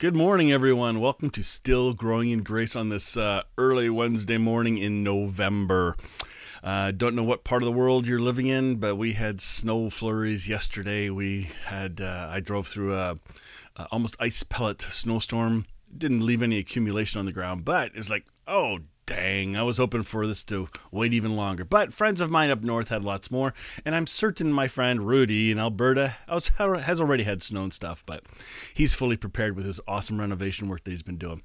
Good 0.00 0.16
morning, 0.16 0.50
everyone. 0.50 0.98
Welcome 0.98 1.28
to 1.28 1.42
Still 1.42 1.92
Growing 1.92 2.30
in 2.30 2.42
Grace 2.42 2.74
on 2.74 2.88
this 2.88 3.18
uh, 3.18 3.42
early 3.58 3.90
Wednesday 3.90 4.38
morning 4.38 4.78
in 4.78 5.04
November. 5.04 5.94
Uh, 6.64 6.90
don't 6.90 7.14
know 7.14 7.22
what 7.22 7.44
part 7.44 7.60
of 7.62 7.66
the 7.66 7.72
world 7.72 8.06
you're 8.06 8.18
living 8.18 8.46
in, 8.46 8.76
but 8.76 8.96
we 8.96 9.12
had 9.12 9.42
snow 9.42 9.90
flurries 9.90 10.48
yesterday. 10.48 11.10
We 11.10 11.50
had 11.66 12.00
uh, 12.00 12.28
I 12.30 12.40
drove 12.40 12.66
through 12.66 12.94
a, 12.94 13.16
a, 13.76 13.88
almost 13.92 14.16
ice 14.18 14.42
pellet 14.42 14.80
snowstorm. 14.80 15.66
Didn't 15.94 16.24
leave 16.24 16.40
any 16.40 16.56
accumulation 16.56 17.18
on 17.18 17.26
the 17.26 17.32
ground, 17.32 17.66
but 17.66 17.90
it's 17.94 18.08
like, 18.08 18.24
oh 18.48 18.78
dang, 19.10 19.56
I 19.56 19.64
was 19.64 19.78
hoping 19.78 20.02
for 20.02 20.24
this 20.24 20.44
to 20.44 20.68
wait 20.92 21.12
even 21.12 21.34
longer. 21.34 21.64
But 21.64 21.92
friends 21.92 22.20
of 22.20 22.30
mine 22.30 22.48
up 22.48 22.62
north 22.62 22.90
had 22.90 23.04
lots 23.04 23.28
more, 23.28 23.52
and 23.84 23.92
I'm 23.92 24.06
certain 24.06 24.52
my 24.52 24.68
friend 24.68 25.04
Rudy 25.04 25.50
in 25.50 25.58
Alberta 25.58 26.16
has 26.28 27.00
already 27.00 27.24
had 27.24 27.42
snow 27.42 27.64
and 27.64 27.72
stuff, 27.72 28.04
but 28.06 28.24
he's 28.72 28.94
fully 28.94 29.16
prepared 29.16 29.56
with 29.56 29.66
his 29.66 29.80
awesome 29.88 30.20
renovation 30.20 30.68
work 30.68 30.84
that 30.84 30.92
he's 30.92 31.02
been 31.02 31.16
doing. 31.16 31.42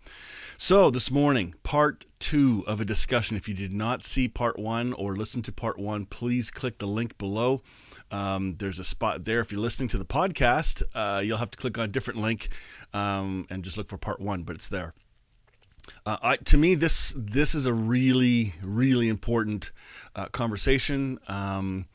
So, 0.57 0.91
this 0.91 1.09
morning, 1.09 1.56
part 1.63 2.06
two 2.19 2.63
of 2.67 2.79
a 2.79 2.85
discussion. 2.85 3.35
If 3.35 3.50
you 3.50 3.56
did 3.56 3.73
not 3.73 4.03
see 4.03 4.27
part 4.27 4.59
one 4.59 4.94
or 4.94 5.15
listen 5.15 5.41
to 5.41 5.51
part 5.51 5.79
one, 5.79 6.06
please 6.06 6.51
click 6.51 6.77
the 6.77 6.88
link 6.88 7.17
below. 7.17 7.62
Um, 8.12 8.57
there's 8.57 8.77
a 8.77 8.83
spot 8.83 9.25
there. 9.25 9.39
If 9.39 9.51
you're 9.51 9.59
listening 9.59 9.89
to 9.89 9.97
the 9.97 10.06
podcast, 10.06 10.83
uh, 10.94 11.21
you'll 11.21 11.39
have 11.39 11.51
to 11.51 11.57
click 11.57 11.79
on 11.79 11.85
a 11.85 11.88
different 11.88 12.21
link 12.21 12.50
um, 12.94 13.47
and 13.50 13.63
just 13.63 13.75
look 13.75 13.89
for 13.89 13.97
part 13.97 14.21
one, 14.21 14.44
but 14.44 14.56
it's 14.56 14.69
there. 14.69 14.94
Uh, 16.05 16.17
I, 16.21 16.37
to 16.37 16.57
me, 16.57 16.75
this 16.75 17.13
this 17.17 17.55
is 17.55 17.65
a 17.65 17.73
really 17.73 18.53
really 18.61 19.09
important 19.09 19.71
uh, 20.15 20.27
conversation. 20.27 21.19
Um, 21.27 21.85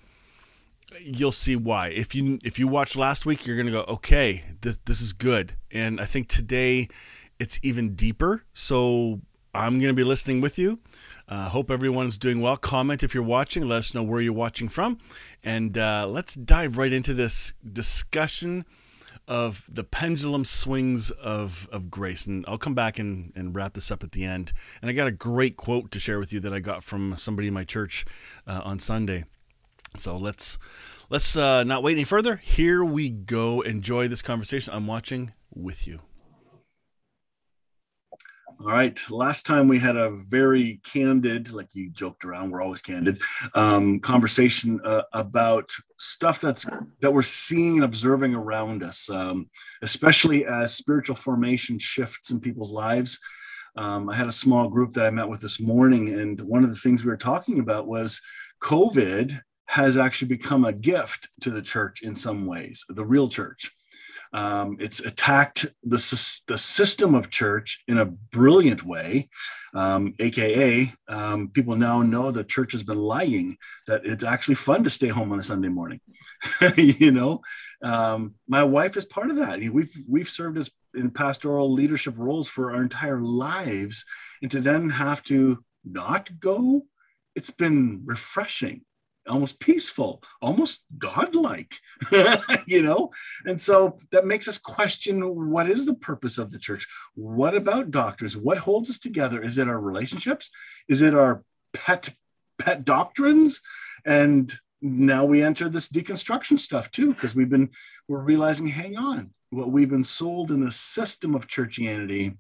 you'll 1.01 1.33
see 1.33 1.57
why. 1.57 1.89
If 1.89 2.15
you 2.15 2.39
if 2.45 2.59
you 2.59 2.69
watched 2.69 2.97
last 2.97 3.27
week, 3.27 3.47
you're 3.47 3.57
gonna 3.57 3.71
go, 3.71 3.85
okay, 3.89 4.45
this 4.61 4.79
this 4.85 5.01
is 5.01 5.13
good. 5.13 5.55
And 5.71 6.01
I 6.01 6.05
think 6.05 6.29
today 6.29 6.89
it's 7.39 7.59
even 7.63 7.95
deeper. 7.95 8.45
So 8.53 9.21
I'm 9.55 9.81
gonna 9.81 9.95
be 9.95 10.05
listening 10.05 10.41
with 10.41 10.59
you. 10.59 10.81
Uh, 11.29 11.49
hope 11.49 11.71
everyone's 11.71 12.19
doing 12.19 12.41
well. 12.41 12.57
Comment 12.57 13.03
if 13.03 13.15
you're 13.15 13.23
watching. 13.23 13.69
Let 13.69 13.79
us 13.79 13.95
know 13.95 14.03
where 14.03 14.21
you're 14.21 14.33
watching 14.33 14.69
from, 14.69 14.99
and 15.45 15.79
uh, 15.79 16.07
let's 16.09 16.35
dive 16.35 16.77
right 16.77 16.93
into 16.93 17.15
this 17.15 17.55
discussion 17.73 18.65
of 19.31 19.65
the 19.69 19.85
pendulum 19.85 20.45
swings 20.45 21.13
of, 21.13 21.69
of 21.71 21.89
grace. 21.89 22.27
And 22.27 22.45
I'll 22.49 22.59
come 22.59 22.75
back 22.75 22.99
and, 22.99 23.33
and 23.37 23.55
wrap 23.55 23.75
this 23.75 23.93
up 23.93 24.03
at 24.03 24.11
the 24.11 24.25
end. 24.25 24.53
And 24.83 24.91
I 24.91 24.93
got 24.93 25.07
a 25.07 25.13
great 25.13 25.57
quote 25.57 25.93
to 25.93 26.01
share 26.01 26.19
with 26.19 26.33
you 26.33 26.41
that 26.41 26.53
I 26.53 26.59
got 26.59 26.83
from 26.83 27.17
somebody 27.17 27.47
in 27.47 27.55
my 27.55 27.63
church 27.63 28.05
uh, 28.45 28.61
on 28.65 28.81
Sunday. 28.81 29.25
So 29.97 30.17
let's 30.17 30.59
let's 31.11 31.37
uh, 31.37 31.63
not 31.63 31.85
wait 31.85 31.93
any 31.93 32.05
further. 32.05 32.37
Here 32.37 32.85
we 32.85 33.09
go. 33.09 33.61
Enjoy 33.61 34.09
this 34.09 34.21
conversation. 34.21 34.75
I'm 34.75 34.89
watching 34.89 35.31
with 35.55 35.87
you. 35.87 36.01
All 38.61 38.67
right. 38.67 39.01
Last 39.09 39.47
time 39.47 39.69
we 39.69 39.79
had 39.79 39.97
a 39.97 40.11
very 40.11 40.83
candid, 40.85 41.51
like 41.51 41.69
you 41.73 41.89
joked 41.89 42.27
around, 42.27 42.51
we're 42.51 42.61
always 42.61 42.83
candid, 42.83 43.23
um, 43.55 44.01
conversation 44.01 44.79
uh, 44.85 45.01
about 45.15 45.71
stuff 45.99 46.43
that's 46.43 46.67
that 47.01 47.11
we're 47.11 47.23
seeing 47.23 47.77
and 47.77 47.85
observing 47.85 48.35
around 48.35 48.83
us, 48.83 49.09
um, 49.09 49.49
especially 49.81 50.45
as 50.45 50.75
spiritual 50.75 51.17
formation 51.17 51.79
shifts 51.79 52.33
in 52.33 52.41
people's 52.41 52.71
lives. 52.71 53.19
Um, 53.77 54.11
I 54.11 54.15
had 54.15 54.27
a 54.27 54.33
small 54.33 54.69
group 54.69 54.93
that 54.93 55.07
I 55.07 55.11
met 55.11 55.29
with 55.29 55.41
this 55.41 55.59
morning, 55.59 56.11
and 56.21 56.39
one 56.43 56.63
of 56.63 56.69
the 56.69 56.81
things 56.81 57.03
we 57.03 57.11
were 57.11 57.17
talking 57.17 57.61
about 57.61 57.87
was 57.87 58.21
COVID 58.63 59.41
has 59.69 59.97
actually 59.97 60.29
become 60.29 60.67
a 60.67 60.73
gift 60.75 61.31
to 61.41 61.51
the 61.51 61.63
church 61.63 62.03
in 62.03 62.15
some 62.15 62.45
ways, 62.45 62.85
the 62.91 63.07
real 63.07 63.29
church. 63.29 63.75
Um, 64.33 64.77
it's 64.81 65.01
attacked 65.01 65.67
the, 65.83 66.41
the 66.47 66.59
system 66.59 67.15
of 67.15 67.31
church 67.31 67.83
in 67.89 67.99
a 67.99 68.07
brilliant 68.07 68.85
way, 68.85 69.29
um, 69.75 70.15
aka 70.19 70.93
um, 71.09 71.49
people 71.49 71.77
now 71.77 72.03
know 72.03 72.31
the 72.31 72.45
church 72.45 72.73
has 72.73 72.83
been 72.83 72.99
lying 72.99 73.57
that 73.87 74.03
it's 74.05 74.25
actually 74.25 74.57
fun 74.57 74.85
to 74.85 74.91
stay 74.91 75.09
home 75.09 75.33
on 75.33 75.39
a 75.39 75.43
Sunday 75.43 75.69
morning. 75.69 76.01
you 76.77 77.11
know, 77.11 77.41
um, 77.83 78.35
my 78.49 78.63
wife 78.63 78.97
is 78.97 79.05
part 79.05 79.31
of 79.31 79.37
that. 79.37 79.59
We've 79.59 79.95
we've 80.09 80.29
served 80.29 80.59
as 80.59 80.71
in 80.95 81.11
pastoral 81.11 81.73
leadership 81.73 82.15
roles 82.17 82.49
for 82.49 82.73
our 82.73 82.83
entire 82.83 83.21
lives, 83.21 84.05
and 84.43 84.51
to 84.51 84.61
then 84.61 84.91
have 84.91 85.23
to 85.25 85.65
not 85.85 86.39
go, 86.41 86.83
it's 87.35 87.51
been 87.51 88.03
refreshing 88.05 88.83
almost 89.29 89.61
peaceful, 89.61 90.23
almost 90.41 90.85
godlike, 90.99 91.75
you 92.67 92.83
know? 92.83 93.11
And 93.45 93.61
so 93.61 93.99
that 94.13 94.27
makes 94.27 94.49
us 94.49 94.59
question 94.59 95.21
what 95.51 95.69
is 95.69 95.87
the 95.87 95.95
purpose 95.95 96.39
of 96.39 96.51
the 96.51 96.59
church? 96.59 96.87
What 97.15 97.55
about 97.55 97.91
doctors? 97.91 98.37
What 98.37 98.59
holds 98.59 98.91
us 98.91 98.99
together? 98.99 99.43
Is 99.43 99.59
it 99.59 99.69
our 99.69 99.81
relationships? 99.81 100.51
Is 100.89 101.03
it 101.03 101.15
our 101.15 101.43
pet 101.73 102.11
pet 102.59 102.85
doctrines? 102.85 103.61
And 104.05 104.53
now 104.83 105.25
we 105.25 105.43
enter 105.43 105.69
this 105.69 105.89
deconstruction 105.89 106.59
stuff 106.59 106.91
too, 106.91 107.13
because 107.15 107.35
we've 107.35 107.51
been 107.51 107.71
we're 108.09 108.21
realizing, 108.21 108.69
hang 108.69 108.97
on, 108.97 109.31
what 109.51 109.71
we've 109.71 109.91
been 109.91 110.05
sold 110.05 110.51
in 110.51 110.65
the 110.65 110.71
system 110.71 111.35
of 111.35 111.47
churchianity, 111.47 112.37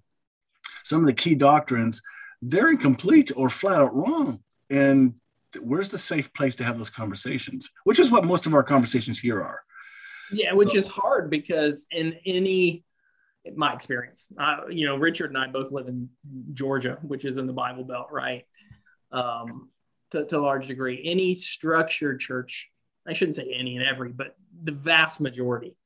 some 0.84 1.00
of 1.00 1.06
the 1.06 1.12
key 1.12 1.34
doctrines, 1.34 2.00
they're 2.42 2.70
incomplete 2.70 3.30
or 3.36 3.50
flat 3.50 3.80
out 3.80 3.94
wrong. 3.94 4.40
And 4.70 5.14
where's 5.60 5.90
the 5.90 5.98
safe 5.98 6.32
place 6.32 6.54
to 6.56 6.64
have 6.64 6.78
those 6.78 6.90
conversations? 6.90 7.70
Which 7.84 7.98
is 7.98 8.10
what 8.10 8.24
most 8.24 8.46
of 8.46 8.54
our 8.54 8.62
conversations 8.62 9.18
here 9.18 9.42
are. 9.42 9.60
Yeah 10.32 10.52
which 10.52 10.74
is 10.74 10.86
hard 10.86 11.30
because 11.30 11.86
in 11.90 12.16
any 12.24 12.84
in 13.44 13.56
my 13.56 13.72
experience 13.72 14.26
uh, 14.38 14.68
you 14.68 14.86
know 14.86 14.96
richard 14.96 15.30
and 15.30 15.38
i 15.38 15.46
both 15.46 15.72
live 15.72 15.88
in 15.88 16.08
georgia 16.52 16.98
which 17.02 17.24
is 17.24 17.36
in 17.36 17.46
the 17.46 17.52
bible 17.52 17.84
belt 17.84 18.08
right? 18.10 18.44
Um, 19.12 19.70
to, 20.12 20.24
to 20.24 20.38
a 20.38 20.40
large 20.40 20.66
degree. 20.66 21.02
Any 21.04 21.34
structured 21.34 22.20
church 22.20 22.68
i 23.08 23.12
shouldn't 23.12 23.36
say 23.36 23.52
any 23.56 23.76
and 23.76 23.84
every 23.84 24.10
but 24.10 24.36
the 24.62 24.72
vast 24.72 25.20
majority 25.20 25.76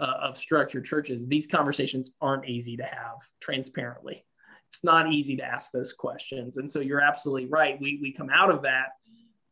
uh, 0.00 0.14
of 0.22 0.38
structured 0.38 0.84
churches 0.84 1.26
these 1.26 1.46
conversations 1.46 2.12
aren't 2.20 2.48
easy 2.48 2.76
to 2.76 2.84
have 2.84 3.16
transparently. 3.40 4.24
It's 4.68 4.84
not 4.84 5.10
easy 5.12 5.36
to 5.36 5.44
ask 5.44 5.72
those 5.72 5.94
questions. 5.94 6.58
And 6.58 6.70
so 6.70 6.80
you're 6.80 7.00
absolutely 7.00 7.46
right. 7.46 7.80
We, 7.80 7.98
we 8.02 8.12
come 8.12 8.28
out 8.30 8.50
of 8.50 8.62
that 8.62 8.88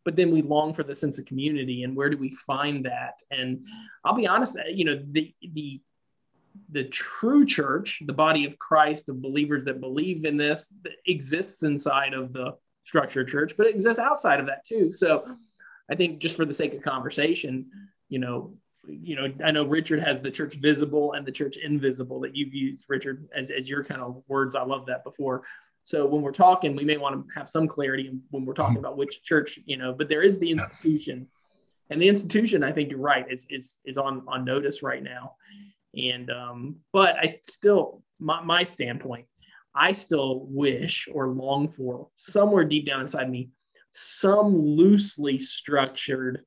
but 0.07 0.15
then 0.15 0.31
we 0.31 0.41
long 0.41 0.73
for 0.73 0.85
the 0.85 0.95
sense 0.95 1.19
of 1.19 1.27
community 1.27 1.83
and 1.83 1.95
where 1.95 2.09
do 2.09 2.17
we 2.17 2.31
find 2.31 2.87
that? 2.87 3.21
And 3.31 3.67
i'll 4.05 4.15
be 4.15 4.27
honest 4.27 4.57
uh, 4.57 4.69
you 4.73 4.87
know 4.87 5.03
the 5.11 5.35
the 5.53 5.83
the 6.71 6.85
true 6.85 7.45
church 7.45 8.01
the 8.07 8.15
body 8.15 8.47
of 8.47 8.59
christ 8.59 9.11
of 9.11 9.21
believers 9.21 9.67
that 9.67 9.81
believe 9.81 10.25
in 10.25 10.39
this 10.39 10.73
exists 11.07 11.63
inside 11.63 12.15
of 12.15 12.33
the 12.33 12.53
structured 12.85 13.29
church 13.29 13.55
but 13.59 13.67
it 13.67 13.75
exists 13.75 13.99
outside 13.99 14.41
of 14.41 14.47
that 14.47 14.65
too. 14.67 14.91
So 14.91 15.27
i 15.91 15.95
think 15.95 16.21
just 16.21 16.37
for 16.37 16.47
the 16.47 16.55
sake 16.55 16.73
of 16.73 16.83
conversation 16.83 17.67
you 18.09 18.21
know 18.21 18.55
you 18.87 19.17
know 19.17 19.27
i 19.45 19.51
know 19.51 19.65
richard 19.65 20.01
has 20.01 20.21
the 20.21 20.31
church 20.31 20.55
visible 20.55 21.13
and 21.15 21.27
the 21.27 21.33
church 21.33 21.57
invisible 21.57 22.21
that 22.21 22.37
you've 22.37 22.55
used 22.55 22.85
richard 22.89 23.29
as, 23.37 23.51
as 23.51 23.69
your 23.69 23.83
kind 23.83 24.01
of 24.01 24.23
words. 24.29 24.55
I 24.55 24.63
love 24.63 24.87
that 24.87 25.03
before 25.03 25.43
so 25.87 26.05
when 26.05 26.21
we're 26.21 26.33
talking, 26.33 26.75
we 26.75 26.85
may 26.85 26.97
want 26.97 27.15
to 27.15 27.33
have 27.37 27.49
some 27.49 27.69
clarity 27.69 28.11
when 28.31 28.45
we're 28.45 28.55
talking 28.55 28.75
mm-hmm. 28.75 28.85
about 28.85 28.97
which 28.97 29.23
church, 29.23 29.57
you 29.67 29.77
know, 29.77 29.93
but 29.93 30.09
there 30.09 30.21
is 30.21 30.37
the 30.41 30.51
institution. 30.51 31.29
And 31.91 32.03
the 32.03 32.09
institution, 32.09 32.65
I 32.65 32.73
think 32.73 32.91
you're 32.91 32.99
right, 32.99 33.25
is 33.31 33.47
is 33.51 33.79
is 33.85 33.97
on 33.97 34.25
on 34.27 34.45
notice 34.45 34.83
right 34.83 35.01
now. 35.01 35.37
And 35.97 36.29
um, 36.29 36.77
but 36.93 37.15
I 37.15 37.39
still 37.49 38.03
my, 38.19 38.43
my 38.43 38.65
standpoint, 38.65 39.27
I 39.77 39.93
still 39.93 40.47
wish 40.49 41.09
or 41.13 41.29
long 41.29 41.69
for 41.69 42.09
somewhere 42.17 42.65
deep 42.65 42.85
down 42.87 43.03
inside 43.03 43.31
me 43.31 43.51
some 43.93 44.59
loosely 44.59 45.39
structured 45.39 46.45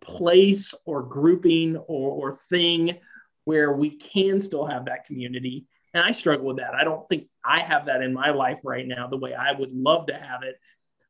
place 0.00 0.74
or 0.84 1.04
grouping 1.04 1.76
or, 1.76 2.30
or 2.30 2.36
thing 2.50 2.98
where 3.44 3.72
we 3.72 3.90
can 3.90 4.40
still 4.40 4.66
have 4.66 4.86
that 4.86 5.06
community 5.06 5.66
and 5.94 6.02
I 6.02 6.12
struggle 6.12 6.46
with 6.46 6.58
that. 6.58 6.74
I 6.74 6.84
don't 6.84 7.08
think 7.08 7.28
I 7.44 7.60
have 7.60 7.86
that 7.86 8.02
in 8.02 8.12
my 8.12 8.30
life 8.30 8.60
right 8.64 8.86
now 8.86 9.06
the 9.06 9.16
way 9.16 9.32
I 9.32 9.52
would 9.52 9.72
love 9.72 10.08
to 10.08 10.14
have 10.14 10.42
it 10.42 10.58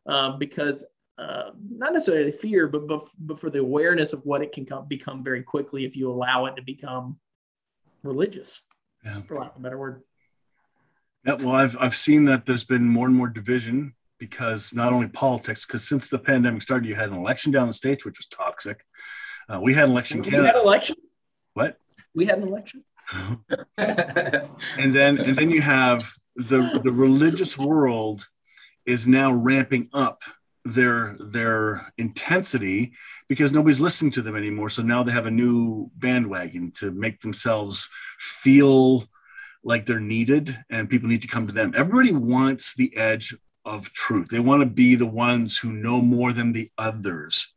um, 0.07 0.39
because 0.39 0.85
uh, 1.17 1.51
not 1.71 1.93
necessarily 1.93 2.33
fear, 2.33 2.69
but, 2.69 2.87
but 2.87 3.07
but 3.19 3.41
for 3.41 3.49
the 3.49 3.61
awareness 3.61 4.13
of 4.13 4.21
what 4.25 4.43
it 4.43 4.53
can 4.53 4.67
come, 4.67 4.87
become 4.87 5.25
very 5.25 5.43
quickly 5.43 5.85
if 5.85 5.97
you 5.97 6.11
allow 6.11 6.47
it 6.47 6.57
to 6.57 6.63
become 6.63 7.19
religious, 8.03 8.63
yeah. 9.05 9.23
for 9.23 9.39
lack 9.39 9.53
of 9.53 9.57
a 9.57 9.61
better 9.61 9.79
word. 9.79 10.03
Yeah, 11.25 11.35
well, 11.35 11.55
I've 11.55 11.77
I've 11.81 11.97
seen 11.97 12.25
that 12.27 12.47
there's 12.47 12.65
been 12.65 12.85
more 12.85 13.07
and 13.07 13.17
more 13.17 13.29
division 13.29 13.95
because 14.19 14.75
not 14.75 14.93
only 14.93 15.09
politics, 15.09 15.65
because 15.65 15.87
since 15.87 16.09
the 16.09 16.19
pandemic 16.19 16.63
started, 16.63 16.89
you 16.89 16.95
had 16.95 17.11
an 17.11 17.17
election 17.17 17.53
down 17.53 17.69
the 17.69 17.73
states, 17.73 18.05
which 18.05 18.19
was 18.19 18.27
toxic. 18.27 18.85
Uh, 19.49 19.61
we 19.61 19.73
had 19.73 19.85
an 19.85 19.91
election. 19.93 20.21
We 20.21 20.31
Canada. 20.31 20.49
had 20.49 20.57
an 20.57 20.63
election. 20.63 20.97
What? 21.55 21.79
We 22.15 22.27
had 22.27 22.39
an 22.39 22.49
election. 22.49 22.85
and 23.79 24.95
then 24.95 25.19
and 25.19 25.37
then 25.37 25.51
you 25.51 25.61
have 25.61 26.11
the 26.37 26.81
the 26.83 26.93
religious 26.93 27.57
world 27.59 28.29
is 28.87 29.07
now 29.07 29.33
ramping 29.33 29.89
up 29.93 30.23
their 30.65 31.17
their 31.21 31.93
intensity 31.99 32.93
because 33.29 33.53
nobody's 33.53 33.81
listening 33.81 34.13
to 34.13 34.23
them 34.23 34.37
anymore. 34.37 34.69
So 34.69 34.83
now 34.83 35.03
they 35.03 35.13
have 35.13 35.27
a 35.27 35.31
new 35.31 35.91
bandwagon 35.97 36.73
to 36.79 36.91
make 36.91 37.21
themselves 37.21 37.89
feel 38.19 39.05
like 39.63 39.87
they're 39.87 40.01
needed 40.01 40.59
and 40.71 40.91
people 40.91 41.09
need 41.09 41.23
to 41.23 41.29
come 41.29 41.47
to 41.47 41.53
them. 41.53 41.73
Everybody 41.77 42.13
wants 42.13 42.75
the 42.75 42.95
edge 42.97 43.35
of 43.65 43.93
truth. 43.93 44.29
They 44.29 44.41
want 44.41 44.61
to 44.61 44.67
be 44.67 44.95
the 44.95 45.07
ones 45.07 45.57
who 45.59 45.73
know 45.73 46.03
more 46.03 46.33
than 46.33 46.53
the 46.53 46.71
others. 46.77 47.55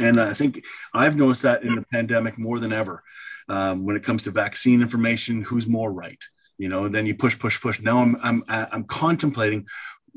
And 0.00 0.18
i 0.18 0.32
think 0.32 0.64
i've 0.94 1.18
noticed 1.18 1.42
that 1.42 1.64
in 1.64 1.74
the 1.74 1.84
pandemic 1.92 2.38
more 2.38 2.58
than 2.58 2.72
ever 2.72 3.02
um, 3.48 3.84
when 3.84 3.96
it 3.96 4.02
comes 4.02 4.24
to 4.24 4.30
vaccine 4.30 4.82
information 4.82 5.42
who's 5.42 5.66
more 5.66 5.92
right 5.92 6.22
you 6.58 6.68
know 6.68 6.88
then 6.88 7.06
you 7.06 7.14
push 7.14 7.38
push 7.38 7.60
push 7.60 7.80
now 7.80 7.98
i'm 7.98 8.16
i'm 8.22 8.44
i'm 8.48 8.84
contemplating 8.84 9.66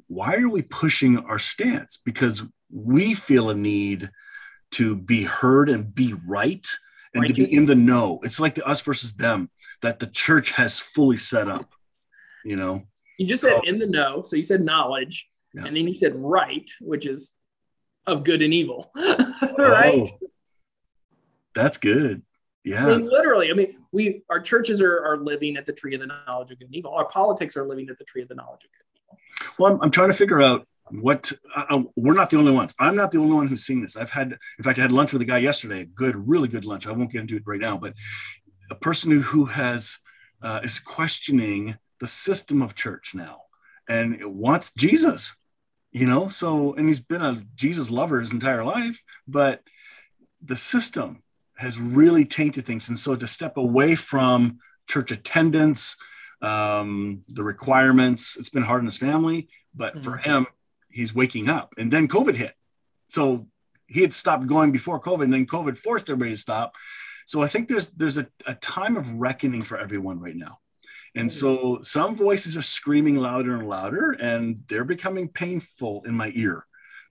why 0.08 0.36
are 0.36 0.50
we 0.50 0.62
pushing 0.62 1.17
our 1.20 1.39
stance? 1.39 2.00
Because 2.03 2.44
we 2.72 3.13
feel 3.13 3.50
a 3.50 3.55
need 3.55 4.10
to 4.72 4.96
be 4.96 5.24
heard 5.24 5.70
and 5.70 5.94
be 5.94 6.13
right 6.27 6.65
and 7.13 7.22
right. 7.22 7.27
to 7.27 7.34
be 7.34 7.51
in 7.51 7.65
the 7.65 7.75
know. 7.75 8.20
It's 8.24 8.39
like 8.39 8.55
the 8.55 8.65
us 8.65 8.82
versus 8.82 9.13
them 9.15 9.50
that 9.82 10.00
the 10.00 10.08
church 10.08 10.51
has 10.51 10.79
fully 10.79 11.17
set 11.17 11.48
up, 11.48 11.74
you 12.44 12.55
know. 12.55 12.84
You 13.17 13.25
just 13.25 13.44
said 13.44 13.62
in 13.63 13.79
the 13.79 13.88
know, 13.88 14.24
so 14.24 14.36
you 14.36 14.44
said 14.44 14.62
knowledge, 14.62 15.27
yeah. 15.53 15.65
and 15.65 15.75
then 15.75 15.88
you 15.88 15.96
said 15.96 16.13
right, 16.15 16.70
which 16.82 17.05
is 17.05 17.32
of 18.05 18.24
good 18.24 18.41
and 18.41 18.53
evil, 18.53 18.91
right? 18.96 20.12
Oh, 20.12 20.27
that's 21.53 21.77
good. 21.77 22.24
Yeah. 22.65 22.88
I 22.88 22.98
mean, 22.98 23.07
literally, 23.07 23.51
I 23.51 23.53
mean, 23.53 23.77
we 23.91 24.24
our 24.29 24.39
churches 24.39 24.81
are, 24.81 25.05
are 25.05 25.17
living 25.17 25.55
at 25.55 25.67
the 25.67 25.72
tree 25.72 25.93
of 25.93 26.01
the 26.01 26.07
knowledge 26.07 26.50
of 26.50 26.57
good 26.57 26.65
and 26.65 26.75
evil. 26.75 26.91
Our 26.91 27.07
politics 27.07 27.55
are 27.55 27.65
living 27.65 27.88
at 27.89 28.00
the 28.00 28.05
tree 28.05 28.24
of 28.24 28.27
the 28.27 28.34
knowledge 28.34 28.63
of 28.65 28.72
good 28.72 28.86
and 28.89 29.19
evil. 29.38 29.53
well, 29.60 29.74
I'm, 29.74 29.81
I'm 29.84 29.91
trying 29.91 30.10
to 30.10 30.15
figure 30.15 30.41
out 30.41 30.67
what 30.89 31.31
uh, 31.55 31.65
uh, 31.69 31.84
we're 31.95 32.15
not 32.15 32.31
the 32.31 32.38
only 32.38 32.51
ones. 32.51 32.74
I'm 32.79 32.95
not 32.95 33.12
the 33.12 33.19
only 33.19 33.36
one 33.36 33.48
who's 33.48 33.63
seen 33.63 33.84
this. 33.84 33.95
I've 33.95 34.10
had, 34.10 34.36
in 34.57 34.63
fact, 34.63 34.79
I 34.79 34.81
had 34.81 34.91
lunch 34.91 35.13
with 35.13 35.22
a 35.22 35.25
guy 35.25 35.38
yesterday. 35.38 35.81
A 35.81 35.86
good, 35.86 36.15
really 36.27 36.48
good 36.48 36.65
lunch. 36.65 36.88
I 36.88 36.91
won't 36.91 37.12
get 37.12 37.22
into 37.22 37.36
it 37.36 37.43
right 37.45 37.62
now, 37.62 37.77
but 37.77 37.93
a 38.72 38.75
person 38.75 39.12
who, 39.12 39.22
who 39.22 39.45
has 39.45 40.00
uh, 40.41 40.62
is 40.63 40.79
questioning 40.79 41.77
the 42.00 42.07
system 42.07 42.63
of 42.63 42.74
church 42.74 43.13
now 43.13 43.41
and 43.88 44.19
wants 44.25 44.72
Jesus. 44.74 45.36
You 45.91 46.07
know, 46.07 46.29
so 46.29 46.74
and 46.74 46.88
he's 46.88 47.00
been 47.00 47.22
a 47.22 47.43
Jesus 47.55 47.91
lover 47.91 48.19
his 48.19 48.34
entire 48.34 48.65
life, 48.65 49.03
but 49.27 49.62
the 50.43 50.57
system 50.57 51.24
has 51.57 51.79
really 51.79 52.25
tainted 52.25 52.65
things. 52.65 52.89
And 52.89 53.00
so 53.00 53.15
to 53.15 53.27
step 53.27 53.57
away 53.57 53.95
from 53.95 54.59
church 54.88 55.12
attendance, 55.12 55.97
um, 56.41 57.24
the 57.27 57.43
requirements. 57.43 58.38
It's 58.38 58.50
been 58.50 58.63
hard 58.63 58.79
on 58.79 58.85
his 58.85 58.97
family, 58.97 59.50
but 59.74 59.93
mm-hmm. 59.93 60.03
for 60.03 60.17
him, 60.17 60.47
he's 60.89 61.15
waking 61.15 61.50
up. 61.50 61.74
And 61.77 61.91
then 61.91 62.07
COVID 62.07 62.35
hit. 62.35 62.53
So 63.07 63.47
he 63.88 64.01
had 64.01 64.13
stopped 64.13 64.47
going 64.47 64.71
before 64.71 65.00
COVID, 65.00 65.24
and 65.24 65.33
then 65.33 65.45
COVID 65.45 65.77
forced 65.77 66.09
everybody 66.09 66.31
to 66.31 66.38
stop. 66.38 66.75
So 67.25 67.41
I 67.41 67.47
think 67.47 67.67
there's 67.67 67.89
there's 67.89 68.17
a, 68.17 68.27
a 68.45 68.55
time 68.55 68.97
of 68.97 69.12
reckoning 69.13 69.63
for 69.63 69.77
everyone 69.77 70.19
right 70.19 70.35
now. 70.35 70.59
And 71.15 71.31
so 71.31 71.57
mm-hmm. 71.57 71.83
some 71.83 72.15
voices 72.15 72.57
are 72.57 72.62
screaming 72.62 73.15
louder 73.15 73.55
and 73.55 73.67
louder, 73.67 74.12
and 74.12 74.63
they're 74.67 74.83
becoming 74.83 75.29
painful 75.29 76.03
in 76.05 76.13
my 76.13 76.31
ear. 76.35 76.65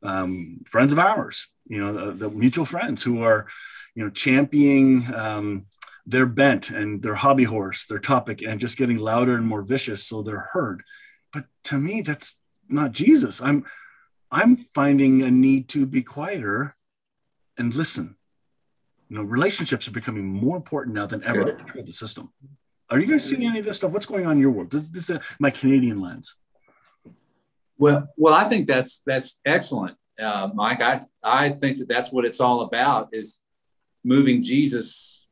Um, 0.04 0.60
friends 0.66 0.92
of 0.92 0.98
ours, 0.98 1.48
you 1.66 1.78
know, 1.78 1.92
the, 1.92 2.12
the, 2.12 2.30
mutual 2.30 2.66
friends 2.66 3.02
who 3.02 3.22
are, 3.22 3.46
you 3.94 4.04
know, 4.04 4.10
championing 4.10 5.12
um, 5.14 5.66
their 6.06 6.26
bent 6.26 6.70
and 6.70 7.02
their 7.02 7.14
hobby 7.14 7.44
horse, 7.44 7.86
their 7.86 7.98
topic, 7.98 8.42
and 8.42 8.60
just 8.60 8.76
getting 8.76 8.98
louder 8.98 9.34
and 9.34 9.46
more 9.46 9.62
vicious 9.62 10.04
so 10.04 10.22
they're 10.22 10.50
heard. 10.52 10.82
But 11.32 11.46
to 11.64 11.78
me, 11.78 12.02
that's 12.02 12.38
not 12.68 12.92
Jesus. 12.92 13.42
I'm 13.42 13.64
I'm 14.30 14.56
finding 14.74 15.22
a 15.22 15.30
need 15.30 15.68
to 15.70 15.86
be 15.86 16.02
quieter 16.02 16.76
and 17.56 17.74
listen. 17.74 18.16
You 19.08 19.16
know, 19.16 19.22
relationships 19.22 19.86
are 19.86 19.92
becoming 19.92 20.26
more 20.26 20.56
important 20.56 20.96
now 20.96 21.06
than 21.06 21.22
ever 21.24 21.56
the 21.74 21.92
system. 21.92 22.32
Are 22.90 22.98
you 22.98 23.06
guys 23.06 23.28
seeing 23.28 23.46
any 23.46 23.60
of 23.60 23.64
this 23.64 23.78
stuff? 23.78 23.92
What's 23.92 24.06
going 24.06 24.26
on 24.26 24.32
in 24.32 24.38
your 24.38 24.50
world? 24.50 24.70
This, 24.70 24.82
this 24.90 25.10
is 25.10 25.18
my 25.38 25.50
Canadian 25.50 26.00
lens. 26.00 26.34
Well, 27.78 28.08
well, 28.16 28.34
I 28.34 28.48
think 28.48 28.66
that's 28.66 29.02
that's 29.04 29.38
excellent, 29.44 29.96
uh, 30.20 30.50
Mike. 30.54 30.80
I 30.80 31.00
I 31.22 31.50
think 31.50 31.78
that 31.78 31.88
that's 31.88 32.12
what 32.12 32.24
it's 32.24 32.40
all 32.40 32.62
about 32.62 33.08
is 33.12 33.40
moving 34.04 34.42
Jesus 34.42 35.26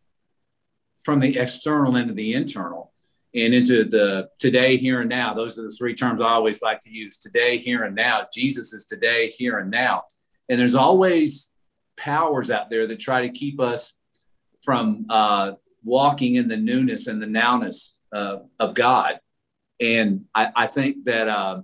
from 1.04 1.20
the 1.20 1.38
external 1.38 1.96
into 1.96 2.14
the 2.14 2.34
internal 2.34 2.92
and 3.34 3.54
into 3.54 3.84
the 3.84 4.28
today, 4.38 4.76
here, 4.76 5.00
and 5.00 5.08
now. 5.08 5.34
Those 5.34 5.58
are 5.58 5.62
the 5.62 5.70
three 5.70 5.94
terms 5.94 6.20
I 6.20 6.30
always 6.30 6.62
like 6.62 6.80
to 6.80 6.90
use 6.90 7.18
today, 7.18 7.56
here, 7.56 7.84
and 7.84 7.94
now. 7.94 8.26
Jesus 8.32 8.72
is 8.72 8.84
today, 8.84 9.30
here, 9.30 9.58
and 9.58 9.70
now. 9.70 10.02
And 10.48 10.58
there's 10.60 10.74
always 10.74 11.50
powers 11.96 12.50
out 12.50 12.70
there 12.70 12.86
that 12.86 12.98
try 12.98 13.22
to 13.22 13.32
keep 13.32 13.60
us 13.60 13.94
from 14.62 15.06
uh, 15.08 15.52
walking 15.84 16.34
in 16.34 16.48
the 16.48 16.56
newness 16.56 17.06
and 17.06 17.22
the 17.22 17.26
nowness 17.26 17.92
uh, 18.12 18.38
of 18.58 18.74
God. 18.74 19.18
And 19.80 20.26
I, 20.34 20.50
I 20.54 20.66
think 20.66 21.04
that, 21.04 21.28
uh, 21.28 21.62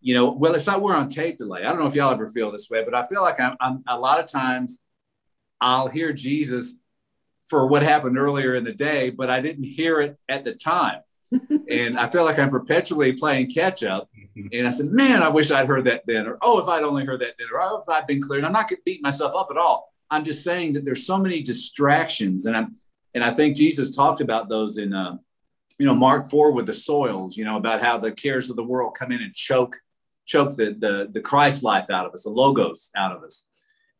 you 0.00 0.14
know, 0.14 0.30
well, 0.30 0.54
it's 0.54 0.66
not 0.66 0.80
we're 0.80 0.94
on 0.94 1.08
tape 1.08 1.38
delay. 1.38 1.64
I 1.64 1.68
don't 1.68 1.78
know 1.78 1.86
if 1.86 1.94
y'all 1.94 2.12
ever 2.12 2.28
feel 2.28 2.50
this 2.50 2.70
way, 2.70 2.84
but 2.84 2.94
I 2.94 3.06
feel 3.06 3.22
like 3.22 3.38
I'm, 3.38 3.56
I'm 3.60 3.84
a 3.86 3.98
lot 3.98 4.20
of 4.20 4.26
times 4.26 4.80
I'll 5.60 5.88
hear 5.88 6.12
Jesus 6.12 6.74
for 7.46 7.66
what 7.66 7.82
happened 7.82 8.16
earlier 8.16 8.54
in 8.54 8.64
the 8.64 8.72
day, 8.72 9.10
but 9.10 9.28
I 9.28 9.40
didn't 9.40 9.64
hear 9.64 10.00
it 10.00 10.16
at 10.28 10.44
the 10.44 10.54
time. 10.54 11.00
and 11.68 11.98
I 11.98 12.08
feel 12.08 12.24
like 12.24 12.38
I'm 12.38 12.50
perpetually 12.50 13.12
playing 13.12 13.50
catch 13.50 13.82
up. 13.82 14.08
And 14.52 14.66
I 14.66 14.70
said, 14.70 14.86
man, 14.86 15.22
I 15.22 15.28
wish 15.28 15.50
I'd 15.50 15.66
heard 15.66 15.84
that 15.84 16.02
then. 16.06 16.26
Or, 16.26 16.38
oh, 16.42 16.60
if 16.60 16.68
I'd 16.68 16.82
only 16.82 17.04
heard 17.04 17.20
that 17.20 17.34
then. 17.38 17.48
Or, 17.52 17.60
oh, 17.60 17.82
if 17.82 17.88
I'd 17.88 18.06
been 18.06 18.22
clear. 18.22 18.38
And 18.38 18.46
I'm 18.46 18.52
not 18.52 18.70
beating 18.84 19.02
myself 19.02 19.32
up 19.36 19.48
at 19.50 19.56
all. 19.56 19.92
I'm 20.10 20.24
just 20.24 20.42
saying 20.42 20.72
that 20.72 20.84
there's 20.84 21.06
so 21.06 21.18
many 21.18 21.42
distractions. 21.42 22.46
And 22.46 22.56
I'm, 22.56 22.76
and 23.14 23.22
I 23.22 23.32
think 23.32 23.56
Jesus 23.56 23.94
talked 23.94 24.20
about 24.20 24.48
those 24.48 24.78
in, 24.78 24.92
uh, 24.92 25.16
you 25.78 25.86
know, 25.86 25.94
Mark 25.94 26.28
4 26.28 26.52
with 26.52 26.66
the 26.66 26.74
soils, 26.74 27.36
you 27.36 27.44
know, 27.44 27.56
about 27.56 27.80
how 27.80 27.96
the 27.96 28.12
cares 28.12 28.50
of 28.50 28.56
the 28.56 28.64
world 28.64 28.94
come 28.94 29.12
in 29.12 29.22
and 29.22 29.34
choke, 29.34 29.80
choke 30.30 30.56
the, 30.56 30.76
the, 30.78 31.08
the 31.12 31.20
Christ 31.20 31.62
life 31.62 31.90
out 31.90 32.06
of 32.06 32.14
us, 32.14 32.22
the 32.22 32.30
logos 32.30 32.90
out 32.96 33.14
of 33.16 33.22
us 33.22 33.46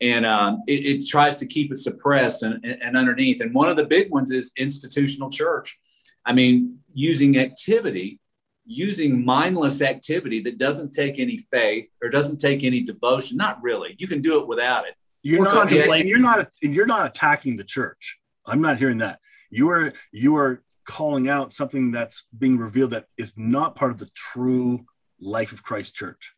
and 0.00 0.24
um, 0.24 0.62
it, 0.66 1.02
it, 1.02 1.06
tries 1.06 1.36
to 1.36 1.46
keep 1.46 1.70
it 1.70 1.76
suppressed 1.76 2.42
and, 2.42 2.64
and, 2.64 2.96
underneath. 2.96 3.40
And 3.40 3.54
one 3.54 3.68
of 3.68 3.76
the 3.76 3.84
big 3.84 4.10
ones 4.10 4.30
is 4.30 4.52
institutional 4.56 5.30
church. 5.30 5.78
I 6.24 6.32
mean, 6.32 6.78
using 6.94 7.38
activity, 7.38 8.18
using 8.64 9.24
mindless 9.24 9.82
activity 9.82 10.40
that 10.42 10.58
doesn't 10.58 10.92
take 10.92 11.18
any 11.18 11.46
faith 11.52 11.88
or 12.02 12.08
doesn't 12.08 12.38
take 12.38 12.64
any 12.64 12.82
devotion. 12.82 13.36
Not 13.36 13.58
really. 13.62 13.94
You 13.98 14.08
can 14.08 14.22
do 14.22 14.40
it 14.40 14.48
without 14.48 14.86
it. 14.86 14.94
You're 15.22 15.44
not. 15.44 15.70
You're 15.70 16.18
not. 16.18 16.48
You're 16.62 16.86
not 16.86 17.06
attacking 17.06 17.56
the 17.56 17.64
church. 17.64 18.18
I'm 18.46 18.62
not 18.62 18.78
hearing 18.78 18.98
that. 18.98 19.18
You 19.50 19.68
are. 19.70 19.92
You 20.12 20.36
are 20.36 20.62
calling 20.86 21.28
out 21.28 21.52
something 21.52 21.90
that's 21.90 22.24
being 22.38 22.56
revealed 22.56 22.92
that 22.92 23.04
is 23.18 23.34
not 23.36 23.76
part 23.76 23.92
of 23.92 23.98
the 23.98 24.08
true 24.14 24.84
life 25.20 25.52
of 25.52 25.62
Christ 25.62 25.94
Church. 25.94 26.32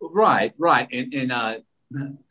Right. 0.00 0.52
Right. 0.58 0.88
And 0.92 1.12
and 1.14 1.32
uh, 1.32 1.58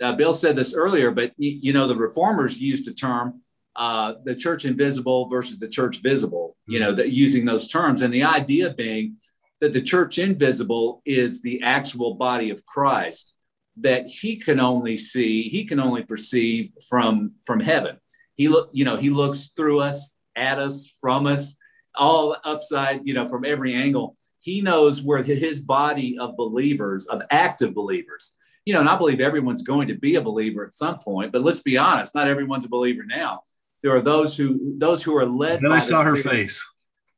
uh, 0.02 0.14
Bill 0.14 0.34
said 0.34 0.56
this 0.56 0.74
earlier, 0.74 1.12
but 1.12 1.34
you, 1.38 1.60
you 1.62 1.74
know, 1.74 1.88
the 1.88 1.96
reformers 1.96 2.60
used 2.60 2.88
the 2.88 2.94
term, 2.94 3.42
uh, 3.76 4.14
the 4.24 4.36
church 4.36 4.66
invisible 4.66 5.28
versus 5.28 5.60
the 5.60 5.68
church 5.68 6.02
visible, 6.02 6.56
you 6.68 6.80
know, 6.80 6.94
that 6.94 7.12
using 7.12 7.46
those 7.46 7.68
terms. 7.68 8.02
And 8.02 8.14
the 8.14 8.24
idea 8.24 8.74
being 8.74 9.18
that 9.60 9.74
the 9.74 9.82
church 9.82 10.20
invisible 10.20 11.02
is 11.06 11.42
the 11.42 11.62
actual 11.64 12.16
body 12.16 12.50
of 12.52 12.64
Christ 12.66 13.34
that 13.78 14.08
he 14.08 14.36
can 14.38 14.60
only 14.60 14.98
see, 14.98 15.44
he 15.44 15.66
can 15.66 15.80
only 15.80 16.04
perceive 16.04 16.72
from, 16.90 17.34
from 17.46 17.60
heaven. 17.60 17.98
He 18.36 18.48
look, 18.48 18.70
you 18.72 18.86
know, 18.86 18.98
he 18.98 19.10
looks 19.10 19.52
through 19.56 19.82
us, 19.82 20.16
at 20.36 20.60
us, 20.60 20.92
from 21.02 21.26
us, 21.28 21.56
all 21.96 22.36
upside, 22.44 23.02
you 23.08 23.14
know, 23.14 23.28
from 23.28 23.46
every 23.46 23.74
angle. 23.74 24.16
He 24.48 24.62
knows 24.62 25.02
where 25.02 25.22
his 25.22 25.60
body 25.60 26.18
of 26.18 26.38
believers, 26.38 27.06
of 27.08 27.22
active 27.32 27.74
believers, 27.74 28.34
you 28.64 28.74
know, 28.74 28.80
and 28.80 28.88
I 28.88 28.96
believe 28.96 29.20
everyone's 29.20 29.62
going 29.62 29.90
to 29.90 29.94
be 29.94 30.16
a 30.16 30.22
believer 30.22 30.66
at 30.66 30.74
some 30.74 31.00
point, 31.00 31.34
but 31.34 31.42
let's 31.42 31.60
be 31.60 31.78
honest, 31.78 32.16
not 32.16 32.30
everyone's 32.30 32.64
a 32.64 32.70
believer 32.70 33.04
now. 33.06 33.42
There 33.84 33.94
are 33.94 34.02
those 34.02 34.38
who 34.38 34.78
those 34.78 35.04
who 35.04 35.18
are 35.18 35.26
led. 35.26 35.60
Then 35.62 35.74
I 35.74 35.80
saw 35.80 36.02
her 36.02 36.16
face. 36.16 36.66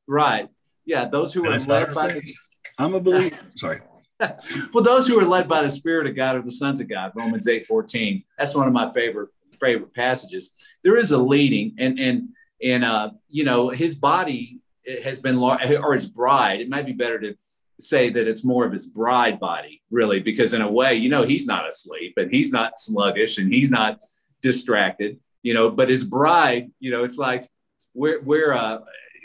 Right. 0.07 0.49
Yeah, 0.85 1.05
those 1.05 1.31
who 1.31 1.45
and 1.45 1.53
are 1.53 1.59
led 1.59 1.93
by. 1.93 2.07
The, 2.07 2.33
I'm 2.79 2.95
a 2.95 2.99
believer. 2.99 3.37
Sorry. 3.55 3.81
well, 4.19 4.83
those 4.83 5.07
who 5.07 5.19
are 5.19 5.25
led 5.25 5.47
by 5.47 5.61
the 5.61 5.69
Spirit 5.69 6.07
of 6.07 6.15
God 6.15 6.35
are 6.35 6.41
the 6.41 6.49
sons 6.49 6.79
of 6.79 6.89
God. 6.89 7.11
Romans 7.13 7.47
eight 7.47 7.67
fourteen. 7.67 8.23
That's 8.39 8.55
one 8.55 8.65
of 8.65 8.73
my 8.73 8.91
favorite 8.91 9.29
favorite 9.53 9.93
passages. 9.93 10.49
There 10.83 10.97
is 10.97 11.11
a 11.11 11.19
leading, 11.19 11.75
and 11.77 11.99
and 11.99 12.29
and 12.63 12.83
uh, 12.83 13.11
you 13.29 13.43
know, 13.43 13.69
his 13.69 13.93
body 13.93 14.61
has 15.03 15.19
been 15.19 15.37
or 15.37 15.93
his 15.93 16.07
bride. 16.07 16.61
It 16.61 16.69
might 16.69 16.85
be 16.85 16.93
better 16.93 17.19
to 17.19 17.35
say 17.79 18.09
that 18.09 18.27
it's 18.27 18.43
more 18.43 18.65
of 18.65 18.71
his 18.71 18.85
bride 18.85 19.39
body, 19.39 19.81
really, 19.89 20.19
because 20.19 20.53
in 20.53 20.61
a 20.61 20.71
way, 20.71 20.95
you 20.95 21.09
know, 21.09 21.23
he's 21.23 21.45
not 21.45 21.67
asleep 21.67 22.13
and 22.17 22.31
he's 22.31 22.51
not 22.51 22.79
sluggish 22.79 23.37
and 23.37 23.53
he's 23.53 23.69
not 23.69 23.99
distracted, 24.41 25.19
you 25.43 25.53
know. 25.53 25.69
But 25.69 25.89
his 25.89 26.03
bride, 26.03 26.71
you 26.79 26.91
know, 26.91 27.03
it's 27.03 27.17
like 27.17 27.47
we're 27.93 28.21
we're 28.21 28.53
uh, 28.53 28.79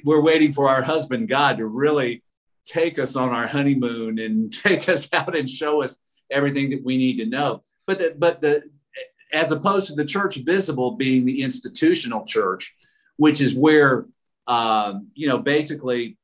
we're 0.05 0.21
waiting 0.21 0.53
for 0.53 0.69
our 0.69 0.83
husband 0.83 1.29
God 1.29 1.59
to 1.59 1.67
really 1.67 2.23
take 2.65 2.99
us 2.99 3.17
on 3.17 3.31
our 3.31 3.47
honeymoon 3.47 4.19
and 4.19 4.53
take 4.63 4.89
us 4.89 5.09
out 5.13 5.37
and 5.37 5.49
show 5.49 5.83
us 5.83 5.99
everything 6.31 6.71
that 6.71 6.83
we 6.83 6.97
need 6.97 7.17
to 7.19 7.27
know. 7.27 7.63
But 7.87 7.99
the, 7.99 8.15
but 8.17 8.41
the 8.41 8.63
as 9.33 9.51
opposed 9.51 9.89
to 9.89 9.95
the 9.95 10.05
church 10.05 10.37
visible 10.37 10.93
being 10.93 11.25
the 11.25 11.43
institutional 11.43 12.25
church, 12.25 12.75
which 13.17 13.41
is 13.41 13.55
where 13.55 14.07
um, 14.47 15.09
you 15.15 15.29
know 15.29 15.39
basically 15.39 16.17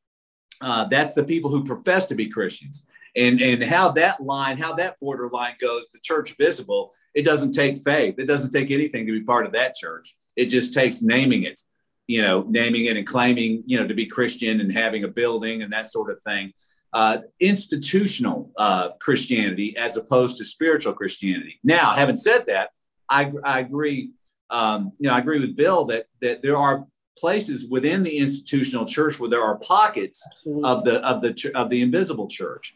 uh, 0.61 0.85
that's 0.85 1.15
the 1.15 1.25
people 1.25 1.51
who 1.51 1.65
profess 1.65 2.07
to 2.07 2.15
be 2.15 2.29
Christians. 2.29 2.87
And, 3.17 3.41
and 3.41 3.63
how 3.63 3.91
that 3.93 4.23
line, 4.23 4.57
how 4.57 4.75
that 4.75 5.01
borderline 5.01 5.55
goes, 5.61 5.89
the 5.93 5.99
church 6.01 6.37
visible, 6.39 6.93
it 7.15 7.25
doesn't 7.25 7.53
take 7.53 7.79
faith. 7.79 8.17
It 8.19 8.27
doesn't 8.27 8.53
take 8.53 8.71
anything 8.71 9.07
to 9.07 9.13
be 9.13 9.23
part 9.23 9.47
of 9.47 9.53
that 9.53 9.75
church. 9.75 10.17
It 10.37 10.47
just 10.47 10.73
takes 10.73 11.03
naming 11.03 11.43
it, 11.43 11.61
you 12.07 12.23
know, 12.23 12.45
naming 12.49 12.85
it 12.85 12.97
and 12.97 13.07
claiming, 13.07 13.65
you 13.67 13.81
know, 13.81 13.87
to 13.87 13.95
be 13.95 14.07
Christian 14.07 14.61
and 14.61 14.73
having 14.73 15.03
a 15.03 15.09
building 15.09 15.63
and 15.63 15.73
that 15.73 15.87
sort 15.87 16.11
of 16.11 16.23
thing. 16.23 16.53
Uh, 16.93 17.19
institutional 17.41 18.53
uh, 18.57 18.91
Christianity 19.01 19.77
as 19.77 19.97
opposed 19.97 20.37
to 20.39 20.45
spiritual 20.45 20.93
Christianity. 20.93 21.59
Now, 21.65 21.95
having 21.95 22.17
said 22.17 22.47
that, 22.47 22.71
I, 23.09 23.33
I 23.45 23.61
agree. 23.61 24.11
Um, 24.51 24.93
you 24.99 25.09
know, 25.09 25.15
I 25.15 25.19
agree 25.19 25.41
with 25.41 25.57
Bill 25.57 25.85
that 25.87 26.07
that 26.21 26.43
there 26.43 26.57
are 26.57 26.87
places 27.21 27.67
within 27.69 28.03
the 28.03 28.17
institutional 28.17 28.87
church 28.87 29.21
where 29.21 29.31
there 29.31 29.43
are 29.43 29.59
pockets 29.59 30.27
Absolutely. 30.33 30.71
of 30.71 30.85
the 30.85 31.07
of 31.07 31.21
the 31.21 31.53
of 31.55 31.71
the 31.71 31.83
invisible 31.83 32.27
church. 32.29 32.75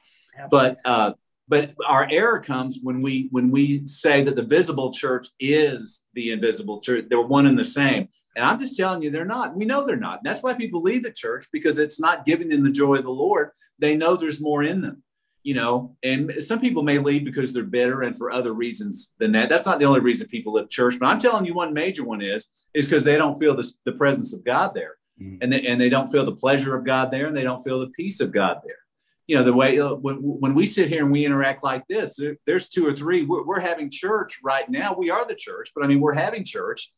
But 0.51 0.81
uh, 0.85 1.13
but 1.49 1.75
our 1.87 2.07
error 2.11 2.41
comes 2.41 2.79
when 2.83 3.03
we 3.03 3.29
when 3.31 3.51
we 3.51 3.87
say 3.87 4.23
that 4.23 4.37
the 4.37 4.43
visible 4.43 4.93
church 4.93 5.29
is 5.41 6.03
the 6.15 6.33
invisible 6.33 6.81
church. 6.81 7.07
They're 7.09 7.21
one 7.21 7.47
and 7.47 7.59
the 7.59 7.65
same. 7.65 8.09
And 8.37 8.45
I'm 8.45 8.59
just 8.59 8.77
telling 8.77 9.01
you, 9.03 9.11
they're 9.11 9.25
not. 9.25 9.55
We 9.55 9.65
know 9.65 9.87
they're 9.87 9.97
not. 9.97 10.19
And 10.19 10.27
that's 10.27 10.43
why 10.43 10.55
people 10.55 10.83
leave 10.83 11.05
the 11.05 11.13
church 11.13 11.47
because 11.53 11.79
it's 11.79 12.01
not 12.01 12.27
giving 12.27 12.49
them 12.49 12.65
the 12.65 12.71
joy 12.71 12.97
of 12.97 13.05
the 13.05 13.11
Lord. 13.11 13.51
They 13.79 13.97
know 13.97 14.17
there's 14.17 14.41
more 14.41 14.65
in 14.65 14.81
them 14.81 15.05
you 15.45 15.53
know, 15.53 15.95
and 16.03 16.33
some 16.43 16.59
people 16.59 16.83
may 16.83 16.99
leave 16.99 17.23
because 17.23 17.53
they're 17.53 17.63
bitter 17.63 18.03
and 18.03 18.17
for 18.17 18.33
other 18.33 18.55
reasons 18.55 19.13
than 19.19 19.31
that. 19.33 19.51
That's 19.51 19.67
not 19.67 19.79
the 19.79 19.85
only 19.85 20.01
reason 20.01 20.27
people 20.27 20.55
leave 20.55 20.71
church, 20.71 20.99
but 20.99 21.07
I'm 21.07 21.21
telling 21.21 21.45
you 21.45 21.53
one 21.53 21.75
major 21.75 22.03
one 22.03 22.23
is, 22.23 22.49
is 22.73 22.87
because 22.87 23.05
they 23.05 23.19
don't 23.19 23.39
feel 23.39 23.55
the, 23.55 23.71
the 23.85 23.93
presence 23.93 24.33
of 24.33 24.43
God 24.43 24.73
there. 24.75 24.97
Mm. 25.21 25.39
And, 25.43 25.53
they, 25.53 25.67
and 25.67 25.79
they 25.79 25.91
don't 25.91 26.11
feel 26.11 26.25
the 26.25 26.35
pleasure 26.35 26.75
of 26.75 26.87
God 26.87 27.11
there 27.11 27.27
and 27.27 27.37
they 27.37 27.43
don't 27.43 27.63
feel 27.63 27.79
the 27.81 27.89
peace 27.89 28.21
of 28.21 28.33
God 28.33 28.63
there. 28.65 28.79
You 29.27 29.37
know, 29.37 29.45
the 29.45 29.53
way 29.53 29.79
uh, 29.79 29.95
when, 29.95 30.17
when 30.17 30.55
we 30.55 30.65
sit 30.65 30.89
here 30.89 31.03
and 31.03 31.13
we 31.13 31.27
interact 31.27 31.63
like 31.63 31.87
this, 31.89 32.17
there, 32.17 32.37
there's 32.47 32.69
two 32.69 32.87
or 32.87 32.95
three, 32.95 33.23
we're, 33.23 33.45
we're 33.45 33.61
having 33.61 33.91
church 33.91 34.41
right 34.43 34.69
now. 34.69 34.95
We 34.97 35.11
are 35.11 35.27
the 35.27 35.35
church, 35.35 35.73
but 35.75 35.85
I 35.85 35.89
mean, 35.89 36.01
we're 36.01 36.15
having 36.15 36.45
church, 36.45 36.91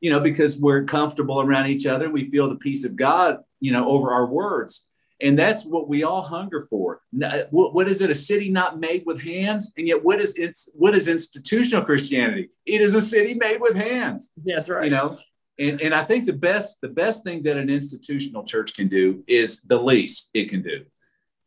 you 0.00 0.10
know, 0.10 0.20
because 0.20 0.58
we're 0.58 0.84
comfortable 0.84 1.40
around 1.40 1.66
each 1.66 1.86
other. 1.86 2.04
And 2.04 2.14
we 2.14 2.30
feel 2.30 2.48
the 2.48 2.56
peace 2.56 2.84
of 2.84 2.94
God, 2.94 3.38
you 3.58 3.72
know, 3.72 3.88
over 3.88 4.12
our 4.12 4.26
words 4.26 4.84
and 5.22 5.38
that's 5.38 5.64
what 5.64 5.88
we 5.88 6.02
all 6.02 6.22
hunger 6.22 6.66
for. 6.68 7.02
Uh, 7.22 7.42
what 7.50 7.88
is 7.88 8.00
it? 8.00 8.10
A 8.10 8.14
city 8.14 8.50
not 8.50 8.80
made 8.80 9.04
with 9.06 9.22
hands? 9.22 9.72
And 9.76 9.86
yet, 9.86 10.02
what 10.02 10.20
is 10.20 10.34
it's 10.36 10.70
what 10.74 10.94
is 10.94 11.08
institutional 11.08 11.84
Christianity? 11.84 12.50
It 12.66 12.80
is 12.80 12.94
a 12.94 13.00
city 13.00 13.34
made 13.34 13.60
with 13.60 13.76
hands. 13.76 14.30
Yeah, 14.42 14.56
that's 14.56 14.68
right. 14.68 14.84
You 14.84 14.90
know, 14.90 15.18
and, 15.58 15.80
and 15.80 15.94
I 15.94 16.04
think 16.04 16.26
the 16.26 16.32
best 16.32 16.80
the 16.80 16.88
best 16.88 17.24
thing 17.24 17.42
that 17.44 17.56
an 17.56 17.68
institutional 17.68 18.44
church 18.44 18.74
can 18.74 18.88
do 18.88 19.22
is 19.26 19.60
the 19.62 19.80
least 19.80 20.30
it 20.34 20.48
can 20.48 20.62
do. 20.62 20.84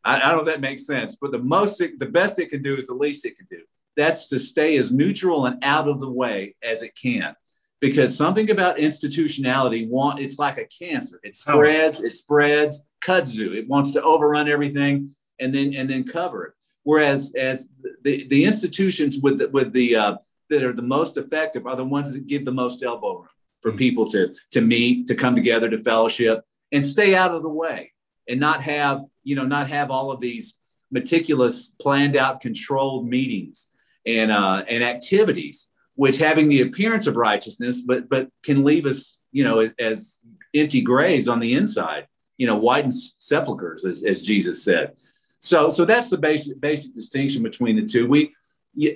I, 0.04 0.16
I 0.16 0.18
don't 0.20 0.36
know 0.36 0.40
if 0.40 0.46
that 0.46 0.60
makes 0.60 0.86
sense, 0.86 1.16
but 1.20 1.32
the 1.32 1.38
most 1.38 1.80
it, 1.80 1.98
the 1.98 2.06
best 2.06 2.38
it 2.38 2.50
can 2.50 2.62
do 2.62 2.76
is 2.76 2.86
the 2.86 2.94
least 2.94 3.24
it 3.24 3.36
can 3.36 3.46
do. 3.50 3.62
That's 3.96 4.28
to 4.28 4.38
stay 4.38 4.76
as 4.78 4.90
neutral 4.90 5.46
and 5.46 5.62
out 5.64 5.88
of 5.88 6.00
the 6.00 6.10
way 6.10 6.56
as 6.62 6.82
it 6.82 6.92
can 7.00 7.34
because 7.80 8.16
something 8.16 8.50
about 8.50 8.78
institutionality 8.78 9.86
want 9.88 10.20
it's 10.20 10.38
like 10.38 10.58
a 10.58 10.66
cancer 10.66 11.20
it 11.22 11.36
oh. 11.46 11.54
spreads 11.54 12.02
it 12.02 12.16
spreads 12.16 12.84
kudzu 13.00 13.54
it 13.54 13.68
wants 13.68 13.92
to 13.92 14.02
overrun 14.02 14.48
everything 14.48 15.14
and 15.40 15.54
then 15.54 15.74
and 15.74 15.88
then 15.88 16.04
cover 16.04 16.44
it 16.44 16.52
whereas 16.84 17.32
as 17.36 17.68
the, 18.02 18.26
the 18.28 18.44
institutions 18.44 19.18
with 19.18 19.38
the, 19.38 19.48
with 19.48 19.72
the 19.72 19.96
uh, 19.96 20.16
that 20.50 20.62
are 20.62 20.72
the 20.72 20.82
most 20.82 21.16
effective 21.16 21.66
are 21.66 21.76
the 21.76 21.84
ones 21.84 22.12
that 22.12 22.26
give 22.26 22.44
the 22.44 22.52
most 22.52 22.82
elbow 22.82 23.18
room 23.18 23.28
for 23.60 23.70
mm-hmm. 23.70 23.78
people 23.78 24.08
to 24.08 24.32
to 24.50 24.60
meet 24.60 25.06
to 25.06 25.14
come 25.14 25.34
together 25.34 25.68
to 25.68 25.80
fellowship 25.82 26.44
and 26.72 26.84
stay 26.84 27.14
out 27.14 27.34
of 27.34 27.42
the 27.42 27.48
way 27.48 27.92
and 28.28 28.40
not 28.40 28.62
have 28.62 29.02
you 29.22 29.36
know 29.36 29.44
not 29.44 29.68
have 29.68 29.90
all 29.90 30.10
of 30.10 30.20
these 30.20 30.54
meticulous 30.90 31.68
planned 31.80 32.16
out 32.16 32.40
controlled 32.40 33.08
meetings 33.08 33.68
and 34.06 34.30
uh, 34.30 34.64
and 34.68 34.84
activities 34.84 35.68
which 35.96 36.18
having 36.18 36.48
the 36.48 36.62
appearance 36.62 37.06
of 37.06 37.16
righteousness, 37.16 37.80
but 37.80 38.08
but 38.08 38.28
can 38.42 38.64
leave 38.64 38.86
us, 38.86 39.16
you 39.32 39.44
know, 39.44 39.60
as, 39.60 39.72
as 39.78 40.20
empty 40.54 40.80
graves 40.80 41.28
on 41.28 41.40
the 41.40 41.54
inside, 41.54 42.06
you 42.36 42.46
know, 42.46 42.58
whitened 42.58 42.94
sepulchres, 42.94 43.84
as, 43.84 44.04
as 44.04 44.22
Jesus 44.22 44.64
said. 44.64 44.92
So 45.38 45.70
so 45.70 45.84
that's 45.84 46.10
the 46.10 46.18
basic 46.18 46.60
basic 46.60 46.94
distinction 46.94 47.42
between 47.42 47.76
the 47.76 47.84
two. 47.84 48.08
We, 48.08 48.34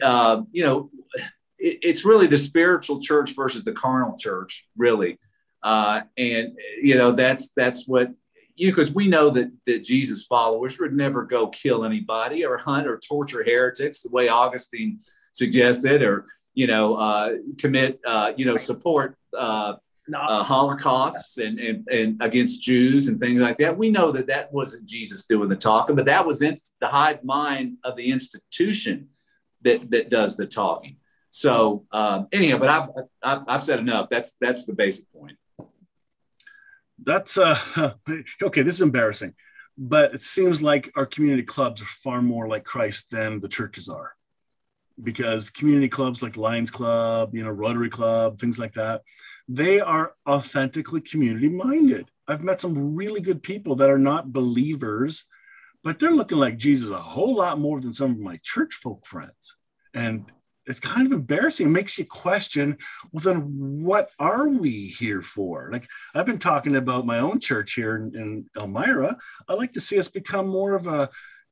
uh, 0.02 0.42
you 0.50 0.64
know, 0.64 0.90
it, 1.58 1.78
it's 1.82 2.04
really 2.04 2.26
the 2.26 2.38
spiritual 2.38 3.00
church 3.00 3.34
versus 3.34 3.64
the 3.64 3.72
carnal 3.72 4.16
church, 4.16 4.66
really, 4.76 5.18
uh, 5.62 6.02
and 6.16 6.56
you 6.80 6.96
know 6.96 7.12
that's 7.12 7.50
that's 7.50 7.86
what 7.86 8.10
you 8.56 8.70
because 8.70 8.92
we 8.92 9.08
know 9.08 9.30
that 9.30 9.52
that 9.66 9.84
Jesus 9.84 10.24
followers 10.24 10.78
would 10.78 10.94
never 10.94 11.24
go 11.24 11.48
kill 11.48 11.84
anybody 11.84 12.44
or 12.44 12.56
hunt 12.56 12.86
or 12.86 12.98
torture 12.98 13.44
heretics 13.44 14.00
the 14.00 14.10
way 14.10 14.28
Augustine 14.28 15.00
suggested 15.32 16.02
or 16.02 16.26
you 16.58 16.66
know, 16.66 16.96
uh, 16.96 17.34
commit, 17.56 18.00
uh, 18.04 18.32
you 18.36 18.44
know, 18.44 18.56
support 18.56 19.16
uh, 19.32 19.74
uh, 20.12 20.42
holocausts 20.42 21.38
and, 21.38 21.60
and, 21.60 21.86
and 21.86 22.20
against 22.20 22.60
Jews 22.60 23.06
and 23.06 23.20
things 23.20 23.40
like 23.40 23.58
that. 23.58 23.78
We 23.78 23.92
know 23.92 24.10
that 24.10 24.26
that 24.26 24.52
wasn't 24.52 24.84
Jesus 24.84 25.24
doing 25.24 25.48
the 25.48 25.54
talking, 25.54 25.94
but 25.94 26.06
that 26.06 26.26
was 26.26 26.42
in 26.42 26.56
the 26.80 26.88
hive 26.88 27.22
mind 27.22 27.76
of 27.84 27.94
the 27.94 28.10
institution 28.10 29.06
that, 29.62 29.88
that 29.92 30.10
does 30.10 30.36
the 30.36 30.48
talking. 30.48 30.96
So 31.30 31.86
um, 31.92 32.26
anyhow, 32.32 32.58
but 32.58 32.70
I've, 32.70 32.88
I've, 33.22 33.44
I've 33.46 33.64
said 33.64 33.78
enough. 33.78 34.08
That's, 34.10 34.34
that's 34.40 34.66
the 34.66 34.72
basic 34.72 35.04
point. 35.12 35.36
That's 37.04 37.38
uh, 37.38 37.56
okay. 38.42 38.62
This 38.62 38.74
is 38.74 38.82
embarrassing, 38.82 39.34
but 39.76 40.12
it 40.12 40.22
seems 40.22 40.60
like 40.60 40.90
our 40.96 41.06
community 41.06 41.44
clubs 41.44 41.80
are 41.80 41.84
far 42.02 42.20
more 42.20 42.48
like 42.48 42.64
Christ 42.64 43.12
than 43.12 43.38
the 43.38 43.46
churches 43.46 43.88
are 43.88 44.17
because 45.02 45.50
community 45.50 45.88
clubs 45.88 46.22
like 46.22 46.36
Lions 46.36 46.70
Club, 46.70 47.34
you 47.34 47.44
know, 47.44 47.50
Rotary 47.50 47.90
Club, 47.90 48.38
things 48.38 48.58
like 48.58 48.74
that, 48.74 49.02
they 49.48 49.80
are 49.80 50.14
authentically 50.28 51.00
community 51.00 51.48
minded. 51.48 52.10
I've 52.26 52.44
met 52.44 52.60
some 52.60 52.94
really 52.94 53.20
good 53.20 53.42
people 53.42 53.76
that 53.76 53.90
are 53.90 53.98
not 53.98 54.32
believers, 54.32 55.24
but 55.82 55.98
they're 55.98 56.10
looking 56.10 56.38
like 56.38 56.58
Jesus 56.58 56.90
a 56.90 56.98
whole 56.98 57.36
lot 57.36 57.58
more 57.58 57.80
than 57.80 57.92
some 57.92 58.10
of 58.10 58.18
my 58.18 58.38
church 58.42 58.74
folk 58.74 59.06
friends. 59.06 59.56
And 59.94 60.30
it's 60.66 60.80
kind 60.80 61.06
of 61.06 61.12
embarrassing. 61.12 61.68
It 61.68 61.70
makes 61.70 61.98
you 61.98 62.04
question, 62.04 62.76
well, 63.10 63.22
then 63.22 63.82
what 63.82 64.10
are 64.18 64.48
we 64.48 64.88
here 64.88 65.22
for? 65.22 65.70
Like 65.72 65.88
I've 66.14 66.26
been 66.26 66.38
talking 66.38 66.76
about 66.76 67.06
my 67.06 67.20
own 67.20 67.40
church 67.40 67.72
here 67.72 67.96
in, 67.96 68.14
in 68.14 68.46
Elmira. 68.54 69.16
I 69.48 69.54
like 69.54 69.72
to 69.72 69.80
see 69.80 69.98
us 69.98 70.08
become 70.08 70.46
more 70.46 70.74
of 70.74 70.86
a 70.86 71.08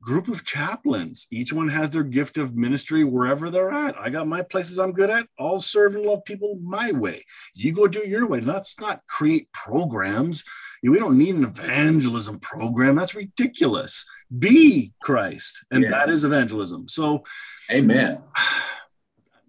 group 0.06 0.28
of 0.28 0.44
chaplains. 0.44 1.26
Each 1.32 1.52
one 1.52 1.68
has 1.68 1.90
their 1.90 2.04
gift 2.04 2.38
of 2.38 2.54
ministry 2.54 3.02
wherever 3.02 3.50
they're 3.50 3.72
at. 3.72 3.98
I 3.98 4.08
got 4.08 4.28
my 4.28 4.40
places 4.40 4.78
I'm 4.78 4.92
good 4.92 5.10
at. 5.10 5.26
I'll 5.36 5.60
serve 5.60 5.96
and 5.96 6.04
love 6.04 6.24
people 6.24 6.56
my 6.62 6.92
way. 6.92 7.26
You 7.54 7.72
go 7.72 7.88
do 7.88 8.08
your 8.08 8.26
way. 8.28 8.40
Let's 8.40 8.78
not 8.78 9.04
create 9.08 9.52
programs. 9.52 10.44
We 10.84 11.00
don't 11.00 11.18
need 11.18 11.34
an 11.34 11.44
evangelism 11.44 12.38
program. 12.38 12.94
That's 12.94 13.16
ridiculous. 13.16 14.06
Be 14.38 14.92
Christ. 15.02 15.64
And 15.72 15.82
yes. 15.82 15.90
that 15.90 16.08
is 16.08 16.22
evangelism. 16.22 16.88
So, 16.88 17.24
amen. 17.70 18.22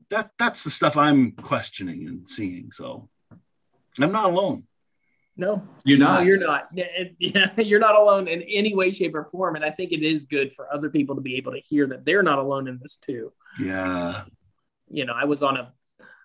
That 0.10 0.32
that's 0.40 0.64
the 0.64 0.70
stuff 0.70 0.96
I'm 0.96 1.34
questioning 1.34 2.08
and 2.08 2.30
seeing. 2.30 2.72
So 2.72 3.10
I'm 4.00 4.14
not 4.14 4.30
alone. 4.30 4.64
No, 5.38 5.62
you're 5.84 6.00
not. 6.00 6.22
No, 6.22 6.26
you're 6.26 6.38
not. 6.38 6.70
Yeah, 7.20 7.52
you're 7.58 7.80
not 7.80 7.96
alone 7.96 8.28
in 8.28 8.42
any 8.44 8.76
way, 8.76 8.92
shape, 8.92 9.16
or 9.16 9.26
form. 9.26 9.56
And 9.56 9.64
I 9.64 9.70
think 9.70 9.92
it 9.92 10.04
is 10.04 10.26
good 10.26 10.54
for 10.54 10.72
other 10.74 10.90
people 10.90 11.16
to 11.16 11.22
be 11.22 11.36
able 11.36 11.52
to 11.52 11.60
hear 11.60 11.88
that 11.88 12.06
they're 12.06 12.24
not 12.24 12.40
alone 12.40 12.68
in 12.68 12.80
this 12.82 12.98
too. 12.98 13.32
Yeah. 13.60 14.24
You 14.90 15.06
know, 15.06 15.14
I 15.14 15.26
was 15.26 15.44
on 15.44 15.58
a, 15.58 15.72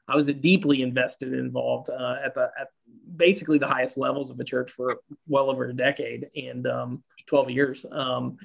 I 0.09 0.17
was 0.17 0.29
a 0.29 0.33
deeply 0.33 0.83
invested, 0.83 1.33
involved 1.35 1.91
uh, 1.91 2.17
at 2.25 2.35
the 2.35 2.51
at 2.59 2.69
basically 3.17 3.59
the 3.59 3.67
highest 3.67 3.99
levels 3.99 4.31
of 4.31 4.39
the 4.39 4.45
church 4.45 4.71
for 4.71 5.01
well 5.29 5.51
over 5.51 5.67
a 5.67 5.73
decade 5.73 6.29
and 6.35 6.67
um, 6.67 7.05
12 7.27 7.51
years. 7.51 7.87
Um, 7.91 8.39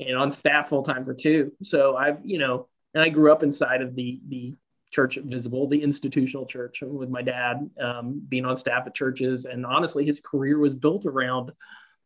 and 0.00 0.16
on 0.16 0.30
staff 0.30 0.68
full 0.68 0.82
time 0.82 1.04
for 1.04 1.14
two. 1.14 1.52
So 1.62 1.96
I've, 1.96 2.18
you 2.24 2.38
know, 2.38 2.68
and 2.94 3.02
I 3.02 3.08
grew 3.08 3.32
up 3.32 3.42
inside 3.42 3.82
of 3.82 3.94
the 3.94 4.20
the 4.28 4.54
church 4.90 5.18
visible, 5.22 5.68
the 5.68 5.82
institutional 5.82 6.46
church 6.46 6.82
with 6.82 7.10
my 7.10 7.22
dad 7.22 7.68
um, 7.80 8.22
being 8.28 8.44
on 8.44 8.56
staff 8.56 8.86
at 8.86 8.94
churches. 8.94 9.44
And 9.44 9.66
honestly, 9.66 10.04
his 10.04 10.20
career 10.20 10.58
was 10.58 10.74
built 10.74 11.06
around 11.06 11.52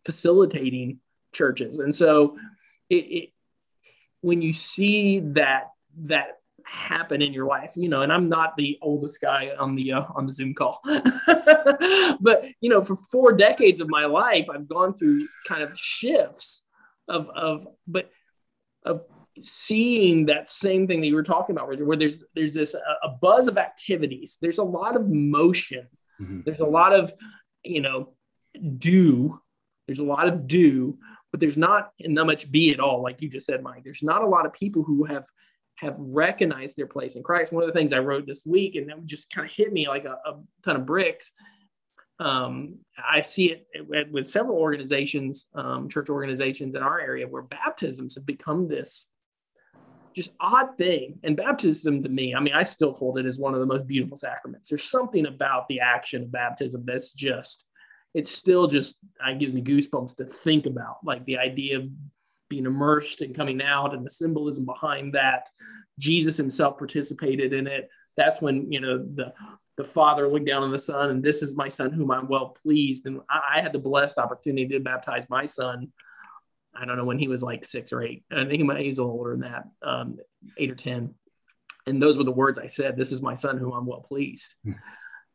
facilitating 0.04 0.98
churches. 1.32 1.78
And 1.78 1.94
so 1.94 2.36
it, 2.90 2.94
it 2.94 3.28
when 4.20 4.42
you 4.42 4.52
see 4.52 5.20
that 5.20 5.70
that 6.04 6.38
happen 6.64 7.20
in 7.20 7.32
your 7.32 7.44
life 7.44 7.72
you 7.74 7.88
know 7.88 8.02
and 8.02 8.12
i'm 8.12 8.28
not 8.28 8.56
the 8.56 8.78
oldest 8.80 9.20
guy 9.20 9.50
on 9.58 9.74
the 9.74 9.92
uh, 9.92 10.04
on 10.14 10.26
the 10.26 10.32
zoom 10.32 10.54
call 10.54 10.80
but 12.20 12.44
you 12.60 12.70
know 12.70 12.82
for 12.82 12.96
four 13.10 13.32
decades 13.32 13.80
of 13.80 13.88
my 13.90 14.06
life 14.06 14.46
i've 14.48 14.68
gone 14.68 14.94
through 14.94 15.26
kind 15.46 15.62
of 15.62 15.70
shifts 15.74 16.62
of 17.08 17.28
of 17.30 17.66
but 17.86 18.10
of 18.84 19.02
seeing 19.40 20.26
that 20.26 20.48
same 20.48 20.86
thing 20.86 21.00
that 21.00 21.06
you 21.06 21.14
were 21.14 21.22
talking 21.22 21.56
about 21.56 21.68
where 21.68 21.96
there's 21.96 22.22
there's 22.34 22.54
this 22.54 22.74
a 22.74 23.08
buzz 23.08 23.48
of 23.48 23.58
activities. 23.58 24.38
There's 24.40 24.58
a 24.58 24.64
lot 24.64 24.96
of 24.96 25.08
motion. 25.08 25.88
Mm-hmm. 26.20 26.40
there's 26.44 26.60
a 26.60 26.66
lot 26.66 26.92
of 26.92 27.12
you 27.64 27.80
know 27.80 28.14
do. 28.78 29.40
There's 29.86 29.98
a 29.98 30.04
lot 30.04 30.28
of 30.28 30.46
do 30.46 30.98
but 31.32 31.40
there's 31.40 31.56
not 31.56 31.90
not 32.00 32.26
much 32.26 32.52
be 32.52 32.72
at 32.72 32.78
all 32.78 33.02
like 33.02 33.20
you 33.20 33.28
just 33.28 33.46
said 33.46 33.62
mike. 33.62 33.82
There's 33.82 34.02
not 34.02 34.22
a 34.22 34.26
lot 34.26 34.46
of 34.46 34.52
people 34.52 34.84
who 34.84 35.04
have 35.04 35.24
have 35.76 35.96
recognized 35.98 36.76
their 36.76 36.86
place 36.86 37.16
in 37.16 37.22
christ. 37.22 37.52
One 37.52 37.64
of 37.64 37.66
the 37.66 37.72
things 37.72 37.92
i 37.92 37.98
wrote 37.98 38.26
this 38.26 38.44
week 38.46 38.76
and 38.76 38.88
that 38.88 39.04
just 39.04 39.30
kind 39.30 39.48
of 39.48 39.52
hit 39.52 39.72
me 39.72 39.88
like 39.88 40.04
a, 40.04 40.18
a 40.24 40.38
ton 40.62 40.76
of 40.76 40.86
bricks 40.86 41.32
um, 42.20 42.76
I 42.96 43.22
see 43.22 43.46
it 43.72 44.12
with 44.12 44.28
several 44.28 44.56
organizations, 44.56 45.46
um, 45.56 45.88
church 45.88 46.08
organizations 46.08 46.76
in 46.76 46.82
our 46.82 47.00
area, 47.00 47.26
where 47.26 47.42
baptisms 47.42 48.14
have 48.14 48.24
become 48.24 48.68
this 48.68 49.06
just 50.14 50.30
odd 50.40 50.76
thing. 50.76 51.18
And 51.22 51.36
baptism 51.36 52.02
to 52.02 52.08
me, 52.08 52.34
I 52.34 52.40
mean, 52.40 52.54
I 52.54 52.62
still 52.62 52.92
hold 52.92 53.18
it 53.18 53.26
as 53.26 53.38
one 53.38 53.54
of 53.54 53.60
the 53.60 53.66
most 53.66 53.86
beautiful 53.86 54.16
sacraments. 54.16 54.68
There's 54.68 54.84
something 54.84 55.26
about 55.26 55.68
the 55.68 55.80
action 55.80 56.22
of 56.22 56.32
baptism 56.32 56.84
that's 56.86 57.12
just, 57.12 57.64
it's 58.14 58.30
still 58.30 58.66
just, 58.66 58.98
uh, 59.24 59.30
it 59.30 59.38
gives 59.38 59.52
me 59.52 59.62
goosebumps 59.62 60.16
to 60.16 60.24
think 60.24 60.66
about, 60.66 60.96
like 61.04 61.24
the 61.24 61.38
idea 61.38 61.78
of 61.78 61.88
being 62.48 62.66
immersed 62.66 63.22
and 63.22 63.34
coming 63.34 63.62
out 63.62 63.94
and 63.94 64.04
the 64.04 64.10
symbolism 64.10 64.64
behind 64.64 65.14
that. 65.14 65.48
Jesus 65.98 66.36
himself 66.36 66.78
participated 66.78 67.52
in 67.52 67.66
it. 67.66 67.88
That's 68.16 68.40
when, 68.40 68.70
you 68.70 68.80
know, 68.80 68.98
the 68.98 69.32
the 69.78 69.84
father 69.84 70.28
looked 70.28 70.46
down 70.46 70.62
on 70.62 70.70
the 70.70 70.78
son 70.78 71.10
and 71.10 71.22
this 71.22 71.42
is 71.42 71.56
my 71.56 71.68
son 71.68 71.90
whom 71.90 72.10
i'm 72.10 72.28
well 72.28 72.54
pleased 72.62 73.06
and 73.06 73.20
I, 73.30 73.56
I, 73.56 73.60
had 73.62 73.72
the 73.72 73.78
blessed 73.78 74.18
opportunity 74.18 74.68
to 74.68 74.80
baptize 74.80 75.24
my 75.30 75.46
son 75.46 75.90
i 76.82 76.84
don't 76.84 76.96
know 76.96 77.04
when 77.04 77.18
he 77.18 77.28
was 77.28 77.42
like 77.42 77.64
six 77.64 77.92
or 77.92 78.02
eight 78.02 78.24
i 78.32 78.44
think 78.44 78.52
he, 78.52 78.62
might, 78.62 78.80
he 78.80 78.88
was 78.88 78.98
a 78.98 79.02
little 79.02 79.16
older 79.16 79.32
than 79.32 79.40
that 79.40 79.64
um, 79.82 80.18
eight 80.58 80.70
or 80.70 80.74
ten 80.74 81.14
and 81.86 82.00
those 82.00 82.18
were 82.18 82.24
the 82.24 82.30
words 82.30 82.58
i 82.58 82.66
said 82.66 82.96
this 82.96 83.12
is 83.12 83.22
my 83.22 83.34
son 83.34 83.58
whom 83.58 83.72
i'm 83.72 83.86
well 83.86 84.00
pleased 84.00 84.54
hmm. 84.64 84.72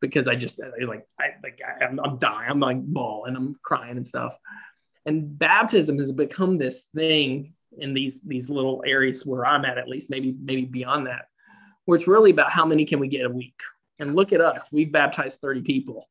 because 0.01 0.27
i 0.27 0.35
just 0.35 0.59
I, 0.61 0.85
like 0.85 1.07
i 1.19 1.29
like 1.43 1.59
I, 1.65 1.85
am 1.85 1.99
I'm 2.03 2.17
dying 2.17 2.49
i'm 2.49 2.59
like 2.59 2.81
bawling 2.81 3.35
i'm 3.35 3.55
crying 3.63 3.97
and 3.97 4.07
stuff 4.07 4.33
and 5.05 5.37
baptism 5.37 5.97
has 5.97 6.11
become 6.11 6.57
this 6.57 6.85
thing 6.95 7.53
in 7.77 7.93
these 7.93 8.21
these 8.21 8.49
little 8.49 8.83
areas 8.85 9.25
where 9.25 9.45
i'm 9.45 9.65
at 9.65 9.77
at 9.77 9.87
least 9.87 10.09
maybe 10.09 10.35
maybe 10.39 10.65
beyond 10.65 11.07
that 11.07 11.25
where 11.85 11.95
it's 11.95 12.07
really 12.07 12.31
about 12.31 12.51
how 12.51 12.65
many 12.65 12.85
can 12.85 12.99
we 12.99 13.07
get 13.07 13.25
a 13.25 13.29
week 13.29 13.59
and 13.99 14.15
look 14.15 14.33
at 14.33 14.41
us. 14.41 14.67
We've 14.71 14.91
baptized 14.91 15.39
30 15.41 15.61
people. 15.61 16.07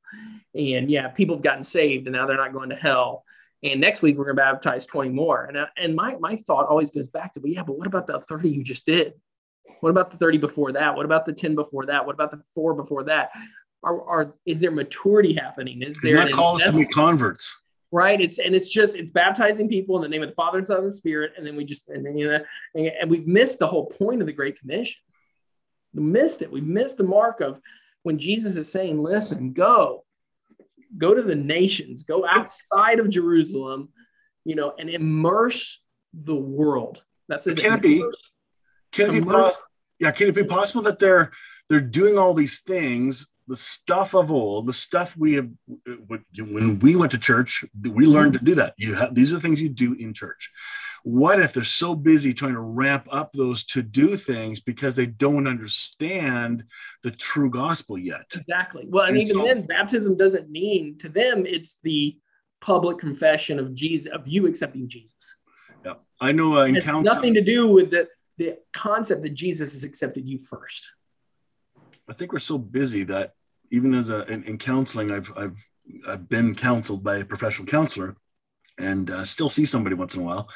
And 0.55 0.91
yeah, 0.91 1.09
people 1.09 1.37
have 1.37 1.45
gotten 1.45 1.65
saved 1.65 2.07
and 2.07 2.17
now 2.17 2.27
they're 2.27 2.37
not 2.37 2.53
going 2.53 2.71
to 2.71 2.77
hell. 2.77 3.25
And 3.63 3.81
next 3.81 4.03
week 4.03 4.17
we're 4.17 4.25
going 4.25 4.37
to 4.37 4.43
baptize 4.43 4.87
20 4.87 5.11
more. 5.11 5.45
And, 5.45 5.57
uh, 5.57 5.67
and 5.77 5.95
my, 5.95 6.17
my 6.21 6.37
thought 6.37 6.67
always 6.67 6.91
goes 6.91 7.09
back 7.09 7.35
to, 7.35 7.41
well, 7.41 7.53
yeah, 7.53 7.63
but 7.63 7.79
what 7.79 7.87
about 7.87 8.07
the 8.07 8.21
30 8.21 8.51
you 8.51 8.63
just 8.63 8.87
did? 8.87 9.15
What 9.81 9.91
about 9.91 10.11
the 10.11 10.17
30 10.19 10.39
before 10.39 10.73
that? 10.73 10.95
What 10.95 11.05
about 11.05 11.27
the 11.27 11.33
10 11.33 11.55
before 11.55 11.87
that? 11.87 12.07
What 12.07 12.15
about 12.15 12.31
the 12.31 12.43
four 12.55 12.75
before 12.75 13.05
that? 13.05 13.31
Are, 13.83 14.03
are 14.09 14.35
is 14.45 14.61
there 14.61 14.71
maturity 14.71 15.35
happening? 15.35 15.83
Is 15.83 15.99
there 16.03 16.17
not 16.17 16.33
calls 16.33 16.63
to 16.63 16.73
be 16.73 16.87
converts? 16.87 17.57
Right. 17.93 18.21
It's 18.21 18.39
and 18.39 18.55
it's 18.55 18.69
just 18.69 18.97
it's 18.97 19.11
baptizing 19.11 19.69
people 19.69 19.97
in 19.97 20.03
the 20.03 20.09
name 20.09 20.23
of 20.23 20.29
the 20.29 20.35
Father 20.35 20.59
and 20.59 20.67
Son 20.67 20.79
and 20.79 20.87
the 20.87 20.93
Spirit, 20.93 21.33
and 21.37 21.47
then 21.47 21.55
we 21.57 21.65
just 21.65 21.89
and 21.89 22.05
then 22.05 22.19
you 22.19 22.29
know 22.29 22.39
and, 22.75 22.87
and 22.87 23.11
we've 23.11 23.27
missed 23.27 23.59
the 23.59 23.67
whole 23.67 23.87
point 23.87 24.21
of 24.21 24.27
the 24.27 24.33
Great 24.33 24.59
Commission. 24.59 25.01
We 25.95 26.03
missed 26.03 26.43
it. 26.43 26.51
We 26.51 26.61
missed 26.61 26.97
the 26.97 27.05
mark 27.05 27.41
of 27.41 27.61
when 28.03 28.19
Jesus 28.19 28.57
is 28.57 28.71
saying, 28.71 29.03
listen, 29.03 29.53
go, 29.53 30.05
go 30.97 31.15
to 31.15 31.23
the 31.23 31.35
nations, 31.35 32.03
go 32.03 32.27
outside 32.27 32.99
of 32.99 33.11
Jerusalem, 33.11 33.91
you 34.45 34.55
know, 34.55 34.75
and 34.79 34.89
immerse 34.89 35.83
the 36.13 36.35
world. 36.35 37.03
That's 37.29 37.47
it. 37.47 37.59
Can 37.59 37.75
it 37.75 37.83
be? 37.83 38.05
Can 38.93 39.11
it 39.11 39.21
be 39.21 39.21
possible? 39.21 39.65
Yeah, 39.99 40.11
can 40.13 40.29
it 40.29 40.35
be 40.35 40.45
possible 40.45 40.83
that 40.83 40.99
they're 40.99 41.33
they're 41.69 41.81
doing 41.81 42.19
all 42.19 42.35
these 42.35 42.61
things 42.61 43.29
the 43.49 43.57
stuff 43.57 44.15
of 44.15 44.33
old, 44.33 44.67
the 44.67 44.73
stuff 44.73 45.17
we 45.17 45.35
have 45.35 45.49
when 46.49 46.79
we 46.81 46.97
went 46.97 47.13
to 47.13 47.19
church, 47.19 47.65
we 47.81 48.07
learned 48.07 48.33
to 48.33 48.41
do 48.41 48.57
that. 48.57 48.75
You 48.77 48.95
have 48.95 49.15
these 49.15 49.33
are 49.33 49.37
the 49.37 49.43
things 49.43 49.61
you 49.61 49.69
do 49.69 49.95
in 49.95 50.13
church. 50.13 50.51
What 51.07 51.39
if 51.39 51.53
they're 51.53 51.63
so 51.63 51.95
busy 51.95 52.35
trying 52.35 52.55
to 52.55 52.61
ramp 52.61 53.07
up 53.13 53.31
those 53.31 53.65
to 53.67 53.81
do 53.81 54.17
things 54.17 54.59
because 54.59 54.97
they 54.97 55.07
don't 55.07 55.47
understand 55.47 56.65
the 57.05 57.13
true 57.13 57.49
gospel 57.49 57.97
yet? 57.97 58.27
Exactly. 58.35 58.87
Well, 58.89 59.05
and, 59.05 59.17
and 59.17 59.23
even 59.23 59.37
so, 59.37 59.45
then, 59.45 59.67
baptism 59.67 60.17
doesn't 60.17 60.51
mean 60.51 60.99
to 60.99 61.09
them 61.09 61.47
it's 61.47 61.79
the 61.85 62.19
public 62.61 62.99
confession 62.99 63.61
of 63.61 63.73
Jesus 63.73 64.11
of 64.13 64.27
you 64.27 64.49
accepting 64.49 64.89
Jesus. 64.89 65.37
Yeah, 65.85 65.93
I 66.21 66.33
know. 66.33 66.57
Uh, 66.57 66.65
in 66.65 66.83
nothing 67.05 67.35
to 67.35 67.41
do 67.41 67.71
with 67.71 67.93
the 67.93 68.09
the 68.37 68.59
concept 68.73 69.23
that 69.23 69.35
Jesus 69.35 69.75
has 69.75 69.85
accepted 69.85 70.27
you 70.27 70.41
first. 70.41 70.91
I 72.09 72.15
think 72.15 72.33
we're 72.33 72.41
so 72.41 72.59
busy 72.59 73.05
that 73.05 73.35
even 73.71 73.95
as 73.95 74.11
a 74.11 74.25
in, 74.25 74.43
in 74.43 74.59
counseling, 74.59 75.13
I've 75.13 75.33
I've 75.37 75.71
I've 76.09 76.29
been 76.29 76.57
counseled 76.57 77.05
by 77.05 77.19
a 77.19 77.25
professional 77.25 77.69
counselor, 77.69 78.17
and 78.79 79.11
uh, 79.11 79.25
still 79.25 79.49
see 79.49 79.65
somebody 79.65 79.95
once 79.95 80.15
in 80.15 80.23
a 80.23 80.25
while. 80.25 80.49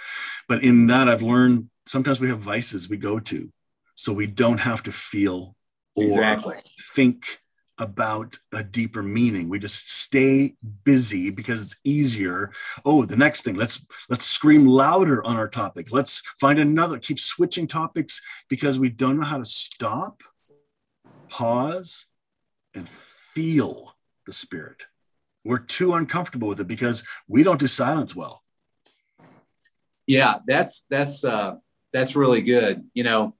But 0.49 0.63
in 0.63 0.87
that, 0.89 1.09
I've 1.09 1.23
learned 1.23 1.71
sometimes 1.87 2.21
we 2.21 2.29
have 2.29 2.39
vices 2.39 2.89
we 2.89 2.97
go 2.97 3.19
to, 3.21 3.51
so 3.95 4.13
we 4.13 4.27
don't 4.27 4.59
have 4.59 4.83
to 4.85 4.93
feel 4.93 5.57
or 5.95 6.05
exactly. 6.05 6.57
think 6.95 7.41
about 7.79 8.37
a 8.53 8.63
deeper 8.63 9.03
meaning 9.03 9.49
we 9.49 9.59
just 9.59 9.91
stay 9.91 10.55
busy 10.85 11.31
because 11.31 11.63
it's 11.63 11.81
easier 11.83 12.53
oh 12.85 13.07
the 13.07 13.17
next 13.17 13.41
thing 13.41 13.55
let's 13.55 13.87
let's 14.11 14.27
scream 14.27 14.67
louder 14.67 15.25
on 15.25 15.37
our 15.37 15.49
topic 15.49 15.89
let's 15.91 16.23
find 16.39 16.59
another 16.59 16.99
keep 16.99 17.19
switching 17.19 17.67
topics 17.67 18.21
because 18.51 18.79
we 18.79 18.91
don't 18.91 19.19
know 19.19 19.25
how 19.25 19.39
to 19.39 19.47
stop 19.47 20.23
pause 21.31 22.07
and 22.75 22.89
feel 22.89 23.97
the 24.27 24.33
spirit. 24.33 24.85
We're 25.45 25.59
too 25.59 25.95
uncomfortable 25.95 26.49
with 26.49 26.61
it 26.61 26.67
because 26.67 27.03
we 27.29 27.43
don't 27.43 27.61
do 27.61 27.67
silence 27.67 28.15
well. 28.15 28.43
Yeah, 30.07 30.39
that's 30.47 30.85
that's 30.91 31.25
uh 31.25 31.57
that's 31.93 32.17
really 32.17 32.43
good. 32.43 32.85
You 32.95 33.05
know, 33.05 33.35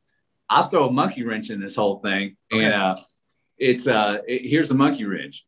I'll 0.49 0.65
throw 0.65 0.89
a 0.89 0.93
monkey 0.93 1.25
wrench 1.25 1.51
in 1.51 1.61
this 1.61 1.77
whole 1.77 1.99
thing. 2.01 2.37
Okay. 2.53 2.65
And 2.65 2.75
uh 2.75 2.97
it's 3.59 3.87
uh 3.87 4.19
it, 4.27 4.49
here's 4.49 4.71
a 4.71 4.75
monkey 4.75 5.05
wrench. 5.05 5.45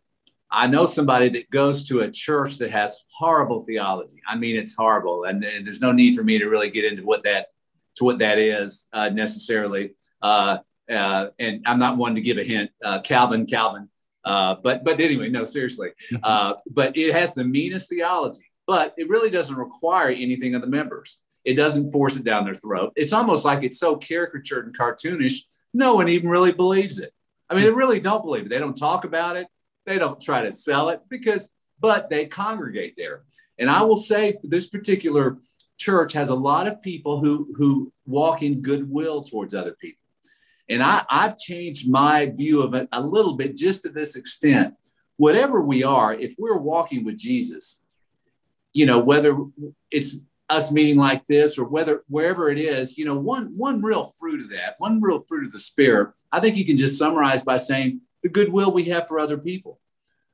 I 0.54 0.66
know 0.66 0.84
somebody 0.84 1.30
that 1.30 1.50
goes 1.50 1.88
to 1.88 2.00
a 2.00 2.10
church 2.10 2.58
that 2.58 2.70
has 2.70 2.98
horrible 3.08 3.64
theology. 3.64 4.20
I 4.28 4.36
mean, 4.36 4.54
it's 4.54 4.74
horrible, 4.76 5.24
and, 5.24 5.42
and 5.42 5.66
there's 5.66 5.80
no 5.80 5.92
need 5.92 6.14
for 6.14 6.22
me 6.22 6.38
to 6.38 6.46
really 6.46 6.68
get 6.68 6.84
into 6.84 7.04
what 7.04 7.24
that 7.24 7.46
to 7.96 8.04
what 8.04 8.18
that 8.18 8.38
is 8.38 8.86
uh, 8.92 9.08
necessarily. 9.08 9.94
Uh, 10.20 10.58
uh, 10.90 11.28
and 11.38 11.62
I'm 11.66 11.78
not 11.78 11.96
one 11.96 12.16
to 12.16 12.20
give 12.20 12.36
a 12.36 12.44
hint. 12.44 12.70
Uh, 12.84 13.00
Calvin, 13.00 13.46
Calvin. 13.46 13.88
Uh, 14.24 14.56
but 14.62 14.84
but 14.84 15.00
anyway, 15.00 15.28
no, 15.28 15.44
seriously. 15.44 15.90
Uh, 16.22 16.54
but 16.70 16.96
it 16.96 17.12
has 17.12 17.34
the 17.34 17.44
meanest 17.44 17.88
theology, 17.88 18.44
but 18.66 18.94
it 18.96 19.08
really 19.08 19.30
doesn't 19.30 19.56
require 19.56 20.08
anything 20.08 20.54
of 20.54 20.60
the 20.60 20.68
members. 20.68 21.18
It 21.44 21.54
doesn't 21.54 21.90
force 21.90 22.16
it 22.16 22.24
down 22.24 22.44
their 22.44 22.54
throat. 22.54 22.92
It's 22.94 23.12
almost 23.12 23.44
like 23.44 23.64
it's 23.64 23.78
so 23.78 23.96
caricatured 23.96 24.66
and 24.66 24.78
cartoonish, 24.78 25.40
no 25.74 25.94
one 25.94 26.08
even 26.08 26.28
really 26.28 26.52
believes 26.52 26.98
it. 26.98 27.12
I 27.50 27.54
mean, 27.54 27.64
they 27.64 27.70
really 27.70 28.00
don't 28.00 28.24
believe 28.24 28.46
it. 28.46 28.48
They 28.48 28.58
don't 28.58 28.76
talk 28.76 29.04
about 29.04 29.36
it. 29.36 29.46
They 29.84 29.98
don't 29.98 30.20
try 30.20 30.42
to 30.42 30.52
sell 30.52 30.90
it 30.90 31.00
because, 31.08 31.50
but 31.80 32.08
they 32.08 32.26
congregate 32.26 32.94
there. 32.96 33.24
And 33.58 33.68
I 33.68 33.82
will 33.82 33.96
say 33.96 34.38
this 34.42 34.68
particular 34.68 35.38
church 35.76 36.12
has 36.12 36.28
a 36.28 36.34
lot 36.34 36.68
of 36.68 36.80
people 36.80 37.20
who 37.20 37.52
who 37.56 37.90
walk 38.06 38.42
in 38.42 38.62
goodwill 38.62 39.24
towards 39.24 39.54
other 39.54 39.74
people. 39.80 40.01
And 40.72 40.82
I, 40.82 41.04
I've 41.10 41.38
changed 41.38 41.90
my 41.90 42.32
view 42.34 42.62
of 42.62 42.74
it 42.74 42.88
a 42.92 43.00
little 43.00 43.34
bit 43.34 43.56
just 43.56 43.82
to 43.82 43.90
this 43.90 44.16
extent. 44.16 44.74
Whatever 45.16 45.60
we 45.60 45.84
are, 45.84 46.14
if 46.14 46.34
we're 46.38 46.58
walking 46.58 47.04
with 47.04 47.18
Jesus, 47.18 47.78
you 48.72 48.86
know, 48.86 48.98
whether 48.98 49.36
it's 49.90 50.16
us 50.48 50.72
meeting 50.72 50.96
like 50.96 51.26
this 51.26 51.58
or 51.58 51.64
whether 51.64 52.04
wherever 52.08 52.48
it 52.48 52.58
is, 52.58 52.96
you 52.96 53.04
know, 53.04 53.18
one 53.18 53.56
one 53.56 53.82
real 53.82 54.12
fruit 54.18 54.42
of 54.42 54.50
that, 54.50 54.76
one 54.78 55.00
real 55.00 55.24
fruit 55.28 55.46
of 55.46 55.52
the 55.52 55.58
spirit, 55.58 56.12
I 56.32 56.40
think 56.40 56.56
you 56.56 56.64
can 56.64 56.76
just 56.76 56.98
summarize 56.98 57.42
by 57.42 57.58
saying 57.58 58.00
the 58.22 58.28
goodwill 58.28 58.72
we 58.72 58.84
have 58.84 59.06
for 59.06 59.18
other 59.18 59.38
people. 59.38 59.78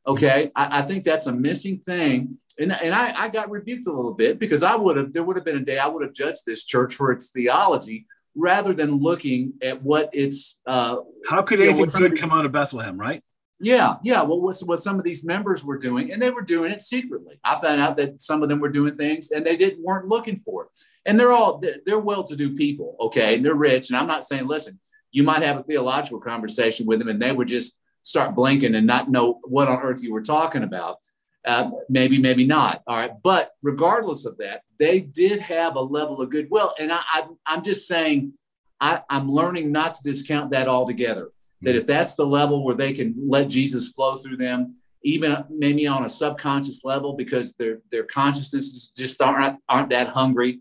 Okay, 0.07 0.51
I, 0.57 0.79
I 0.79 0.83
think 0.83 1.05
that's 1.05 1.27
a 1.27 1.33
missing 1.33 1.81
thing, 1.81 2.39
and 2.59 2.73
and 2.73 2.95
I, 2.95 3.25
I 3.25 3.29
got 3.29 3.51
rebuked 3.51 3.87
a 3.89 3.93
little 3.93 4.15
bit 4.15 4.39
because 4.39 4.63
I 4.63 4.75
would 4.75 4.97
have 4.97 5.13
there 5.13 5.25
would 5.25 5.37
have 5.37 5.45
been 5.45 5.59
a 5.59 5.65
day 5.65 5.79
I 5.79 5.89
would 5.89 6.03
have 6.03 6.15
judged 6.15 6.47
this 6.47 6.65
church 6.65 6.95
for 6.95 7.13
its 7.13 7.29
theology 7.29 8.07
rather 8.39 8.73
than 8.73 8.99
looking 8.99 9.55
at 9.63 9.83
what 9.83 10.11
it's. 10.13 10.59
Uh, 10.67 10.99
How 11.29 11.43
could 11.43 11.61
anything 11.61 11.87
know, 11.87 12.09
good 12.09 12.19
come 12.19 12.31
out 12.31 12.47
of 12.47 12.53
Bethlehem, 12.53 12.99
right? 12.99 13.23
Yeah, 13.61 13.97
yeah. 14.05 14.23
Well, 14.23 14.41
what, 14.41 14.57
what 14.61 14.81
some 14.81 14.99
of 14.99 15.05
these 15.05 15.25
members 15.25 15.65
were 15.65 15.79
doing, 15.79 16.13
and 16.13 16.23
they 16.23 16.31
were 16.31 16.43
doing 16.43 16.71
it 16.71 16.81
secretly. 16.81 17.41
I 17.43 17.61
found 17.61 17.81
out 17.81 17.97
that 17.97 18.21
some 18.21 18.43
of 18.43 18.49
them 18.49 18.61
were 18.61 18.69
doing 18.69 18.97
things, 18.97 19.33
and 19.33 19.45
they 19.45 19.57
didn't 19.57 19.83
weren't 19.83 20.07
looking 20.07 20.37
for 20.37 20.65
it. 20.65 20.69
And 21.07 21.19
they're 21.19 21.33
all 21.33 21.63
they're 21.85 21.99
well-to-do 21.99 22.55
people, 22.55 22.97
okay, 23.01 23.35
and 23.35 23.45
they're 23.45 23.55
rich. 23.55 23.91
And 23.91 23.99
I'm 23.99 24.07
not 24.07 24.25
saying, 24.25 24.47
listen, 24.47 24.79
you 25.11 25.25
might 25.25 25.43
have 25.43 25.57
a 25.57 25.63
theological 25.65 26.21
conversation 26.21 26.87
with 26.87 27.01
them, 27.01 27.09
and 27.09 27.21
they 27.21 27.33
would 27.33 27.49
just 27.49 27.77
start 28.03 28.35
blinking 28.35 28.75
and 28.75 28.87
not 28.87 29.11
know 29.11 29.41
what 29.43 29.69
on 29.69 29.83
earth 29.83 30.03
you 30.03 30.13
were 30.13 30.23
talking 30.23 30.63
about. 30.63 30.99
Uh, 31.49 31.71
maybe, 31.89 32.19
maybe 32.19 32.47
not. 32.47 32.83
All 32.87 32.97
right, 32.97 33.13
but 33.23 33.53
regardless 33.63 34.27
of 34.27 34.37
that, 34.37 34.65
they 34.79 35.01
did 35.01 35.41
have 35.41 35.77
a 35.77 35.81
level 35.81 36.21
of 36.21 36.29
goodwill, 36.29 36.75
and 36.79 36.93
I, 36.93 37.01
I 37.11 37.27
I'm 37.47 37.63
just 37.63 37.89
saying, 37.89 38.35
I, 38.81 39.01
I'm 39.09 39.33
learning 39.33 39.73
not 39.73 39.95
to 39.95 40.03
discount 40.03 40.51
that 40.51 40.69
altogether 40.69 41.31
that 41.63 41.75
if 41.75 41.87
that's 41.87 42.15
the 42.15 42.27
level 42.27 42.65
where 42.65 42.77
they 42.77 42.93
can 42.93 43.15
let 43.27 43.49
Jesus 43.49 43.89
flow 43.89 44.17
through 44.17 44.37
them, 44.37 44.77
even 45.03 45.45
maybe 45.51 45.87
on 45.87 46.05
a 46.05 46.09
subconscious 46.09 46.85
level, 46.85 47.15
because 47.15 47.55
their 47.55 47.79
their 47.91 48.05
consciousnesses 48.05 48.93
just 48.97 49.21
aren't 49.23 49.59
aren't 49.69 49.91
that 49.91 50.09
hungry, 50.09 50.61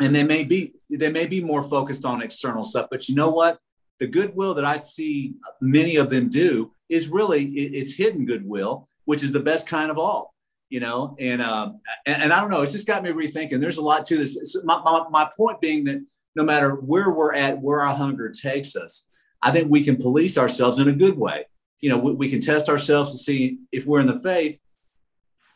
and 0.00 0.14
they 0.14 0.24
may 0.24 0.44
be 0.44 0.74
they 0.90 1.10
may 1.10 1.26
be 1.26 1.42
more 1.42 1.62
focused 1.62 2.04
on 2.04 2.22
external 2.22 2.64
stuff. 2.64 2.88
But 2.90 3.08
you 3.08 3.14
know 3.14 3.30
what? 3.30 3.58
The 3.98 4.06
goodwill 4.06 4.54
that 4.54 4.64
I 4.64 4.76
see 4.76 5.34
many 5.60 5.96
of 5.96 6.08
them 6.08 6.28
do 6.28 6.72
is 6.88 7.08
really 7.08 7.44
it's 7.44 7.94
hidden 7.94 8.26
goodwill, 8.26 8.87
which 9.08 9.22
is 9.22 9.32
the 9.32 9.40
best 9.40 9.66
kind 9.66 9.90
of 9.90 9.96
all. 9.96 10.34
You 10.68 10.80
know, 10.80 11.16
and 11.18 11.40
um, 11.40 11.80
and, 12.04 12.24
and 12.24 12.30
I 12.30 12.40
don't 12.40 12.50
know. 12.50 12.60
It's 12.60 12.72
just 12.72 12.86
got 12.86 13.02
me 13.02 13.08
rethinking. 13.08 13.58
There's 13.58 13.78
a 13.78 13.82
lot 13.82 14.04
to 14.04 14.18
this. 14.18 14.54
My, 14.64 14.82
my, 14.82 15.04
my 15.08 15.30
point 15.34 15.62
being 15.62 15.84
that 15.84 16.04
no 16.36 16.44
matter 16.44 16.72
where 16.72 17.10
we're 17.10 17.34
at, 17.34 17.58
where 17.58 17.80
our 17.80 17.96
hunger 17.96 18.28
takes 18.28 18.76
us, 18.76 19.04
I 19.40 19.50
think 19.50 19.70
we 19.70 19.82
can 19.82 19.96
police 19.96 20.36
ourselves 20.36 20.78
in 20.78 20.88
a 20.88 20.92
good 20.92 21.16
way. 21.16 21.46
You 21.80 21.88
know, 21.88 21.96
we, 21.96 22.12
we 22.12 22.28
can 22.28 22.40
test 22.40 22.68
ourselves 22.68 23.12
to 23.12 23.18
see 23.18 23.60
if 23.72 23.86
we're 23.86 24.00
in 24.00 24.06
the 24.06 24.20
faith 24.20 24.58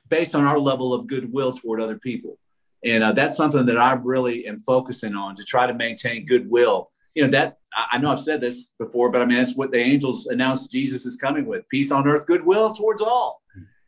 based 0.09 0.35
on 0.35 0.45
our 0.45 0.59
level 0.59 0.95
of 0.95 1.07
goodwill 1.07 1.53
toward 1.53 1.79
other 1.79 1.99
people. 1.99 2.39
And 2.83 3.05
uh, 3.05 3.13
that's 3.13 3.37
something 3.37 3.67
that 3.67 3.77
I 3.77 3.93
really 3.93 4.47
am 4.47 4.61
focusing 4.61 5.15
on 5.15 5.35
to 5.35 5.45
try 5.45 5.67
to 5.67 5.75
maintain 5.75 6.25
goodwill. 6.25 6.91
You 7.15 7.25
know, 7.25 7.31
that 7.33 7.59
I 7.75 7.99
know 7.99 8.11
I've 8.11 8.19
said 8.19 8.41
this 8.41 8.71
before, 8.79 9.11
but 9.11 9.21
I 9.21 9.27
mean, 9.27 9.37
that's 9.37 9.55
what 9.55 9.73
the 9.73 9.79
angels 9.79 10.27
announced 10.27 10.71
Jesus 10.71 11.05
is 11.05 11.17
coming 11.17 11.45
with 11.45 11.69
peace 11.69 11.93
on 11.93 12.09
earth, 12.09 12.27
goodwill 12.27 12.75
towards 12.75 13.03
all, 13.03 13.42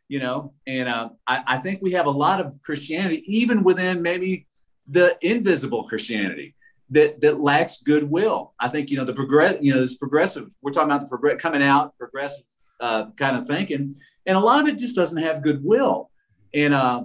you 0.07 0.19
know. 0.19 0.53
And 0.67 0.89
uh, 0.89 1.09
I, 1.27 1.43
I 1.47 1.57
think 1.57 1.81
we 1.81 1.91
have 1.93 2.05
a 2.05 2.11
lot 2.11 2.39
of 2.39 2.61
Christianity, 2.61 3.23
even 3.25 3.63
within 3.63 4.01
maybe 4.01 4.47
the 4.87 5.17
invisible 5.21 5.83
Christianity 5.85 6.55
that 6.91 7.21
that 7.21 7.39
lacks 7.39 7.81
goodwill. 7.81 8.53
I 8.59 8.69
think 8.69 8.89
you 8.89 8.97
know 8.97 9.05
the 9.05 9.13
progress, 9.13 9.57
you 9.61 9.73
know, 9.73 9.81
this 9.81 9.97
progressive. 9.97 10.53
We're 10.61 10.71
talking 10.71 10.89
about 10.89 11.01
the 11.01 11.07
progress 11.07 11.41
coming 11.41 11.63
out, 11.63 11.97
progressive 11.97 12.43
uh, 12.79 13.11
kind 13.17 13.35
of 13.37 13.47
thinking, 13.47 13.95
and 14.25 14.37
a 14.37 14.39
lot 14.39 14.61
of 14.61 14.67
it 14.67 14.77
just 14.77 14.95
doesn't 14.95 15.21
have 15.21 15.41
goodwill. 15.41 16.11
And 16.53 16.73
uh, 16.73 17.03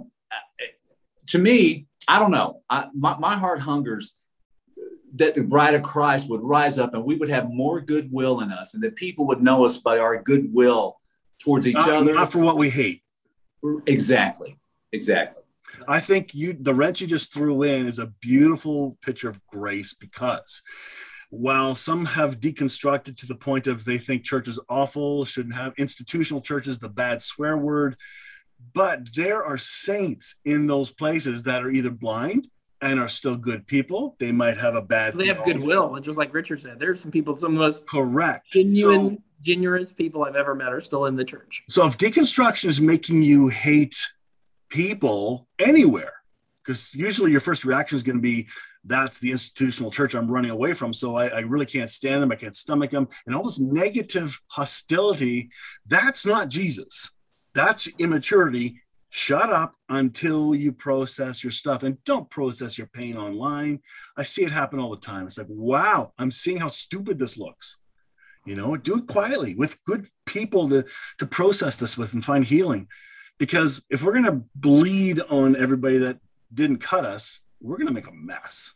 to 1.27 1.37
me, 1.39 1.87
I 2.07 2.19
don't 2.19 2.31
know. 2.31 2.61
I, 2.69 2.87
my, 2.93 3.17
my 3.17 3.35
heart 3.35 3.59
hungers 3.59 4.15
that 5.15 5.33
the 5.33 5.43
bride 5.43 5.73
of 5.73 5.81
Christ 5.81 6.29
would 6.29 6.41
rise 6.41 6.79
up 6.79 6.93
and 6.93 7.03
we 7.03 7.15
would 7.15 7.27
have 7.27 7.51
more 7.51 7.81
goodwill 7.81 8.41
in 8.41 8.51
us, 8.51 8.73
and 8.73 8.83
that 8.83 8.95
people 8.95 9.27
would 9.27 9.41
know 9.41 9.65
us 9.65 9.77
by 9.77 9.97
our 9.97 10.21
goodwill 10.21 11.00
towards 11.41 11.67
each 11.67 11.75
not, 11.75 11.89
other, 11.89 12.13
not 12.13 12.31
for 12.31 12.39
what 12.39 12.57
we 12.57 12.69
hate. 12.69 13.01
Exactly. 13.85 14.57
Exactly. 14.91 15.43
I 15.87 15.99
think 15.99 16.33
you 16.33 16.53
the 16.53 16.73
wrench 16.73 17.01
you 17.01 17.07
just 17.07 17.33
threw 17.33 17.63
in 17.63 17.87
is 17.87 17.99
a 17.99 18.07
beautiful 18.07 18.97
picture 19.01 19.29
of 19.29 19.45
grace 19.47 19.93
because 19.93 20.61
while 21.29 21.75
some 21.75 22.05
have 22.05 22.39
deconstructed 22.39 23.17
to 23.17 23.25
the 23.25 23.35
point 23.35 23.67
of 23.67 23.85
they 23.85 23.97
think 23.97 24.23
church 24.23 24.47
is 24.47 24.59
awful, 24.69 25.23
shouldn't 25.25 25.55
have 25.55 25.73
institutional 25.77 26.41
churches, 26.41 26.77
the 26.77 26.89
bad 26.89 27.21
swear 27.21 27.57
word, 27.57 27.95
but 28.73 29.13
there 29.15 29.43
are 29.43 29.57
saints 29.57 30.35
in 30.45 30.67
those 30.67 30.91
places 30.91 31.43
that 31.43 31.63
are 31.63 31.71
either 31.71 31.89
blind 31.89 32.47
and 32.81 32.99
are 32.99 33.09
still 33.09 33.37
good 33.37 33.65
people. 33.65 34.15
They 34.19 34.31
might 34.31 34.57
have 34.57 34.75
a 34.75 34.81
bad. 34.81 35.13
They 35.13 35.27
have 35.27 35.45
goodwill, 35.45 35.95
and 35.95 36.03
just 36.03 36.17
like 36.17 36.33
Richard 36.33 36.61
said, 36.61 36.79
there's 36.79 37.01
some 37.01 37.11
people, 37.11 37.35
some 37.35 37.55
of 37.55 37.61
us 37.61 37.81
correct, 37.87 38.51
genuine, 38.51 39.17
so, 39.17 39.23
generous 39.41 39.91
people 39.91 40.23
I've 40.23 40.35
ever 40.35 40.55
met 40.55 40.73
are 40.73 40.81
still 40.81 41.05
in 41.05 41.15
the 41.15 41.25
church. 41.25 41.63
So 41.69 41.85
if 41.87 41.97
deconstruction 41.97 42.65
is 42.65 42.79
making 42.79 43.21
you 43.21 43.47
hate 43.47 43.95
people 44.69 45.47
anywhere 45.59 46.13
because 46.63 46.93
usually 46.93 47.31
your 47.31 47.41
first 47.41 47.65
reaction 47.65 47.95
is 47.95 48.03
going 48.03 48.17
to 48.17 48.21
be 48.21 48.47
that's 48.83 49.19
the 49.19 49.31
institutional 49.31 49.91
church 49.91 50.15
I'm 50.15 50.29
running 50.29 50.51
away 50.51 50.73
from. 50.73 50.93
So 50.93 51.15
I, 51.15 51.27
I, 51.27 51.39
really 51.41 51.67
can't 51.67 51.89
stand 51.89 52.23
them. 52.23 52.31
I 52.31 52.35
can't 52.35 52.55
stomach 52.55 52.89
them. 52.89 53.07
And 53.25 53.35
all 53.35 53.43
this 53.43 53.59
negative 53.59 54.39
hostility, 54.47 55.51
that's 55.85 56.25
not 56.25 56.49
Jesus. 56.49 57.11
That's 57.53 57.87
immaturity. 57.99 58.81
Shut 59.09 59.51
up 59.51 59.75
until 59.89 60.55
you 60.55 60.71
process 60.71 61.43
your 61.43 61.51
stuff 61.51 61.83
and 61.83 62.03
don't 62.05 62.29
process 62.29 62.77
your 62.77 62.87
pain 62.87 63.17
online. 63.17 63.81
I 64.17 64.23
see 64.23 64.43
it 64.43 64.51
happen 64.51 64.79
all 64.79 64.89
the 64.89 64.97
time. 64.97 65.27
It's 65.27 65.37
like, 65.37 65.47
wow, 65.49 66.13
I'm 66.17 66.31
seeing 66.31 66.57
how 66.57 66.69
stupid 66.69 67.19
this 67.19 67.37
looks. 67.37 67.77
You 68.45 68.55
know, 68.55 68.75
do 68.75 68.97
it 68.97 69.07
quietly 69.07 69.55
with 69.55 69.83
good 69.83 70.07
people 70.25 70.67
to, 70.69 70.85
to 71.19 71.25
process 71.27 71.77
this 71.77 71.97
with 71.97 72.13
and 72.13 72.25
find 72.25 72.43
healing 72.43 72.87
because 73.41 73.83
if 73.89 74.03
we're 74.03 74.13
going 74.13 74.25
to 74.25 74.43
bleed 74.53 75.19
on 75.19 75.55
everybody 75.55 75.97
that 75.97 76.19
didn't 76.53 76.77
cut 76.77 77.05
us, 77.05 77.39
we're 77.59 77.77
going 77.77 77.87
to 77.87 77.93
make 77.93 78.07
a 78.07 78.11
mess. 78.11 78.75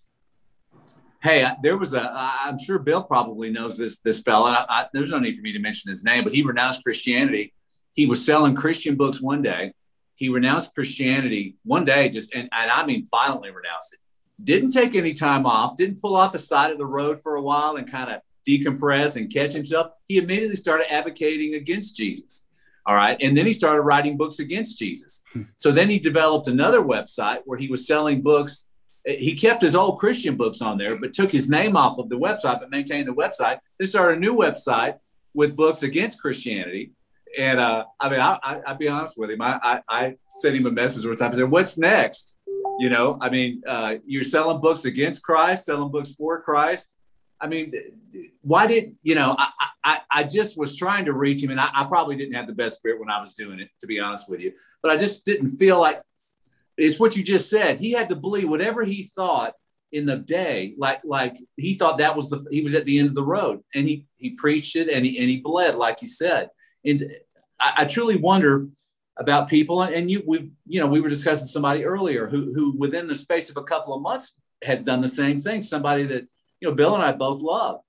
Hey, 1.22 1.48
there 1.62 1.78
was 1.78 1.94
a. 1.94 2.12
I'm 2.12 2.58
sure 2.58 2.80
Bill 2.80 3.04
probably 3.04 3.52
knows 3.52 3.78
this. 3.78 4.00
This 4.00 4.22
fella. 4.22 4.66
I, 4.68 4.82
I, 4.82 4.86
there's 4.92 5.12
no 5.12 5.20
need 5.20 5.36
for 5.36 5.44
me 5.44 5.52
to 5.54 5.60
mention 5.60 5.90
his 5.90 6.04
name, 6.04 6.24
but 6.24 6.34
he 6.34 6.42
renounced 6.42 6.84
Christianity. 6.84 7.54
He 7.94 8.08
was 8.08 8.26
selling 8.26 8.56
Christian 8.56 8.96
books 8.96 9.22
one 9.22 9.44
day. 9.44 9.74
He 10.16 10.30
renounced 10.30 10.74
Christianity 10.74 11.58
one 11.64 11.86
day, 11.86 12.10
just 12.10 12.34
and, 12.34 12.50
and 12.52 12.72
I 12.72 12.86
mean 12.88 13.06
violently 13.10 13.52
renounced 13.52 13.94
it. 13.94 14.00
Didn't 14.44 14.70
take 14.70 14.96
any 14.96 15.14
time 15.14 15.46
off. 15.46 15.78
Didn't 15.78 16.02
pull 16.02 16.16
off 16.16 16.32
the 16.32 16.40
side 16.40 16.72
of 16.72 16.80
the 16.80 16.86
road 16.88 17.22
for 17.22 17.36
a 17.36 17.42
while 17.42 17.76
and 17.76 17.90
kind 17.90 18.12
of 18.12 18.22
decompress 18.48 19.16
and 19.16 19.32
catch 19.32 19.54
himself. 19.54 19.92
He 20.06 20.18
immediately 20.18 20.56
started 20.56 20.92
advocating 20.92 21.56
against 21.56 21.96
Jesus. 21.96 22.46
All 22.86 22.96
right. 22.96 23.18
And 23.20 23.36
then 23.36 23.46
he 23.46 23.54
started 23.54 23.82
writing 23.82 24.16
books 24.16 24.40
against 24.40 24.78
Jesus. 24.78 25.24
Hmm. 25.34 25.44
So 25.56 25.72
then 25.72 25.90
he 25.90 25.98
developed 25.98 26.48
another 26.48 26.82
website 26.82 27.40
where 27.46 27.58
he 27.58 27.68
was 27.68 27.88
selling 27.88 28.22
books. 28.22 28.66
He 29.06 29.36
kept 29.36 29.62
his 29.62 29.76
old 29.76 30.00
Christian 30.00 30.36
books 30.36 30.62
on 30.62 30.78
there, 30.78 31.00
but 31.00 31.14
took 31.14 31.32
his 31.32 31.50
name 31.50 31.76
off 31.76 31.98
of 31.98 32.10
the 32.10 32.18
website, 32.18 32.60
but 32.60 32.70
maintained 32.70 33.08
the 33.08 33.14
website. 33.14 33.60
Then 33.80 33.88
started 33.88 34.18
a 34.18 34.20
new 34.20 34.36
website 34.36 35.00
with 35.34 35.56
books 35.56 35.84
against 35.84 36.22
Christianity. 36.22 36.92
And 37.38 37.60
uh, 37.60 37.86
I 38.00 38.10
mean, 38.10 38.20
I, 38.20 38.38
I, 38.44 38.72
will 38.72 38.78
be 38.78 38.88
honest 38.88 39.18
with 39.18 39.30
him. 39.30 39.42
I, 39.42 39.60
I, 39.62 39.82
I, 39.90 40.16
sent 40.40 40.56
him 40.56 40.66
a 40.68 40.72
message 40.72 41.06
one 41.06 41.16
time. 41.16 41.32
I 41.32 41.36
said, 41.36 41.52
What's 41.52 41.78
next? 41.78 42.38
You 42.80 42.90
know, 42.90 43.18
I 43.22 43.30
mean, 43.30 43.62
uh, 43.68 43.96
you're 44.06 44.24
selling 44.24 44.62
books 44.62 44.86
against 44.86 45.24
Christ, 45.24 45.66
selling 45.66 45.92
books 45.92 46.14
for 46.14 46.42
Christ. 46.42 46.96
I 47.40 47.48
mean, 47.48 47.74
why 48.42 48.68
did 48.68 48.96
you 49.04 49.16
know? 49.16 49.36
I, 49.38 49.50
I, 49.84 50.00
I 50.10 50.24
just 50.24 50.58
was 50.58 50.76
trying 50.76 51.06
to 51.06 51.14
reach 51.14 51.44
him, 51.44 51.52
and 51.52 51.60
I, 51.60 51.70
I, 51.74 51.84
probably 51.84 52.16
didn't 52.16 52.36
have 52.36 52.48
the 52.48 52.54
best 52.54 52.78
spirit 52.78 53.00
when 53.00 53.10
I 53.10 53.20
was 53.20 53.34
doing 53.34 53.60
it, 53.60 53.70
to 53.82 53.88
be 53.88 54.00
honest 54.00 54.30
with 54.30 54.40
you. 54.40 54.54
But 54.82 54.92
I 54.92 54.98
just 54.98 55.26
didn't 55.26 55.58
feel 55.58 55.80
like 55.80 56.02
it's 56.78 57.00
what 57.00 57.16
you 57.16 57.24
just 57.24 57.50
said. 57.50 57.80
He 57.80 57.92
had 57.92 58.10
to 58.10 58.16
believe 58.16 58.50
whatever 58.50 58.84
he 58.84 59.04
thought 59.04 59.54
in 59.92 60.06
the 60.06 60.18
day, 60.18 60.76
like 60.78 61.02
like 61.04 61.38
he 61.58 61.76
thought 61.76 62.00
that 62.00 62.16
was 62.16 62.30
the 62.30 62.46
he 62.50 62.62
was 62.62 62.74
at 62.74 62.86
the 62.86 63.00
end 63.00 63.08
of 63.08 63.16
the 63.16 63.24
road, 63.24 63.62
and 63.74 63.88
he 63.88 64.08
he 64.18 64.32
preached 64.32 64.76
it 64.76 64.90
and 64.90 65.06
he 65.06 65.18
and 65.20 65.30
he 65.30 65.38
bled, 65.38 65.76
like 65.76 66.02
you 66.02 66.08
said. 66.08 66.50
And 66.84 67.04
I, 67.60 67.74
I 67.78 67.86
truly 67.86 68.18
wonder 68.18 68.68
about 69.18 69.48
people, 69.48 69.82
and, 69.82 69.94
and 69.94 70.12
you 70.12 70.24
we 70.26 70.52
you 70.68 70.80
know 70.80 70.88
we 70.88 71.02
were 71.02 71.10
discussing 71.10 71.48
somebody 71.48 71.86
earlier 71.86 72.28
who 72.28 72.54
who 72.54 72.78
within 72.78 73.08
the 73.08 73.16
space 73.16 73.50
of 73.50 73.58
a 73.58 73.64
couple 73.64 73.94
of 73.94 74.02
months 74.02 74.38
has 74.64 74.84
done 74.84 75.02
the 75.02 75.08
same 75.08 75.42
thing. 75.42 75.62
Somebody 75.62 76.04
that 76.06 76.28
you 76.66 76.72
know, 76.72 76.76
Bill 76.76 76.96
and 76.96 77.04
I 77.04 77.12
both 77.12 77.44
love. 77.44 77.82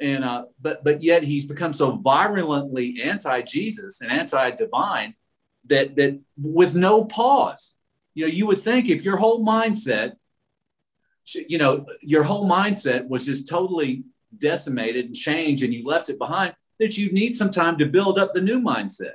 And 0.00 0.22
uh, 0.22 0.44
but 0.60 0.84
but 0.84 1.02
yet 1.02 1.22
he's 1.22 1.46
become 1.46 1.72
so 1.72 1.92
virulently 1.92 3.00
anti-Jesus 3.02 4.02
and 4.02 4.12
anti-divine 4.12 5.14
that 5.64 5.96
that 5.96 6.20
with 6.36 6.74
no 6.76 7.04
pause. 7.04 7.74
You 8.14 8.26
know, 8.26 8.32
you 8.32 8.46
would 8.46 8.62
think 8.62 8.88
if 8.90 9.02
your 9.02 9.16
whole 9.16 9.44
mindset, 9.44 10.12
you 11.24 11.56
know, 11.56 11.86
your 12.02 12.22
whole 12.22 12.48
mindset 12.48 13.08
was 13.08 13.24
just 13.24 13.48
totally 13.48 14.04
decimated 14.36 15.06
and 15.06 15.14
changed, 15.16 15.62
and 15.64 15.72
you 15.72 15.84
left 15.84 16.10
it 16.10 16.18
behind, 16.18 16.54
that 16.78 16.98
you 16.98 17.10
need 17.10 17.34
some 17.34 17.50
time 17.50 17.78
to 17.78 17.86
build 17.86 18.18
up 18.18 18.34
the 18.34 18.42
new 18.42 18.60
mindset. 18.60 19.14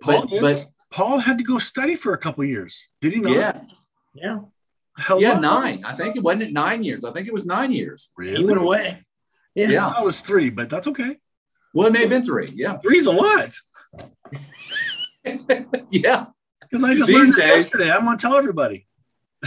Paul 0.00 0.22
but, 0.22 0.28
did. 0.30 0.40
but 0.40 0.66
Paul 0.90 1.18
had 1.18 1.38
to 1.38 1.44
go 1.44 1.58
study 1.58 1.94
for 1.94 2.14
a 2.14 2.18
couple 2.18 2.42
years. 2.44 2.88
Did 3.00 3.12
he 3.12 3.20
not? 3.20 3.32
Yeah. 3.32 3.60
Yeah. 4.14 4.38
Hello? 4.98 5.20
Yeah, 5.20 5.34
nine. 5.38 5.82
I 5.84 5.94
think 5.94 6.16
it 6.16 6.22
wasn't 6.22 6.42
it 6.42 6.52
nine 6.52 6.82
years. 6.82 7.04
I 7.04 7.12
think 7.12 7.26
it 7.28 7.32
was 7.32 7.44
nine 7.44 7.72
years. 7.72 8.10
Really? 8.16 8.38
He 8.38 8.44
went 8.44 8.58
away. 8.58 9.04
Yeah. 9.54 9.68
yeah. 9.68 9.92
That 9.94 10.04
was 10.04 10.20
three, 10.20 10.50
but 10.50 10.70
that's 10.70 10.86
okay. 10.88 11.16
Well, 11.74 11.86
it 11.86 11.92
may 11.92 12.00
have 12.00 12.10
been 12.10 12.24
three. 12.24 12.50
Yeah. 12.54 12.78
Three's 12.78 13.06
a 13.06 13.12
lot. 13.12 13.54
yeah. 15.90 16.26
Because 16.60 16.84
I 16.84 16.94
just 16.94 17.06
These 17.06 17.16
learned 17.16 17.28
this 17.28 17.36
days- 17.36 17.46
yesterday. 17.64 17.90
I'm 17.90 18.04
going 18.04 18.16
to 18.16 18.22
tell 18.22 18.36
everybody. 18.36 18.86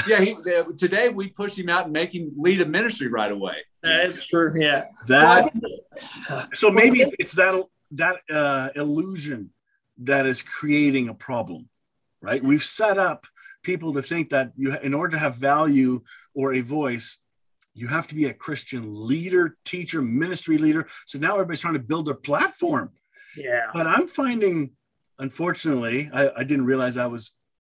Yeah. 0.07 0.21
He, 0.21 0.33
uh, 0.33 0.65
today 0.77 1.09
we 1.09 1.29
pushed 1.29 1.57
him 1.57 1.69
out 1.69 1.85
and 1.85 1.93
make 1.93 2.13
him 2.13 2.31
lead 2.37 2.61
a 2.61 2.65
ministry 2.65 3.07
right 3.07 3.31
away. 3.31 3.55
That's 3.81 4.25
true. 4.27 4.53
Yeah. 4.59 4.85
That 5.07 5.51
so 6.53 6.69
maybe 6.69 7.05
it's 7.17 7.33
that 7.35 7.63
that 7.91 8.17
uh, 8.29 8.69
illusion 8.75 9.51
that 9.99 10.25
is 10.25 10.43
creating 10.43 11.09
a 11.09 11.13
problem, 11.13 11.69
right? 12.21 12.43
We've 12.43 12.63
set 12.63 12.97
up 12.97 13.25
people 13.69 13.93
to 13.93 14.01
think 14.01 14.31
that 14.31 14.51
you, 14.57 14.75
in 14.81 14.93
order 14.95 15.11
to 15.11 15.19
have 15.19 15.35
value 15.35 16.01
or 16.33 16.53
a 16.53 16.61
voice, 16.61 17.19
you 17.75 17.87
have 17.87 18.07
to 18.07 18.15
be 18.15 18.25
a 18.25 18.33
Christian 18.33 18.83
leader, 19.11 19.57
teacher, 19.63 20.01
ministry 20.01 20.57
leader. 20.57 20.87
So 21.05 21.19
now 21.19 21.33
everybody's 21.33 21.59
trying 21.59 21.75
to 21.75 21.89
build 21.91 22.07
their 22.07 22.15
platform. 22.15 22.89
yeah. 23.37 23.67
But 23.73 23.85
I'm 23.85 24.07
finding, 24.07 24.71
unfortunately, 25.19 26.09
I, 26.11 26.31
I 26.39 26.43
didn't 26.43 26.65
realize 26.65 26.97
I 26.97 27.05
was, 27.05 27.31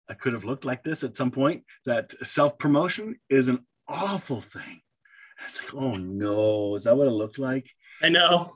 I 0.09 0.15
could 0.15 0.33
have 0.33 0.43
looked 0.43 0.65
like 0.65 0.83
this 0.83 1.03
at 1.03 1.15
some 1.15 1.31
point. 1.31 1.63
That 1.85 2.13
self 2.25 2.57
promotion 2.57 3.15
is 3.29 3.47
an 3.47 3.65
awful 3.87 4.41
thing. 4.41 4.81
It's 5.45 5.63
like, 5.63 5.73
oh 5.73 5.93
no, 5.93 6.75
is 6.75 6.83
that 6.83 6.97
what 6.97 7.07
it 7.07 7.11
looked 7.11 7.39
like? 7.39 7.67
I 8.03 8.09
know. 8.09 8.51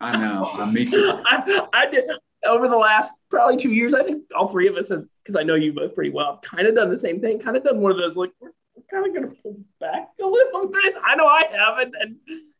I 0.00 0.16
know. 0.16 0.50
I 0.52 0.70
meet 0.70 0.92
you. 0.92 1.10
I, 1.24 1.66
I 1.72 1.90
did 1.90 2.04
over 2.44 2.68
the 2.68 2.76
last 2.76 3.12
probably 3.30 3.56
two 3.56 3.72
years. 3.72 3.94
I 3.94 4.02
think 4.02 4.24
all 4.36 4.48
three 4.48 4.68
of 4.68 4.76
us 4.76 4.88
have, 4.90 5.04
because 5.22 5.36
I 5.36 5.42
know 5.42 5.54
you 5.54 5.72
both 5.72 5.94
pretty 5.94 6.10
well, 6.10 6.40
kind 6.42 6.66
of 6.66 6.74
done 6.74 6.90
the 6.90 6.98
same 6.98 7.20
thing. 7.20 7.38
Kind 7.38 7.56
of 7.56 7.64
done 7.64 7.80
one 7.80 7.92
of 7.92 7.98
those 7.98 8.16
like 8.16 8.32
we're, 8.40 8.50
we're 8.74 8.82
kind 8.90 9.06
of 9.06 9.14
going 9.14 9.34
to 9.34 9.42
pull 9.42 9.56
back 9.80 10.08
a 10.22 10.26
little 10.26 10.68
bit. 10.72 10.94
I 11.04 11.16
know 11.16 11.26
I 11.26 11.44
haven't, 11.50 11.94
and 12.00 12.16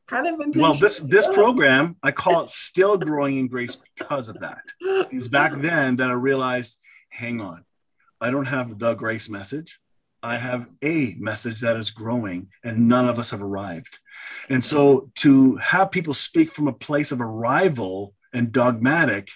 kind 0.06 0.26
of 0.26 0.38
been 0.38 0.60
Well, 0.60 0.74
this 0.74 1.00
this 1.00 1.26
program, 1.26 1.96
I 2.02 2.12
call 2.12 2.42
it 2.42 2.48
still 2.50 2.96
growing 2.96 3.38
in 3.38 3.48
grace 3.48 3.76
because 3.76 4.28
of 4.28 4.40
that. 4.40 4.62
It 4.80 5.14
was 5.14 5.28
back 5.28 5.52
then 5.56 5.96
that 5.96 6.10
I 6.10 6.14
realized, 6.14 6.78
hang 7.08 7.40
on, 7.40 7.64
I 8.20 8.30
don't 8.30 8.46
have 8.46 8.78
the 8.78 8.94
grace 8.94 9.28
message. 9.28 9.78
I 10.22 10.38
have 10.38 10.66
a 10.82 11.14
message 11.18 11.60
that 11.60 11.76
is 11.76 11.90
growing, 11.90 12.48
and 12.64 12.88
none 12.88 13.08
of 13.08 13.18
us 13.18 13.30
have 13.30 13.42
arrived. 13.42 14.00
And 14.48 14.64
so 14.64 15.10
to 15.16 15.56
have 15.56 15.90
people 15.90 16.14
speak 16.14 16.50
from 16.50 16.66
a 16.66 16.72
place 16.72 17.12
of 17.12 17.20
arrival 17.20 18.14
and 18.32 18.50
dogmatic, 18.50 19.28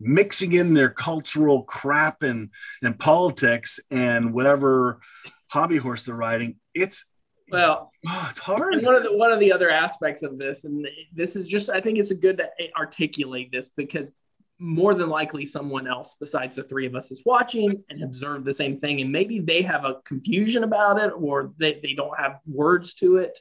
mixing 0.00 0.52
in 0.52 0.74
their 0.74 0.90
cultural 0.90 1.62
crap 1.62 2.22
and, 2.22 2.50
and 2.82 2.98
politics 2.98 3.80
and 3.90 4.32
whatever 4.32 5.00
hobby 5.48 5.76
horse 5.76 6.04
they're 6.04 6.14
riding, 6.14 6.56
it's 6.74 7.06
Well, 7.50 7.92
oh, 8.06 8.26
it's 8.30 8.38
hard. 8.38 8.74
and 8.74 8.84
one 8.84 8.94
of 8.94 9.02
the 9.04 9.16
one 9.16 9.32
of 9.32 9.40
the 9.40 9.52
other 9.52 9.70
aspects 9.70 10.22
of 10.22 10.38
this, 10.38 10.64
and 10.64 10.86
this 11.12 11.36
is 11.36 11.46
just 11.46 11.70
I 11.70 11.80
think 11.80 11.98
it's 11.98 12.10
a 12.10 12.16
good 12.16 12.38
to 12.38 12.48
articulate 12.76 13.50
this 13.52 13.70
because 13.76 14.10
more 14.58 14.94
than 14.94 15.08
likely 15.08 15.44
someone 15.44 15.86
else 15.88 16.16
besides 16.20 16.56
the 16.56 16.62
three 16.62 16.86
of 16.86 16.94
us 16.94 17.10
is 17.10 17.22
watching 17.26 17.82
and 17.90 18.02
observed 18.04 18.44
the 18.44 18.54
same 18.54 18.78
thing 18.78 19.00
and 19.00 19.10
maybe 19.10 19.40
they 19.40 19.62
have 19.62 19.84
a 19.84 19.96
confusion 20.04 20.62
about 20.62 20.98
it 20.98 21.12
or 21.16 21.52
they, 21.58 21.80
they 21.82 21.92
don't 21.92 22.16
have 22.18 22.38
words 22.46 22.94
to 22.94 23.16
it 23.16 23.40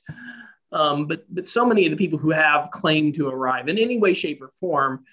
um, 0.71 1.05
but 1.05 1.23
but 1.29 1.47
so 1.47 1.65
many 1.65 1.85
of 1.85 1.91
the 1.91 1.97
people 1.97 2.17
who 2.17 2.31
have 2.31 2.71
claimed 2.71 3.13
to 3.13 3.27
arrive 3.29 3.67
in 3.67 3.77
any 3.77 3.99
way 3.99 4.13
shape 4.15 4.41
or 4.41 4.51
form 4.59 5.05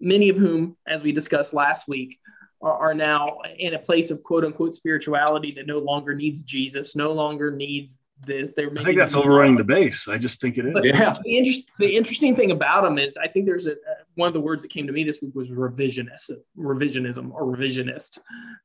many 0.00 0.28
of 0.28 0.36
whom 0.36 0.76
as 0.86 1.02
we 1.02 1.12
discussed 1.12 1.54
last 1.54 1.88
week 1.88 2.18
are, 2.62 2.88
are 2.90 2.94
now 2.94 3.38
in 3.58 3.74
a 3.74 3.78
place 3.78 4.10
of 4.10 4.22
quote 4.22 4.44
unquote 4.44 4.74
spirituality 4.74 5.52
that 5.52 5.66
no 5.66 5.78
longer 5.78 6.14
needs 6.14 6.42
jesus 6.42 6.96
no 6.96 7.12
longer 7.12 7.50
needs 7.50 7.98
this 8.24 8.54
they're 8.54 8.70
I 8.76 8.82
think 8.82 8.98
that's 8.98 9.14
overrunning 9.14 9.56
the 9.56 9.64
base. 9.64 10.08
I 10.08 10.16
just 10.18 10.40
think 10.40 10.56
it 10.56 10.66
is. 10.66 10.72
But 10.72 10.84
Yeah. 10.84 11.16
the, 11.22 11.36
interest, 11.36 11.64
the 11.78 11.94
interesting 11.94 12.34
thing 12.34 12.50
about 12.50 12.82
them 12.82 12.98
is, 12.98 13.16
I 13.16 13.28
think 13.28 13.46
there's 13.46 13.66
a 13.66 13.72
uh, 13.72 14.04
one 14.14 14.26
of 14.26 14.32
the 14.32 14.40
words 14.40 14.62
that 14.62 14.70
came 14.70 14.86
to 14.86 14.92
me 14.92 15.04
this 15.04 15.20
week 15.20 15.34
was 15.34 15.48
revisionist, 15.48 16.30
revisionism 16.56 17.30
or 17.32 17.42
revisionist. 17.42 18.18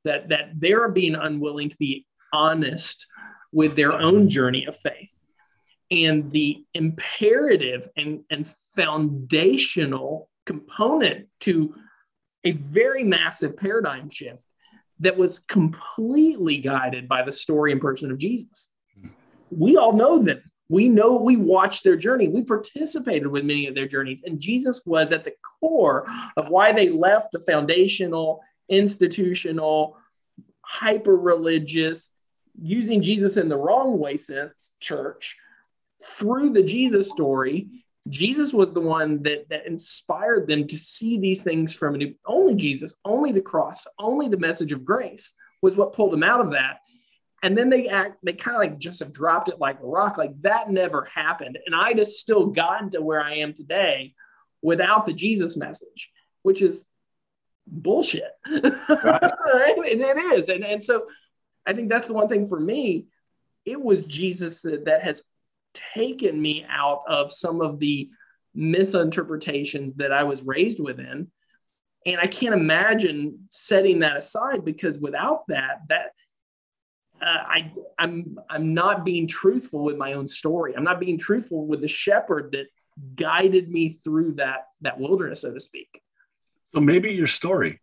That 0.06 0.30
that 0.30 0.52
they're 0.56 0.90
being 0.90 1.16
unwilling 1.16 1.70
to 1.70 1.78
be 1.78 2.06
honest 2.32 3.06
with 3.52 3.76
their 3.76 3.92
own 3.92 4.30
journey 4.30 4.66
of 4.66 4.78
faith, 4.78 5.12
and 5.90 6.32
the 6.32 6.64
imperative 6.74 7.90
and 7.98 8.24
and 8.30 8.48
foundational 8.76 10.30
component 10.46 11.28
to 11.42 11.76
a 12.44 12.52
very 12.52 13.04
massive 13.04 13.58
paradigm 13.58 14.10
shift 14.10 14.46
that 15.00 15.18
was 15.18 15.40
completely 15.40 16.58
guided 16.58 17.08
by 17.08 17.24
the 17.24 17.32
story 17.32 17.72
and 17.72 17.82
person 17.82 18.12
of 18.12 18.18
Jesus. 18.18 18.70
We 19.50 19.78
all 19.78 19.94
know 19.94 20.20
them. 20.22 20.42
We 20.70 20.88
know 20.88 21.16
we 21.16 21.36
watched 21.36 21.84
their 21.84 21.98
journey. 21.98 22.30
We 22.30 22.44
participated 22.44 23.28
with 23.28 23.44
many 23.44 23.68
of 23.68 23.76
their 23.76 23.88
journeys. 23.88 24.24
And 24.26 24.40
Jesus 24.40 24.82
was 24.86 25.12
at 25.12 25.26
the 25.26 25.34
core 25.60 26.08
of 26.38 26.48
why 26.48 26.72
they 26.72 26.90
left 26.90 27.34
the 27.34 27.40
foundational, 27.40 28.42
institutional, 28.70 29.98
hyper 30.62 31.16
religious, 31.16 32.12
using 32.62 33.02
Jesus 33.02 33.38
in 33.38 33.50
the 33.50 33.58
wrong 33.58 34.00
way 34.00 34.18
sense 34.18 34.72
church 34.80 35.36
through 36.04 36.52
the 36.52 36.64
Jesus 36.64 37.10
story. 37.10 37.81
Jesus 38.10 38.54
was 38.54 38.74
the 38.74 38.82
one 38.82 39.22
that, 39.24 39.48
that 39.50 39.68
inspired 39.68 40.48
them 40.48 40.68
to 40.68 40.78
see 40.78 41.20
these 41.20 41.44
things 41.44 41.74
from 41.74 41.96
a 41.96 41.98
new, 41.98 42.16
only 42.26 42.56
Jesus, 42.56 42.94
only 43.06 43.32
the 43.32 43.42
cross, 43.42 43.86
only 44.00 44.28
the 44.28 44.38
message 44.38 44.72
of 44.72 44.84
grace 44.84 45.34
was 45.62 45.76
what 45.76 45.94
pulled 45.94 46.12
them 46.12 46.24
out 46.24 46.42
of 46.42 46.52
that. 46.52 46.80
And 47.44 47.58
then 47.58 47.70
they 47.70 47.88
act 47.88 48.18
they 48.24 48.34
kind 48.34 48.56
of 48.56 48.62
like 48.62 48.80
just 48.80 49.00
have 49.00 49.14
dropped 49.14 49.50
it 49.50 49.60
like 49.60 49.80
a 49.80 49.86
rock 49.86 50.18
like 50.18 50.40
that 50.42 50.70
never 50.70 51.06
happened. 51.06 51.58
And 51.66 51.76
i 51.76 51.94
just 51.94 52.20
still 52.20 52.48
gotten 52.48 52.92
to 52.92 53.02
where 53.02 53.22
i 53.22 53.36
am 53.36 53.54
today 53.54 54.14
without 54.62 55.06
the 55.06 55.14
jesus 55.14 55.58
message 55.58 56.12
which 56.44 56.62
is 56.62 56.84
bullshit. 57.68 58.32
Right, 58.46 59.76
And 59.78 60.02
it 60.02 60.18
is. 60.18 60.50
And, 60.50 60.64
and 60.64 60.84
so 60.84 61.08
i 61.66 61.74
think 61.74 61.90
that's 61.90 62.08
the 62.08 62.14
one 62.14 62.28
thing 62.28 62.48
for 62.48 62.60
me. 62.60 63.06
It 63.66 63.82
was 63.82 64.06
jesus 64.06 64.62
that 64.62 65.02
has 65.04 65.24
taken 65.94 66.42
me 66.42 66.66
out 66.70 67.04
of 67.08 67.32
some 67.32 67.62
of 67.62 67.80
the 67.80 68.10
misinterpretations 68.54 69.96
that 69.96 70.12
i 70.12 70.24
was 70.24 70.42
raised 70.44 70.80
within 70.80 71.28
and 72.06 72.20
i 72.20 72.28
can't 72.28 72.54
imagine 72.54 73.40
setting 73.50 74.00
that 74.00 74.18
aside 74.18 74.66
because 74.66 74.98
without 74.98 75.44
that 75.48 75.80
that 75.88 76.12
uh, 77.22 77.26
I 77.26 77.72
I'm 78.00 78.40
I'm 78.50 78.74
not 78.74 79.06
being 79.06 79.28
truthful 79.28 79.84
with 79.84 79.98
my 79.98 80.14
own 80.14 80.28
story. 80.28 80.76
I'm 80.76 80.84
not 80.84 81.00
being 81.00 81.20
truthful 81.20 81.68
with 81.68 81.82
the 81.82 81.88
shepherd 81.88 82.52
that 82.54 82.66
guided 83.16 83.70
me 83.70 84.00
through 84.04 84.34
that 84.34 84.66
that 84.82 85.00
wilderness, 85.00 85.42
so 85.42 85.54
to 85.54 85.60
speak. 85.60 86.02
So 86.74 86.82
maybe 86.82 87.14
your 87.14 87.28
story 87.28 87.80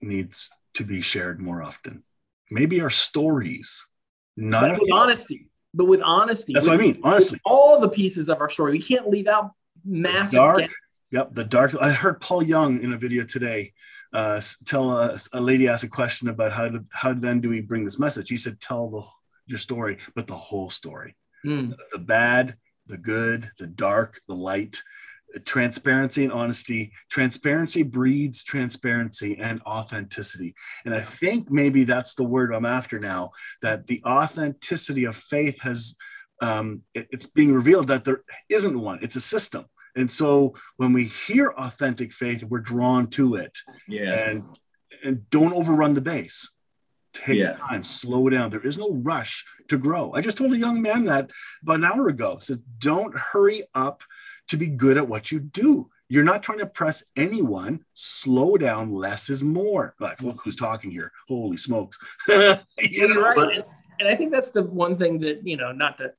needs 0.00 0.50
to 0.74 0.84
be 0.84 1.00
shared 1.00 1.40
more 1.40 1.62
often. 1.62 2.02
Maybe 2.50 2.80
our 2.80 2.90
stories, 2.90 3.86
not 4.36 4.80
with 4.80 4.92
honesty, 4.92 5.48
but 5.74 5.86
with 5.86 6.00
honesty. 6.02 6.52
That's 6.52 6.66
with, 6.66 6.78
what 6.78 6.84
I 6.84 6.86
mean. 6.86 7.00
Honestly, 7.02 7.40
all 7.44 7.80
the 7.80 7.88
pieces 7.88 8.28
of 8.28 8.40
our 8.40 8.50
story, 8.50 8.72
we 8.72 8.82
can't 8.82 9.08
leave 9.08 9.26
out 9.26 9.52
massive. 9.84 10.36
dark. 10.36 10.58
gaps. 10.58 10.74
Yep, 11.10 11.34
the 11.34 11.44
dark. 11.44 11.74
I 11.80 11.90
heard 11.90 12.20
Paul 12.20 12.42
Young 12.42 12.82
in 12.82 12.92
a 12.94 12.96
video 12.98 13.24
today 13.24 13.72
uh, 14.12 14.40
tell 14.64 14.90
a, 14.90 15.18
a 15.32 15.40
lady 15.40 15.68
asked 15.68 15.84
a 15.84 15.88
question 15.88 16.28
about 16.28 16.52
how 16.52 16.68
to, 16.68 16.84
how 16.90 17.12
then 17.12 17.40
do 17.40 17.48
we 17.50 17.60
bring 17.60 17.84
this 17.84 17.98
message. 17.98 18.28
He 18.28 18.36
said, 18.36 18.60
"Tell 18.60 18.88
the 18.88 19.02
your 19.46 19.58
story, 19.58 19.98
but 20.14 20.26
the 20.26 20.34
whole 20.36 20.70
story, 20.70 21.16
Mm. 21.44 21.74
the 21.92 21.98
bad, 21.98 22.56
the 22.86 22.96
good, 22.98 23.50
the 23.58 23.66
dark, 23.66 24.20
the 24.26 24.34
light." 24.34 24.82
Transparency 25.44 26.24
and 26.24 26.32
honesty. 26.32 26.92
Transparency 27.10 27.82
breeds 27.82 28.42
transparency 28.42 29.38
and 29.38 29.60
authenticity. 29.62 30.54
And 30.84 30.94
I 30.94 31.00
think 31.00 31.50
maybe 31.50 31.84
that's 31.84 32.14
the 32.14 32.24
word 32.24 32.52
I'm 32.54 32.66
after 32.66 32.98
now. 32.98 33.30
That 33.62 33.86
the 33.86 34.02
authenticity 34.06 35.04
of 35.04 35.16
faith 35.16 35.60
has, 35.60 35.94
um, 36.40 36.82
it- 36.94 37.08
it's 37.10 37.26
being 37.26 37.52
revealed 37.52 37.88
that 37.88 38.04
there 38.04 38.22
isn't 38.48 38.78
one. 38.78 38.98
It's 39.02 39.16
a 39.16 39.20
system. 39.20 39.64
And 39.94 40.10
so 40.10 40.54
when 40.76 40.92
we 40.92 41.04
hear 41.04 41.50
authentic 41.50 42.12
faith, 42.12 42.44
we're 42.44 42.60
drawn 42.60 43.08
to 43.10 43.36
it. 43.36 43.58
Yes. 43.88 44.28
And 44.28 44.44
and 45.04 45.28
don't 45.30 45.52
overrun 45.52 45.94
the 45.94 46.00
base. 46.00 46.48
Take 47.12 47.38
Yeah. 47.38 47.54
time, 47.54 47.82
slow 47.82 48.28
down. 48.28 48.50
There 48.50 48.64
is 48.64 48.78
no 48.78 48.94
rush 48.94 49.44
to 49.68 49.76
grow. 49.76 50.12
I 50.14 50.20
just 50.20 50.38
told 50.38 50.52
a 50.52 50.56
young 50.58 50.80
man 50.80 51.04
that 51.06 51.30
about 51.62 51.76
an 51.76 51.84
hour 51.84 52.08
ago. 52.08 52.38
Said, 52.40 52.62
don't 52.78 53.14
hurry 53.16 53.64
up 53.74 54.04
to 54.48 54.56
be 54.56 54.66
good 54.66 54.96
at 54.96 55.08
what 55.08 55.32
you 55.32 55.40
do. 55.40 55.88
You're 56.08 56.24
not 56.24 56.42
trying 56.42 56.58
to 56.58 56.66
press 56.66 57.04
anyone. 57.16 57.84
Slow 57.94 58.56
down. 58.56 58.92
Less 58.92 59.30
is 59.30 59.42
more. 59.42 59.94
Like, 59.98 60.20
look 60.20 60.40
who's 60.44 60.56
talking 60.56 60.90
here. 60.90 61.10
Holy 61.26 61.56
smokes. 61.56 61.98
you 62.28 63.08
know, 63.08 63.20
right. 63.20 63.56
And, 63.56 63.64
and 64.00 64.08
I 64.08 64.16
think 64.16 64.30
that's 64.30 64.50
the 64.50 64.62
one 64.62 64.98
thing 64.98 65.20
that, 65.20 65.46
you 65.46 65.56
know, 65.56 65.72
not 65.72 65.98
to 65.98 66.12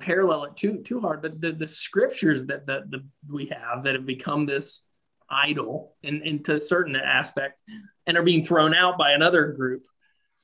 parallel 0.00 0.44
it 0.44 0.56
too 0.56 0.82
too 0.84 1.00
hard, 1.00 1.22
but 1.22 1.40
the, 1.40 1.52
the 1.52 1.68
scriptures 1.68 2.46
that 2.46 2.66
the, 2.66 2.84
the 2.88 3.04
we 3.28 3.46
have 3.46 3.84
that 3.84 3.94
have 3.94 4.06
become 4.06 4.46
this 4.46 4.82
idol 5.30 5.96
and 6.02 6.22
into 6.22 6.56
a 6.56 6.60
certain 6.60 6.96
aspect 6.96 7.58
and 8.06 8.16
are 8.16 8.22
being 8.22 8.44
thrown 8.44 8.74
out 8.74 8.98
by 8.98 9.12
another 9.12 9.52
group. 9.52 9.82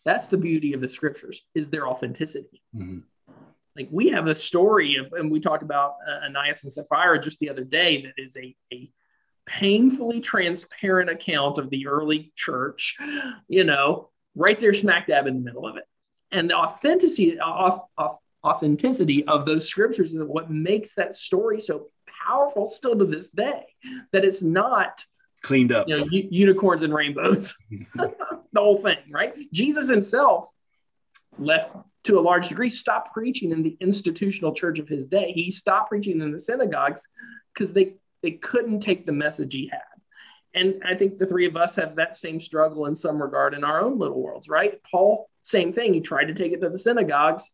That's 0.04 0.28
the 0.28 0.38
beauty 0.38 0.72
of 0.72 0.80
the 0.80 0.88
scriptures 0.88 1.42
is 1.54 1.70
their 1.70 1.86
authenticity. 1.86 2.62
Mhm. 2.74 3.02
Like 3.76 3.88
we 3.90 4.08
have 4.08 4.26
a 4.26 4.34
story 4.34 4.96
of, 4.96 5.12
and 5.12 5.30
we 5.30 5.40
talked 5.40 5.62
about 5.62 5.94
uh, 6.06 6.26
Ananias 6.26 6.62
and 6.62 6.72
Sapphira 6.72 7.20
just 7.20 7.38
the 7.38 7.50
other 7.50 7.64
day 7.64 8.02
that 8.02 8.22
is 8.22 8.36
a, 8.36 8.54
a 8.72 8.90
painfully 9.46 10.20
transparent 10.20 11.10
account 11.10 11.58
of 11.58 11.70
the 11.70 11.86
early 11.86 12.32
church, 12.36 12.96
you 13.48 13.64
know, 13.64 14.10
right 14.34 14.58
there 14.60 14.74
smack 14.74 15.06
dab 15.06 15.26
in 15.26 15.34
the 15.34 15.40
middle 15.40 15.66
of 15.66 15.76
it. 15.76 15.84
And 16.32 16.50
the 16.50 16.54
authenticity, 16.54 17.38
off, 17.40 17.80
off, 17.98 18.18
authenticity 18.44 19.24
of 19.26 19.44
those 19.46 19.68
scriptures 19.68 20.14
is 20.14 20.22
what 20.22 20.50
makes 20.50 20.94
that 20.94 21.14
story 21.14 21.60
so 21.60 21.88
powerful 22.24 22.68
still 22.68 22.96
to 22.96 23.04
this 23.04 23.28
day 23.30 23.66
that 24.12 24.24
it's 24.24 24.42
not 24.42 25.04
cleaned 25.42 25.72
up. 25.72 25.88
you 25.88 25.98
know 25.98 26.06
u- 26.10 26.28
unicorns 26.30 26.82
and 26.82 26.94
rainbows. 26.94 27.56
The 28.52 28.60
whole 28.60 28.78
thing 28.78 28.96
right? 29.12 29.32
Jesus 29.52 29.88
himself 29.88 30.48
left 31.38 31.70
to 32.04 32.18
a 32.18 32.20
large 32.20 32.48
degree 32.48 32.70
stopped 32.70 33.12
preaching 33.12 33.52
in 33.52 33.62
the 33.62 33.76
institutional 33.80 34.54
church 34.54 34.78
of 34.78 34.88
his 34.88 35.06
day. 35.06 35.32
He 35.32 35.50
stopped 35.50 35.90
preaching 35.90 36.20
in 36.20 36.32
the 36.32 36.38
synagogues 36.38 37.08
because 37.54 37.72
they 37.72 37.96
they 38.22 38.32
couldn't 38.32 38.80
take 38.80 39.06
the 39.06 39.12
message 39.12 39.52
he 39.52 39.68
had. 39.68 39.80
And 40.52 40.82
i 40.84 40.94
think 40.94 41.18
the 41.18 41.26
three 41.26 41.46
of 41.46 41.56
us 41.56 41.76
have 41.76 41.96
that 41.96 42.16
same 42.16 42.40
struggle 42.40 42.86
in 42.86 42.96
some 42.96 43.22
regard 43.22 43.54
in 43.54 43.64
our 43.64 43.80
own 43.80 43.98
little 43.98 44.20
worlds 44.20 44.48
right? 44.48 44.80
Paul 44.90 45.28
same 45.42 45.72
thing. 45.72 45.94
He 45.94 46.00
tried 46.00 46.26
to 46.26 46.34
take 46.34 46.52
it 46.52 46.60
to 46.60 46.68
the 46.68 46.78
synagogues. 46.78 47.50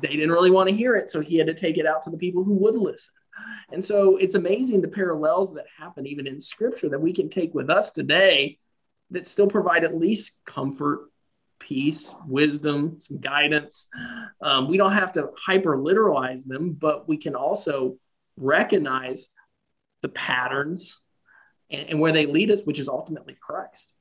They 0.00 0.08
didn't 0.08 0.30
really 0.30 0.50
want 0.50 0.70
to 0.70 0.74
hear 0.74 0.96
it 0.96 1.10
so 1.10 1.20
he 1.20 1.36
had 1.36 1.48
to 1.48 1.54
take 1.54 1.76
it 1.76 1.86
out 1.86 2.02
to 2.04 2.10
the 2.10 2.16
people 2.16 2.44
who 2.44 2.54
would 2.54 2.76
listen. 2.76 3.12
And 3.72 3.84
so 3.84 4.16
it's 4.16 4.34
amazing 4.34 4.80
the 4.80 4.88
parallels 4.88 5.54
that 5.54 5.66
happen 5.78 6.06
even 6.06 6.26
in 6.26 6.40
scripture 6.40 6.88
that 6.90 7.00
we 7.00 7.12
can 7.12 7.28
take 7.28 7.54
with 7.54 7.68
us 7.68 7.90
today 7.90 8.58
that 9.10 9.28
still 9.28 9.48
provide 9.48 9.84
at 9.84 9.96
least 9.96 10.38
comfort, 10.46 11.10
peace, 11.66 12.14
wisdom, 12.26 12.98
some 13.00 13.18
guidance. 13.18 13.88
Um, 14.40 14.68
we 14.68 14.76
don't 14.76 14.92
have 14.92 15.12
to 15.12 15.30
hyper 15.36 15.76
literalize 15.76 16.44
them, 16.44 16.72
but 16.72 17.08
we 17.08 17.16
can 17.16 17.34
also 17.34 17.96
recognize 18.36 19.30
the 20.02 20.08
patterns 20.08 21.00
and, 21.70 21.90
and 21.90 22.00
where 22.00 22.12
they 22.12 22.26
lead 22.26 22.50
us, 22.50 22.60
which 22.62 22.78
is 22.78 22.88
ultimately 22.88 23.36
Christ. 23.40 23.92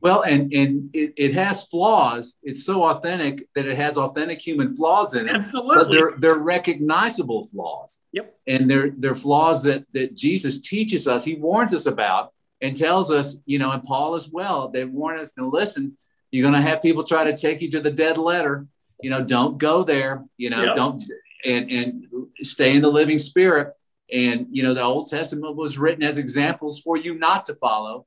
Well, 0.00 0.22
and 0.22 0.52
and 0.52 0.90
it, 0.92 1.12
it 1.16 1.34
has 1.34 1.64
flaws. 1.66 2.36
It's 2.42 2.64
so 2.64 2.82
authentic 2.84 3.46
that 3.54 3.66
it 3.66 3.76
has 3.76 3.96
authentic 3.96 4.40
human 4.44 4.74
flaws 4.74 5.14
in 5.14 5.28
it. 5.28 5.34
Absolutely. 5.34 5.76
But 5.76 5.90
they're 5.92 6.14
they're 6.18 6.42
recognizable 6.42 7.44
flaws. 7.46 8.00
Yep. 8.12 8.34
And 8.48 8.68
they're 8.68 8.90
they're 8.98 9.14
flaws 9.14 9.62
that 9.64 9.84
that 9.92 10.16
Jesus 10.16 10.58
teaches 10.58 11.06
us. 11.06 11.24
He 11.24 11.36
warns 11.36 11.72
us 11.72 11.86
about 11.86 12.32
and 12.60 12.74
tells 12.74 13.12
us, 13.12 13.36
you 13.46 13.58
know, 13.60 13.70
and 13.70 13.82
Paul 13.82 14.16
as 14.16 14.28
well. 14.28 14.68
They 14.68 14.84
warn 14.84 15.18
us 15.18 15.32
to 15.34 15.48
listen. 15.48 15.96
You're 16.30 16.48
going 16.48 16.62
to 16.62 16.68
have 16.68 16.82
people 16.82 17.04
try 17.04 17.24
to 17.24 17.36
take 17.36 17.60
you 17.60 17.70
to 17.72 17.80
the 17.80 17.90
dead 17.90 18.18
letter. 18.18 18.66
You 19.02 19.10
know, 19.10 19.22
don't 19.22 19.58
go 19.58 19.82
there. 19.82 20.24
You 20.36 20.50
know, 20.50 20.74
don't 20.74 21.02
and 21.44 21.70
and 21.70 22.04
stay 22.38 22.76
in 22.76 22.82
the 22.82 22.90
living 22.90 23.18
spirit. 23.18 23.74
And 24.12 24.46
you 24.50 24.62
know, 24.62 24.74
the 24.74 24.82
Old 24.82 25.08
Testament 25.08 25.56
was 25.56 25.78
written 25.78 26.02
as 26.02 26.18
examples 26.18 26.80
for 26.80 26.96
you 26.96 27.14
not 27.14 27.44
to 27.46 27.54
follow 27.54 28.06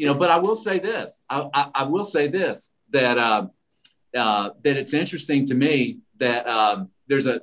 you 0.00 0.06
know 0.06 0.14
but 0.14 0.30
i 0.30 0.38
will 0.38 0.56
say 0.56 0.78
this 0.78 1.20
i, 1.28 1.46
I, 1.52 1.70
I 1.74 1.82
will 1.84 2.06
say 2.06 2.26
this 2.26 2.72
that 2.90 3.18
uh, 3.18 3.46
uh, 4.16 4.50
that 4.64 4.76
it's 4.76 4.94
interesting 4.94 5.46
to 5.46 5.54
me 5.54 5.98
that 6.16 6.48
um, 6.48 6.88
there's 7.06 7.26
a 7.26 7.42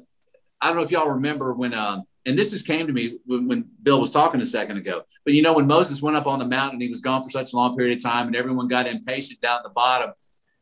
i 0.59 0.67
don't 0.67 0.75
know 0.75 0.81
if 0.81 0.89
y'all 0.89 1.07
remember 1.09 1.53
when 1.53 1.75
um, 1.75 2.05
and 2.27 2.37
this 2.37 2.51
just 2.51 2.67
came 2.67 2.85
to 2.85 2.93
me 2.93 3.17
when, 3.25 3.47
when 3.47 3.65
bill 3.81 3.99
was 3.99 4.11
talking 4.11 4.41
a 4.41 4.45
second 4.45 4.77
ago 4.77 5.01
but 5.25 5.33
you 5.33 5.41
know 5.41 5.53
when 5.53 5.65
moses 5.67 6.01
went 6.01 6.15
up 6.15 6.27
on 6.27 6.39
the 6.39 6.45
mountain 6.45 6.79
he 6.79 6.89
was 6.89 7.01
gone 7.01 7.23
for 7.23 7.29
such 7.29 7.53
a 7.53 7.55
long 7.55 7.75
period 7.75 7.97
of 7.97 8.03
time 8.03 8.27
and 8.27 8.35
everyone 8.35 8.67
got 8.67 8.87
impatient 8.87 9.41
down 9.41 9.57
at 9.57 9.63
the 9.63 9.69
bottom 9.69 10.11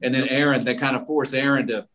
and 0.01 0.13
then 0.13 0.27
aaron 0.29 0.63
they 0.63 0.75
kind 0.75 0.95
of 0.95 1.05
forced 1.05 1.33
aaron 1.33 1.67
to 1.67 1.85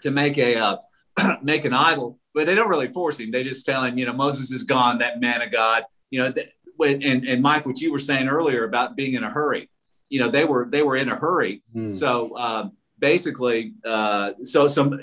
to 0.00 0.10
make 0.10 0.38
a 0.38 0.56
uh, 0.56 0.76
make 1.42 1.64
an 1.64 1.72
idol 1.72 2.18
but 2.34 2.46
they 2.46 2.54
don't 2.54 2.68
really 2.68 2.92
force 2.92 3.18
him 3.18 3.30
they 3.30 3.44
just 3.44 3.64
tell 3.64 3.84
him 3.84 3.96
you 3.98 4.06
know 4.06 4.12
moses 4.12 4.50
is 4.50 4.64
gone 4.64 4.98
that 4.98 5.20
man 5.20 5.42
of 5.42 5.52
god 5.52 5.84
you 6.10 6.18
know 6.18 6.32
th- 6.32 6.48
when, 6.76 7.02
and, 7.02 7.24
and 7.26 7.42
Mike, 7.42 7.66
what 7.66 7.80
you 7.80 7.92
were 7.92 7.98
saying 7.98 8.28
earlier 8.28 8.64
about 8.64 8.96
being 8.96 9.14
in 9.14 9.24
a 9.24 9.30
hurry, 9.30 9.68
you 10.08 10.18
know, 10.18 10.28
they 10.28 10.44
were 10.44 10.68
they 10.68 10.82
were 10.82 10.96
in 10.96 11.08
a 11.08 11.16
hurry. 11.16 11.62
Hmm. 11.72 11.90
So 11.90 12.36
um, 12.36 12.72
basically, 12.98 13.74
uh, 13.84 14.32
so 14.42 14.68
some 14.68 14.98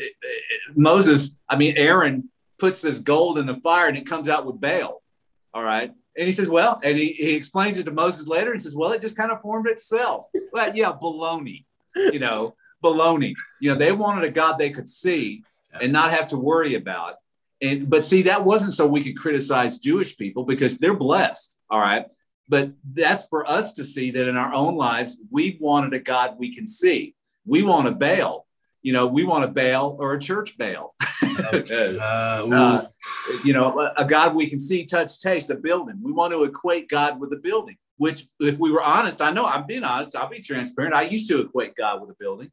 Moses, 0.75 1.39
I 1.47 1.55
mean, 1.55 1.75
Aaron 1.77 2.29
puts 2.59 2.81
this 2.81 2.99
gold 2.99 3.39
in 3.39 3.45
the 3.45 3.55
fire 3.57 3.87
and 3.87 3.97
it 3.97 4.05
comes 4.05 4.29
out 4.29 4.45
with 4.45 4.59
Baal. 4.59 5.01
All 5.53 5.63
right. 5.63 5.91
And 6.17 6.25
he 6.25 6.31
says, 6.31 6.47
well, 6.47 6.79
and 6.83 6.97
he, 6.97 7.13
he 7.13 7.33
explains 7.33 7.77
it 7.77 7.85
to 7.85 7.91
Moses 7.91 8.27
later 8.27 8.51
and 8.51 8.61
says, 8.61 8.75
well, 8.75 8.91
it 8.91 9.01
just 9.01 9.17
kind 9.17 9.31
of 9.31 9.41
formed 9.41 9.67
itself. 9.67 10.27
Well, 10.51 10.75
yeah, 10.75 10.91
baloney, 10.91 11.65
you 11.95 12.19
know, 12.19 12.55
baloney. 12.83 13.33
You 13.61 13.71
know, 13.71 13.75
they 13.75 13.91
wanted 13.91 14.25
a 14.25 14.31
God 14.31 14.57
they 14.57 14.69
could 14.69 14.89
see 14.89 15.43
and 15.81 15.93
not 15.93 16.11
have 16.11 16.27
to 16.29 16.37
worry 16.37 16.75
about. 16.75 17.15
And 17.61 17.89
but 17.89 18.05
see, 18.05 18.23
that 18.23 18.43
wasn't 18.43 18.73
so 18.73 18.85
we 18.87 19.03
could 19.03 19.17
criticize 19.17 19.79
Jewish 19.79 20.17
people 20.17 20.43
because 20.43 20.77
they're 20.77 20.95
blessed. 20.95 21.57
All 21.69 21.79
right. 21.79 22.05
But 22.47 22.71
that's 22.93 23.25
for 23.25 23.49
us 23.49 23.73
to 23.73 23.85
see 23.85 24.11
that 24.11 24.27
in 24.27 24.35
our 24.35 24.53
own 24.53 24.75
lives, 24.75 25.19
we've 25.29 25.59
wanted 25.61 25.93
a 25.93 25.99
God 25.99 26.37
we 26.39 26.53
can 26.53 26.65
see. 26.65 27.15
We 27.45 27.61
want 27.61 27.87
a 27.87 27.91
Baal. 27.91 28.45
You 28.81 28.93
know, 28.93 29.07
we 29.07 29.23
want 29.23 29.43
a 29.43 29.47
Baal 29.47 29.97
or 29.99 30.13
a 30.13 30.19
church 30.19 30.57
Baal. 30.57 30.95
Uh. 31.99 32.51
Uh, 32.53 32.87
you 33.43 33.53
know, 33.53 33.79
a, 33.79 34.03
a 34.03 34.05
God 34.05 34.35
we 34.35 34.47
can 34.47 34.59
see, 34.59 34.85
touch, 34.85 35.19
taste, 35.21 35.49
a 35.49 35.55
building. 35.55 35.99
We 36.01 36.11
want 36.11 36.33
to 36.33 36.43
equate 36.43 36.89
God 36.89 37.19
with 37.19 37.31
a 37.33 37.37
building, 37.37 37.77
which, 37.97 38.27
if 38.39 38.57
we 38.57 38.71
were 38.71 38.83
honest, 38.83 39.21
I 39.21 39.31
know 39.31 39.45
I'm 39.45 39.65
being 39.65 39.83
honest, 39.83 40.15
I'll 40.15 40.29
be 40.29 40.41
transparent. 40.41 40.93
I 40.93 41.03
used 41.03 41.27
to 41.29 41.39
equate 41.39 41.75
God 41.75 42.01
with 42.01 42.09
a 42.09 42.15
building, 42.19 42.51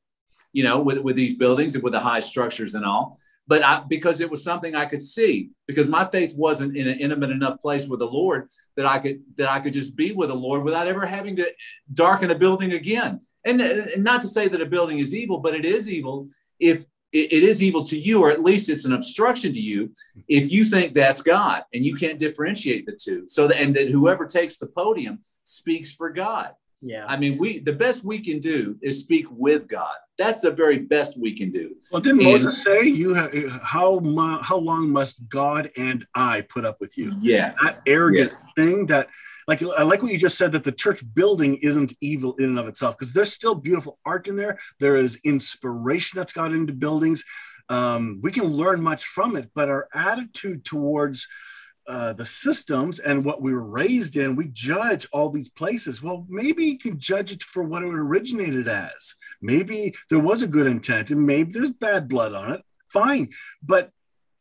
you 0.52 0.62
know, 0.64 0.80
with, 0.80 0.98
with 0.98 1.16
these 1.16 1.34
buildings 1.34 1.74
and 1.74 1.82
with 1.82 1.92
the 1.92 2.00
high 2.00 2.20
structures 2.20 2.74
and 2.74 2.84
all. 2.84 3.18
But 3.48 3.62
I, 3.62 3.82
because 3.88 4.20
it 4.20 4.30
was 4.30 4.42
something 4.42 4.74
I 4.74 4.86
could 4.86 5.02
see, 5.02 5.50
because 5.66 5.86
my 5.86 6.04
faith 6.04 6.34
wasn't 6.34 6.76
in 6.76 6.88
an 6.88 6.98
intimate 6.98 7.30
enough 7.30 7.60
place 7.60 7.86
with 7.86 8.00
the 8.00 8.06
Lord 8.06 8.50
that 8.76 8.86
I 8.86 8.98
could 8.98 9.22
that 9.36 9.48
I 9.48 9.60
could 9.60 9.72
just 9.72 9.94
be 9.94 10.10
with 10.12 10.30
the 10.30 10.34
Lord 10.34 10.64
without 10.64 10.88
ever 10.88 11.06
having 11.06 11.36
to 11.36 11.52
darken 11.92 12.30
a 12.30 12.34
building 12.34 12.72
again. 12.72 13.20
And, 13.46 13.60
and 13.62 14.04
not 14.04 14.20
to 14.22 14.28
say 14.28 14.48
that 14.48 14.60
a 14.60 14.66
building 14.66 14.98
is 14.98 15.14
evil, 15.14 15.38
but 15.38 15.54
it 15.54 15.64
is 15.64 15.88
evil 15.88 16.28
if 16.60 16.84
it, 17.12 17.32
it 17.32 17.42
is 17.42 17.62
evil 17.62 17.84
to 17.84 17.98
you, 17.98 18.22
or 18.22 18.30
at 18.30 18.42
least 18.42 18.68
it's 18.68 18.84
an 18.84 18.92
obstruction 18.92 19.52
to 19.52 19.60
you, 19.60 19.92
if 20.28 20.50
you 20.50 20.64
think 20.64 20.92
that's 20.92 21.22
God 21.22 21.62
and 21.72 21.84
you 21.84 21.94
can't 21.94 22.18
differentiate 22.18 22.84
the 22.84 22.92
two. 22.92 23.24
So 23.28 23.46
that, 23.48 23.58
and 23.58 23.74
that 23.76 23.88
whoever 23.88 24.26
takes 24.26 24.58
the 24.58 24.66
podium 24.66 25.20
speaks 25.44 25.92
for 25.92 26.10
God. 26.10 26.50
Yeah. 26.82 27.06
I 27.08 27.16
mean, 27.16 27.38
we 27.38 27.60
the 27.60 27.72
best 27.72 28.04
we 28.04 28.18
can 28.20 28.38
do 28.38 28.76
is 28.82 28.98
speak 28.98 29.26
with 29.30 29.66
God. 29.66 29.94
That's 30.18 30.42
the 30.42 30.50
very 30.50 30.78
best 30.78 31.18
we 31.18 31.32
can 31.32 31.50
do. 31.50 31.76
Well, 31.90 32.02
didn't 32.02 32.20
And- 32.20 32.30
Moses 32.32 32.62
say 32.62 32.82
you 32.82 33.14
have 33.14 33.32
how 33.62 34.00
how 34.42 34.58
long 34.58 34.90
must 34.90 35.26
God 35.28 35.70
and 35.76 36.06
I 36.14 36.42
put 36.42 36.64
up 36.64 36.78
with 36.80 36.98
you? 36.98 37.12
Yes. 37.18 37.56
That 37.62 37.80
arrogant 37.86 38.32
thing 38.56 38.86
that 38.86 39.08
like 39.46 39.62
I 39.62 39.82
like 39.82 40.02
what 40.02 40.12
you 40.12 40.18
just 40.18 40.38
said 40.38 40.52
that 40.52 40.64
the 40.64 40.72
church 40.72 41.02
building 41.14 41.56
isn't 41.56 41.92
evil 42.00 42.34
in 42.36 42.46
and 42.46 42.58
of 42.58 42.68
itself 42.68 42.98
because 42.98 43.12
there's 43.12 43.32
still 43.32 43.54
beautiful 43.54 43.98
art 44.04 44.28
in 44.28 44.36
there. 44.36 44.58
There 44.80 44.96
is 44.96 45.20
inspiration 45.24 46.18
that's 46.18 46.32
got 46.32 46.52
into 46.52 46.72
buildings. 46.72 47.24
Um, 47.68 48.20
we 48.22 48.32
can 48.32 48.44
learn 48.44 48.80
much 48.80 49.04
from 49.04 49.36
it, 49.36 49.50
but 49.54 49.68
our 49.68 49.88
attitude 49.94 50.64
towards 50.64 51.28
uh, 51.88 52.12
the 52.12 52.26
systems 52.26 52.98
and 52.98 53.24
what 53.24 53.40
we 53.40 53.52
were 53.52 53.64
raised 53.64 54.16
in, 54.16 54.34
we 54.34 54.48
judge 54.48 55.06
all 55.12 55.30
these 55.30 55.48
places. 55.48 56.02
Well, 56.02 56.26
maybe 56.28 56.64
you 56.64 56.78
can 56.78 56.98
judge 56.98 57.30
it 57.30 57.44
for 57.44 57.62
what 57.62 57.84
it 57.84 57.94
originated 57.94 58.66
as. 58.66 59.14
Maybe 59.40 59.94
there 60.10 60.18
was 60.18 60.42
a 60.42 60.48
good 60.48 60.66
intent, 60.66 61.10
and 61.10 61.24
maybe 61.24 61.52
there's 61.52 61.70
bad 61.70 62.08
blood 62.08 62.34
on 62.34 62.52
it. 62.52 62.62
Fine, 62.88 63.30
but 63.62 63.90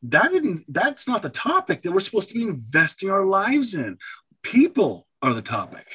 that 0.03 0.31
didn't. 0.31 0.65
That's 0.67 1.07
not 1.07 1.21
the 1.21 1.29
topic 1.29 1.81
that 1.81 1.91
we're 1.91 1.99
supposed 1.99 2.29
to 2.29 2.35
be 2.35 2.43
investing 2.43 3.09
our 3.09 3.25
lives 3.25 3.73
in. 3.73 3.97
People 4.45 5.07
are 5.21 5.33
the 5.33 5.41
topic, 5.41 5.87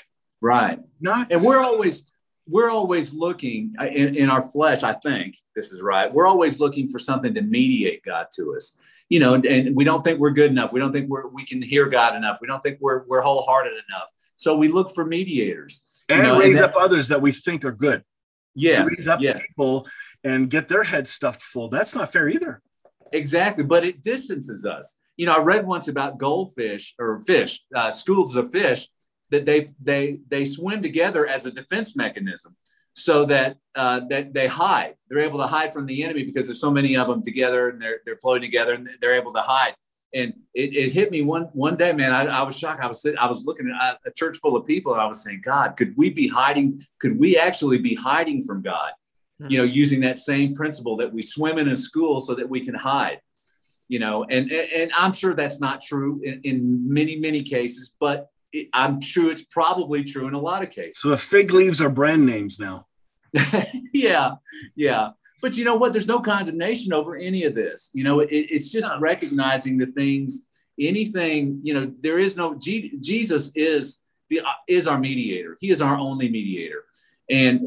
Right. 0.43 0.79
not. 1.01 1.31
And 1.31 1.43
we're 1.43 1.61
always 1.61 2.05
we're 2.49 2.71
always 2.71 3.13
looking 3.15 3.75
uh, 3.81 3.85
in, 3.85 4.17
in 4.17 4.29
our 4.29 4.43
flesh, 4.43 4.83
I 4.83 4.95
think 4.95 5.37
this 5.55 5.71
is 5.73 5.81
right. 5.83 6.13
We're 6.13 6.27
always 6.27 6.59
looking 6.59 6.89
for 6.89 6.99
something 6.99 7.33
to 7.35 7.43
mediate 7.43 8.05
God 8.05 8.27
to 8.37 8.57
us. 8.57 8.77
You 9.09 9.21
know, 9.21 9.35
and, 9.35 9.47
and 9.47 9.77
we 9.77 9.85
don't 9.85 10.03
think 10.03 10.19
we're 10.19 10.31
good 10.31 10.51
enough. 10.51 10.73
We 10.73 10.81
don't 10.81 10.93
think 10.93 11.09
we're 11.09 11.29
we 11.29 11.45
can 11.45 11.63
hear 11.63 11.89
God 11.89 12.17
enough. 12.17 12.39
We 12.41 12.49
don't 12.49 12.63
think 12.63 12.79
we're 12.81 13.05
we're 13.07 13.21
wholehearted 13.23 13.73
enough. 13.73 14.09
So 14.37 14.57
we 14.57 14.69
look 14.69 14.93
for 14.95 15.05
mediators. 15.05 15.85
and 16.09 16.19
you 16.19 16.23
know, 16.25 16.35
and 16.35 16.41
raise 16.43 16.59
that- 16.59 16.71
up 16.71 16.77
others 16.77 17.09
that 17.09 17.21
we 17.23 17.31
think 17.33 17.65
are 17.65 17.73
good. 17.73 18.03
yeah 18.55 18.83
raise 18.83 19.07
up 19.07 19.21
yes. 19.21 19.41
people 19.47 19.87
and 20.25 20.51
get 20.51 20.67
their 20.69 20.83
heads 20.83 21.11
stuffed 21.11 21.43
full. 21.43 21.69
That's 21.69 21.95
not 21.95 22.13
fair 22.13 22.29
either. 22.29 22.61
Exactly, 23.13 23.65
but 23.65 23.85
it 23.85 24.03
distances 24.03 24.67
us. 24.67 24.97
You 25.21 25.27
know, 25.27 25.35
I 25.35 25.41
read 25.41 25.67
once 25.67 25.89
about 25.89 26.17
goldfish 26.17 26.95
or 26.99 27.21
fish, 27.27 27.61
uh, 27.75 27.91
schools 27.91 28.37
of 28.37 28.51
fish 28.51 28.89
that 29.31 29.45
they 29.45 29.69
they 29.91 30.21
they 30.29 30.47
swim 30.47 30.81
together 30.83 31.27
as 31.27 31.45
a 31.45 31.51
defense 31.51 31.95
mechanism, 31.95 32.57
so 32.95 33.27
that 33.27 33.59
uh, 33.75 34.01
that 34.09 34.33
they 34.33 34.47
hide. 34.47 34.95
They're 35.09 35.27
able 35.31 35.39
to 35.41 35.47
hide 35.47 35.75
from 35.75 35.85
the 35.85 36.03
enemy 36.05 36.23
because 36.25 36.47
there's 36.47 36.61
so 36.61 36.71
many 36.71 36.97
of 36.97 37.07
them 37.07 37.23
together 37.23 37.69
and 37.69 37.83
they're 37.83 38.01
they're 38.07 38.17
floating 38.17 38.43
together 38.51 38.73
and 38.73 38.89
they're 39.03 39.19
able 39.23 39.35
to 39.35 39.43
hide. 39.43 39.75
And 40.15 40.33
it, 40.55 40.75
it 40.75 40.89
hit 40.99 41.11
me 41.11 41.21
one 41.21 41.51
one 41.53 41.77
day, 41.77 41.93
man. 41.93 42.13
I, 42.15 42.25
I 42.41 42.43
was 42.43 42.57
shocked. 42.57 42.83
I 42.83 42.87
was 42.87 43.03
sitting, 43.03 43.19
I 43.19 43.27
was 43.27 43.45
looking 43.45 43.71
at 43.71 43.99
a, 44.07 44.09
a 44.09 44.13
church 44.13 44.39
full 44.39 44.57
of 44.57 44.67
people, 44.67 44.93
and 44.95 45.03
I 45.03 45.07
was 45.07 45.23
saying, 45.23 45.43
God, 45.45 45.77
could 45.77 45.93
we 45.99 46.09
be 46.09 46.29
hiding? 46.29 46.83
Could 46.99 47.19
we 47.19 47.39
actually 47.39 47.79
be 47.79 47.95
hiding 47.95 48.43
from 48.45 48.63
God? 48.63 48.93
you 49.49 49.59
know, 49.59 49.65
using 49.65 50.01
that 50.01 50.19
same 50.19 50.55
principle 50.55 50.97
that 50.97 51.13
we 51.13 51.23
swim 51.23 51.59
in 51.59 51.69
a 51.69 51.77
school 51.77 52.21
so 52.21 52.35
that 52.35 52.49
we 52.49 52.61
can 52.61 52.75
hide, 52.75 53.21
you 53.91 53.99
know, 53.99 54.23
and, 54.23 54.53
and, 54.53 54.73
and 54.73 54.93
I'm 54.97 55.13
sure 55.13 55.35
that's 55.35 55.59
not 55.59 55.83
true 55.83 56.21
in, 56.23 56.41
in 56.45 56.95
many, 56.95 57.17
many 57.17 57.43
cases, 57.43 57.93
but 57.99 58.31
it, 58.53 58.69
I'm 58.73 59.01
sure 59.01 59.33
it's 59.33 59.45
probably 59.45 60.05
true 60.05 60.29
in 60.29 60.35
a 60.35 60.39
lot 60.39 60.63
of 60.63 60.71
cases. 60.71 61.01
So 61.01 61.09
the 61.09 61.17
fig 61.17 61.51
leaves 61.51 61.81
are 61.81 61.91
brand 61.91 62.25
names 62.25 62.61
now. 62.61 62.87
yeah, 63.93 64.35
yeah. 64.77 65.11
But 65.43 65.57
you 65.57 65.65
know 65.65 65.75
what? 65.75 65.93
There's 65.93 66.07
no 66.07 66.21
condemnation 66.21 66.93
over 66.93 67.17
any 67.17 67.43
of 67.45 67.57
this. 67.57 67.91
You 67.93 68.05
know, 68.05 68.21
it, 68.21 68.29
it's 68.31 68.71
just 68.71 68.89
No. 68.89 69.01
recognizing 69.01 69.77
the 69.77 69.87
things, 69.87 70.43
anything. 70.79 71.59
You 71.65 71.75
know, 71.75 71.93
there 71.99 72.21
is 72.21 72.37
no 72.37 72.55
G, 72.55 72.93
Jesus 73.01 73.51
is 73.57 73.99
the 74.29 74.41
uh, 74.41 74.53
is 74.69 74.87
our 74.87 74.99
mediator. 74.99 75.57
He 75.59 75.73
is 75.73 75.81
our 75.83 75.97
only 75.97 76.29
mediator, 76.29 76.85
and 77.29 77.67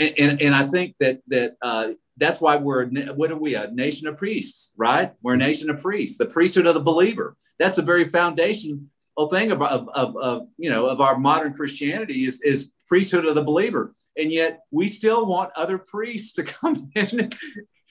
and 0.00 0.42
and 0.42 0.52
I 0.52 0.66
think 0.66 0.96
that 0.98 1.20
that 1.28 1.56
uh, 1.62 1.90
that's 2.16 2.40
why 2.40 2.56
we're 2.56 2.86
what 3.14 3.30
are 3.30 3.36
we 3.36 3.54
a 3.54 3.70
nation 3.70 4.06
of 4.06 4.16
priests, 4.16 4.72
right? 4.76 5.12
We're 5.22 5.34
a 5.34 5.38
nation 5.38 5.70
of 5.70 5.80
priests, 5.80 6.16
the 6.18 6.26
priesthood 6.26 6.66
of 6.66 6.74
the 6.74 6.80
believer. 6.80 7.36
That's 7.58 7.76
the 7.76 7.82
very 7.82 8.08
foundation 8.08 8.90
thing 9.30 9.52
of, 9.52 9.62
of, 9.62 9.88
of, 9.94 10.16
of 10.16 10.48
you 10.58 10.70
know 10.70 10.86
of 10.86 11.00
our 11.00 11.18
modern 11.18 11.52
Christianity 11.54 12.24
is 12.24 12.40
is 12.42 12.70
priesthood 12.88 13.26
of 13.26 13.34
the 13.34 13.42
believer, 13.42 13.94
and 14.16 14.30
yet 14.30 14.60
we 14.70 14.88
still 14.88 15.26
want 15.26 15.50
other 15.56 15.78
priests 15.78 16.32
to 16.34 16.42
come 16.60 16.90
in 16.94 17.30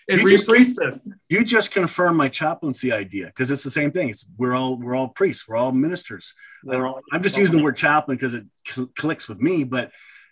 and 0.10 0.20
You 0.22 0.30
just- 0.32 0.48
re-priest 0.50 0.80
us. 0.80 1.08
You 1.30 1.44
just 1.46 1.72
confirmed 1.72 2.18
my 2.18 2.30
chaplaincy 2.30 2.92
idea 2.92 3.28
because 3.28 3.52
it's 3.52 3.64
the 3.64 3.72
same 3.72 3.92
thing. 3.92 4.10
It's 4.10 4.26
we're 4.38 4.54
all 4.56 4.76
we're 4.78 4.96
all 4.96 5.10
priests. 5.10 5.48
We're 5.48 5.56
all 5.58 5.72
ministers. 5.72 6.34
we're 6.64 6.86
all, 6.88 7.02
i'm 7.12 7.24
just 7.24 7.38
using 7.38 7.58
the 7.58 7.64
word 7.64 7.78
chaplain 7.78 8.18
because 8.18 8.34
it 8.34 8.46
cl- 8.68 8.90
clicks 8.98 9.28
with 9.28 9.40
me, 9.42 9.64
but 9.64 9.92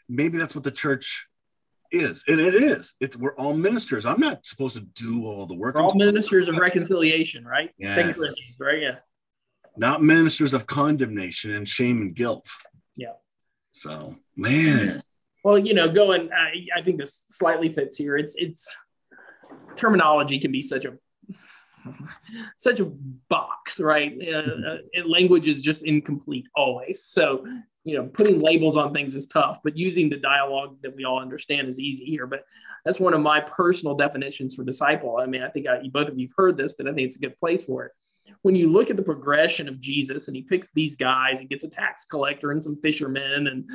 maybe 0.09 0.37
that's 0.37 0.55
what 0.55 0.63
the 0.63 0.71
church 0.71 1.27
is, 1.91 2.23
and 2.27 2.39
it 2.39 2.55
is. 2.55 2.93
It's 2.99 3.15
we're 3.17 3.35
all 3.35 3.53
ministers. 3.53 4.05
I'm 4.05 4.19
not 4.19 4.45
supposed 4.45 4.75
to 4.75 4.81
do 4.81 5.25
all 5.25 5.45
the 5.45 5.55
work. 5.55 5.75
We're 5.75 5.81
all 5.81 5.95
ministers 5.95 6.47
of 6.47 6.57
reconciliation, 6.57 7.45
right? 7.45 7.71
Yes. 7.77 8.17
Right? 8.59 8.81
Yeah. 8.81 8.95
not 9.77 10.03
ministers 10.03 10.53
of 10.53 10.65
condemnation 10.65 11.53
and 11.53 11.67
shame 11.67 12.01
and 12.01 12.15
guilt. 12.15 12.49
Yeah. 12.95 13.13
So, 13.71 14.15
man, 14.35 15.01
Well, 15.43 15.57
you 15.57 15.73
know, 15.73 15.89
going, 15.89 16.29
I, 16.31 16.79
I 16.79 16.81
think 16.83 16.97
this 16.97 17.23
slightly 17.31 17.71
fits 17.73 17.97
here. 17.97 18.17
It's, 18.17 18.35
it's 18.37 18.75
terminology 19.75 20.39
can 20.39 20.51
be 20.51 20.61
such 20.61 20.85
a, 20.85 20.93
such 22.57 22.79
a 22.79 22.85
box, 23.29 23.79
right? 23.79 24.13
Uh, 24.21 24.37
uh, 24.37 24.77
language 25.07 25.47
is 25.47 25.61
just 25.61 25.83
incomplete 25.83 26.45
always. 26.55 27.03
So, 27.05 27.45
you 27.83 27.97
know, 27.97 28.05
putting 28.05 28.41
labels 28.41 28.77
on 28.77 28.93
things 28.93 29.15
is 29.15 29.25
tough, 29.25 29.59
but 29.63 29.77
using 29.77 30.09
the 30.09 30.17
dialogue 30.17 30.77
that 30.83 30.95
we 30.95 31.03
all 31.03 31.19
understand 31.19 31.67
is 31.67 31.79
easy 31.79 32.05
here. 32.05 32.27
But 32.27 32.43
that's 32.85 32.99
one 32.99 33.13
of 33.13 33.21
my 33.21 33.39
personal 33.41 33.95
definitions 33.95 34.55
for 34.55 34.63
disciple. 34.63 35.17
I 35.17 35.25
mean, 35.25 35.41
I 35.41 35.49
think 35.49 35.67
I, 35.67 35.79
both 35.91 36.07
of 36.07 36.19
you've 36.19 36.33
heard 36.35 36.57
this, 36.57 36.73
but 36.77 36.87
I 36.87 36.93
think 36.93 37.07
it's 37.07 37.15
a 37.15 37.19
good 37.19 37.37
place 37.39 37.63
for 37.63 37.85
it. 37.85 37.91
When 38.43 38.55
you 38.55 38.71
look 38.71 38.89
at 38.89 38.97
the 38.97 39.03
progression 39.03 39.67
of 39.67 39.79
Jesus 39.79 40.27
and 40.27 40.35
he 40.35 40.43
picks 40.43 40.69
these 40.73 40.95
guys, 40.95 41.39
he 41.39 41.45
gets 41.45 41.63
a 41.63 41.69
tax 41.69 42.05
collector 42.05 42.51
and 42.51 42.63
some 42.63 42.79
fishermen, 42.81 43.47
and 43.47 43.65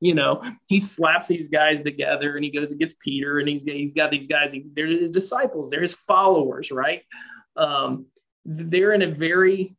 you 0.00 0.14
know, 0.14 0.42
he 0.66 0.80
slaps 0.80 1.28
these 1.28 1.48
guys 1.48 1.82
together 1.82 2.36
and 2.36 2.44
he 2.44 2.50
goes 2.50 2.72
and 2.72 2.80
gets 2.80 2.94
Peter 3.00 3.38
and 3.38 3.48
he's, 3.48 3.62
he's 3.62 3.92
got 3.92 4.10
these 4.10 4.26
guys, 4.26 4.54
they're 4.74 4.86
his 4.86 5.10
disciples, 5.10 5.70
they're 5.70 5.82
his 5.82 5.94
followers, 5.94 6.70
right? 6.70 7.02
Um, 7.56 8.06
they're 8.44 8.92
in 8.92 9.02
a 9.02 9.10
very, 9.10 9.76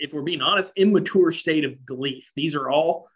if 0.00 0.12
we're 0.12 0.22
being 0.22 0.42
honest, 0.42 0.72
immature 0.76 1.32
state 1.32 1.64
of 1.64 1.84
belief. 1.86 2.30
These 2.36 2.54
are 2.54 2.70
all 2.70 3.08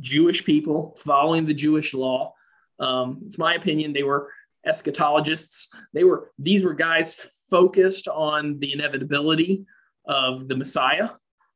Jewish 0.00 0.44
people 0.44 0.96
following 0.98 1.46
the 1.46 1.54
Jewish 1.54 1.94
law. 1.94 2.34
Um, 2.78 3.22
it's 3.26 3.38
my 3.38 3.54
opinion 3.54 3.92
they 3.92 4.02
were 4.02 4.30
eschatologists. 4.66 5.68
They 5.92 6.04
were 6.04 6.30
these 6.38 6.64
were 6.64 6.74
guys 6.74 7.14
focused 7.50 8.08
on 8.08 8.58
the 8.58 8.72
inevitability 8.72 9.66
of 10.06 10.48
the 10.48 10.56
Messiah, 10.56 11.10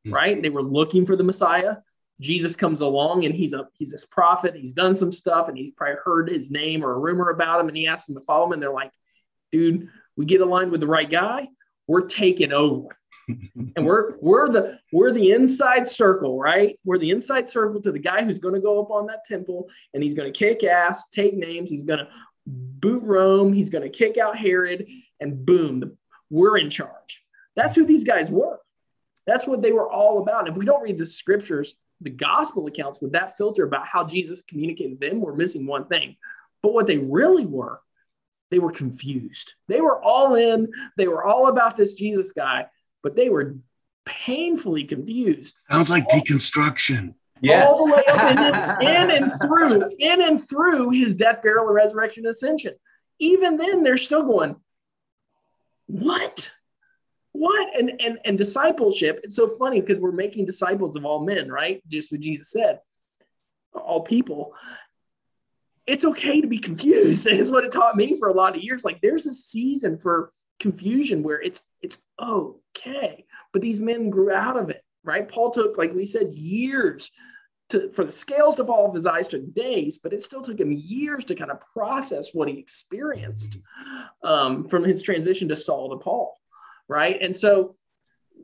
Hmm. 0.05 0.14
right? 0.14 0.42
They 0.42 0.51
were 0.51 0.62
looking 0.62 1.05
for 1.07 1.16
the 1.16 1.24
Messiah. 1.24 1.76
Jesus 2.20 2.57
comes 2.57 2.80
along 2.80 3.24
and 3.24 3.34
he's 3.34 3.53
a 3.53 3.68
he's 3.74 3.90
this 3.90 4.05
prophet. 4.05 4.55
He's 4.57 4.72
done 4.72 4.94
some 4.94 5.12
stuff 5.12 5.49
and 5.49 5.57
he's 5.57 5.72
probably 5.72 5.96
heard 6.05 6.28
his 6.30 6.51
name 6.51 6.84
or 6.84 6.92
a 6.92 6.99
rumor 6.99 7.30
about 7.30 7.61
him 7.61 7.68
and 7.68 7.76
he 7.76 7.86
asks 7.86 8.07
them 8.07 8.16
to 8.16 8.20
follow 8.22 8.46
him 8.46 8.53
and 8.53 8.62
they're 8.62 8.72
like, 8.72 8.90
dude, 9.53 9.88
we 10.16 10.24
get 10.24 10.40
aligned 10.40 10.70
with 10.70 10.80
the 10.80 10.86
right 10.86 11.09
guy, 11.11 11.49
we're 11.86 12.07
taking 12.07 12.53
over. 12.53 12.88
And 13.29 13.87
we're 13.87 14.16
we're 14.20 14.49
the 14.49 14.79
we're 14.93 15.12
the 15.12 15.33
inside 15.33 15.89
circle, 15.89 16.39
right? 16.39 16.79
We're 16.85 16.99
the 16.99 17.11
inside 17.11 17.49
circle 17.51 17.81
to 17.83 17.93
the 17.93 17.99
guy 17.99 18.24
who's 18.24 18.39
going 18.39 18.55
to 18.55 18.61
go 18.61 18.81
up 18.81 18.91
on 18.91 19.07
that 19.07 19.24
temple 19.26 19.68
and 19.93 20.03
he's 20.03 20.14
going 20.14 20.33
to 20.33 20.39
kick 20.39 20.64
ass, 20.64 21.07
take 21.09 21.37
names, 21.37 21.70
he's 21.70 21.83
going 21.83 22.01
to 22.01 22.09
boot 22.47 23.03
Rome, 23.03 23.53
he's 23.53 23.70
going 23.70 23.91
to 23.91 23.97
kick 23.97 24.16
out 24.16 24.39
Herod, 24.39 24.87
and 25.20 25.45
boom, 25.45 25.97
we're 26.31 26.59
in 26.59 26.70
charge. 26.70 27.22
That's 27.57 27.74
who 27.74 27.85
these 27.85 28.05
guys 28.05 28.31
were. 28.31 28.59
That's 29.26 29.47
what 29.47 29.61
they 29.61 29.72
were 29.72 29.91
all 29.91 30.22
about. 30.22 30.41
And 30.41 30.49
if 30.49 30.57
we 30.57 30.64
don't 30.64 30.83
read 30.83 30.97
the 30.97 31.07
scriptures, 31.07 31.74
the 32.01 32.11
gospel 32.11 32.66
accounts 32.66 33.01
with 33.01 33.12
that 33.12 33.37
filter 33.37 33.64
about 33.64 33.87
how 33.87 34.05
Jesus 34.05 34.41
communicated 34.41 35.01
them, 35.01 35.20
we're 35.20 35.35
missing 35.35 35.66
one 35.66 35.87
thing. 35.87 36.16
But 36.62 36.72
what 36.72 36.87
they 36.87 36.97
really 36.97 37.45
were, 37.45 37.81
they 38.51 38.59
were 38.59 38.72
confused. 38.72 39.53
They 39.66 39.81
were 39.81 40.03
all 40.03 40.35
in, 40.35 40.68
they 40.97 41.09
were 41.09 41.24
all 41.24 41.49
about 41.49 41.76
this 41.76 41.95
Jesus 41.95 42.33
guy, 42.33 42.66
but 43.09 43.16
they 43.16 43.30
were 43.30 43.56
painfully 44.04 44.84
confused 44.84 45.54
sounds 45.70 45.88
like 45.88 46.06
deconstruction. 46.09 47.14
Yes. 47.40 47.70
all 47.70 47.86
the 47.86 47.92
way 47.94 48.02
up 48.06 48.18
and 48.18 48.82
in, 48.82 48.88
in 49.12 49.22
and 49.22 49.40
through, 49.40 49.90
in 49.98 50.20
and 50.22 50.46
through 50.46 50.90
his 50.90 51.14
death, 51.14 51.40
burial, 51.42 51.64
resurrection, 51.66 52.26
ascension. 52.26 52.74
Even 53.18 53.56
then, 53.56 53.82
they're 53.82 53.96
still 53.96 54.24
going, 54.24 54.56
what? 55.86 56.50
What? 57.32 57.78
And 57.78 57.92
and 58.00 58.18
and 58.24 58.36
discipleship. 58.36 59.20
It's 59.22 59.36
so 59.36 59.46
funny 59.46 59.80
because 59.80 59.98
we're 59.98 60.12
making 60.12 60.46
disciples 60.46 60.96
of 60.96 61.06
all 61.06 61.24
men, 61.24 61.48
right? 61.48 61.80
Just 61.88 62.11
what 62.12 62.20
Jesus 62.20 62.50
said, 62.50 62.80
all 63.72 64.00
people. 64.00 64.52
It's 65.86 66.04
okay 66.04 66.40
to 66.40 66.48
be 66.48 66.59
confused. 66.59 67.26
It's 67.30 67.50
what 67.50 67.64
it 67.64 67.72
taught 67.72 67.96
me 67.96 68.18
for 68.18 68.28
a 68.28 68.34
lot 68.34 68.56
of 68.56 68.62
years. 68.62 68.84
Like 68.84 69.00
there's 69.00 69.26
a 69.26 69.32
season 69.32 69.96
for 69.96 70.32
confusion 70.61 71.22
where 71.22 71.40
it's 71.40 71.62
it's 71.82 71.98
okay. 72.20 73.24
But 73.52 73.62
these 73.62 73.80
men 73.80 74.11
grew 74.11 74.32
out 74.32 74.56
of 74.56 74.70
it, 74.70 74.82
right? 75.04 75.28
Paul 75.28 75.50
took, 75.50 75.78
like 75.78 75.94
we 75.94 76.04
said, 76.04 76.34
years 76.34 77.11
to 77.70 77.90
for 77.92 78.04
the 78.04 78.12
scales 78.12 78.56
to 78.56 78.64
fall 78.64 78.88
off 78.88 78.94
his 78.94 79.06
eyes 79.06 79.28
took 79.28 79.54
days, 79.54 79.98
but 79.98 80.12
it 80.12 80.22
still 80.22 80.42
took 80.42 80.59
him 80.59 80.72
years 80.72 81.24
to 81.26 81.34
kind 81.34 81.50
of 81.50 81.61
process 81.72 82.32
what 82.32 82.48
he 82.48 82.59
experienced 82.59 83.59
um, 84.22 84.68
from 84.68 84.84
his 84.84 85.02
transition 85.02 85.48
to 85.48 85.56
Saul 85.56 85.90
to 85.90 86.02
Paul, 86.02 86.36
right? 86.88 87.18
And 87.20 87.34
so 87.34 87.76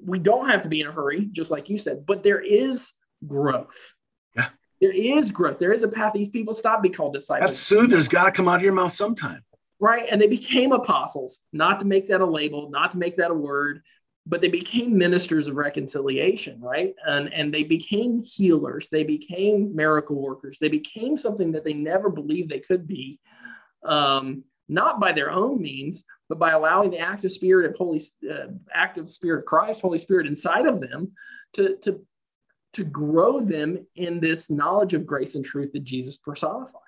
we 0.04 0.18
don't 0.18 0.48
have 0.48 0.62
to 0.62 0.68
be 0.68 0.80
in 0.80 0.86
a 0.86 0.92
hurry, 0.92 1.26
just 1.32 1.50
like 1.50 1.68
you 1.68 1.78
said, 1.78 2.04
but 2.06 2.22
there 2.22 2.40
is 2.40 2.92
growth. 3.26 3.94
Yeah. 4.36 4.48
There 4.80 4.92
is 4.92 5.30
growth. 5.30 5.58
There 5.58 5.72
is 5.72 5.82
a 5.82 5.88
path. 5.88 6.12
These 6.12 6.28
people 6.28 6.52
stop 6.52 6.82
being 6.82 6.94
called 6.94 7.14
disciples 7.14 7.50
That 7.50 7.56
soother's 7.56 8.08
got 8.08 8.24
to 8.24 8.32
come 8.32 8.48
out 8.48 8.56
of 8.56 8.62
your 8.62 8.72
mouth 8.74 8.92
sometime. 8.92 9.42
Right? 9.80 10.06
And 10.10 10.20
they 10.20 10.26
became 10.26 10.72
apostles, 10.72 11.40
not 11.52 11.80
to 11.80 11.86
make 11.86 12.08
that 12.08 12.20
a 12.20 12.26
label, 12.26 12.70
not 12.70 12.92
to 12.92 12.98
make 12.98 13.16
that 13.16 13.30
a 13.30 13.34
word, 13.34 13.82
but 14.26 14.40
they 14.40 14.48
became 14.48 14.96
ministers 14.96 15.48
of 15.48 15.56
reconciliation, 15.56 16.60
right? 16.60 16.94
And 17.06 17.32
and 17.32 17.52
they 17.52 17.64
became 17.64 18.22
healers, 18.22 18.88
they 18.90 19.04
became 19.04 19.74
miracle 19.74 20.16
workers, 20.16 20.58
they 20.58 20.68
became 20.68 21.16
something 21.18 21.52
that 21.52 21.64
they 21.64 21.74
never 21.74 22.08
believed 22.08 22.48
they 22.48 22.60
could 22.60 22.86
be, 22.86 23.20
um, 23.84 24.44
not 24.68 24.98
by 24.98 25.12
their 25.12 25.30
own 25.30 25.60
means, 25.60 26.04
but 26.28 26.38
by 26.38 26.52
allowing 26.52 26.90
the 26.90 27.00
active 27.00 27.32
spirit 27.32 27.70
of 27.70 27.76
Holy, 27.76 28.02
uh, 28.30 28.46
active 28.72 29.12
spirit 29.12 29.40
of 29.40 29.44
Christ, 29.44 29.82
Holy 29.82 29.98
Spirit 29.98 30.26
inside 30.26 30.66
of 30.66 30.80
them, 30.80 31.12
to 31.54 31.76
to 31.82 32.00
to 32.74 32.84
grow 32.84 33.40
them 33.40 33.86
in 33.94 34.20
this 34.20 34.50
knowledge 34.50 34.94
of 34.94 35.06
grace 35.06 35.34
and 35.34 35.44
truth 35.44 35.72
that 35.72 35.84
Jesus 35.84 36.16
personified. 36.16 36.80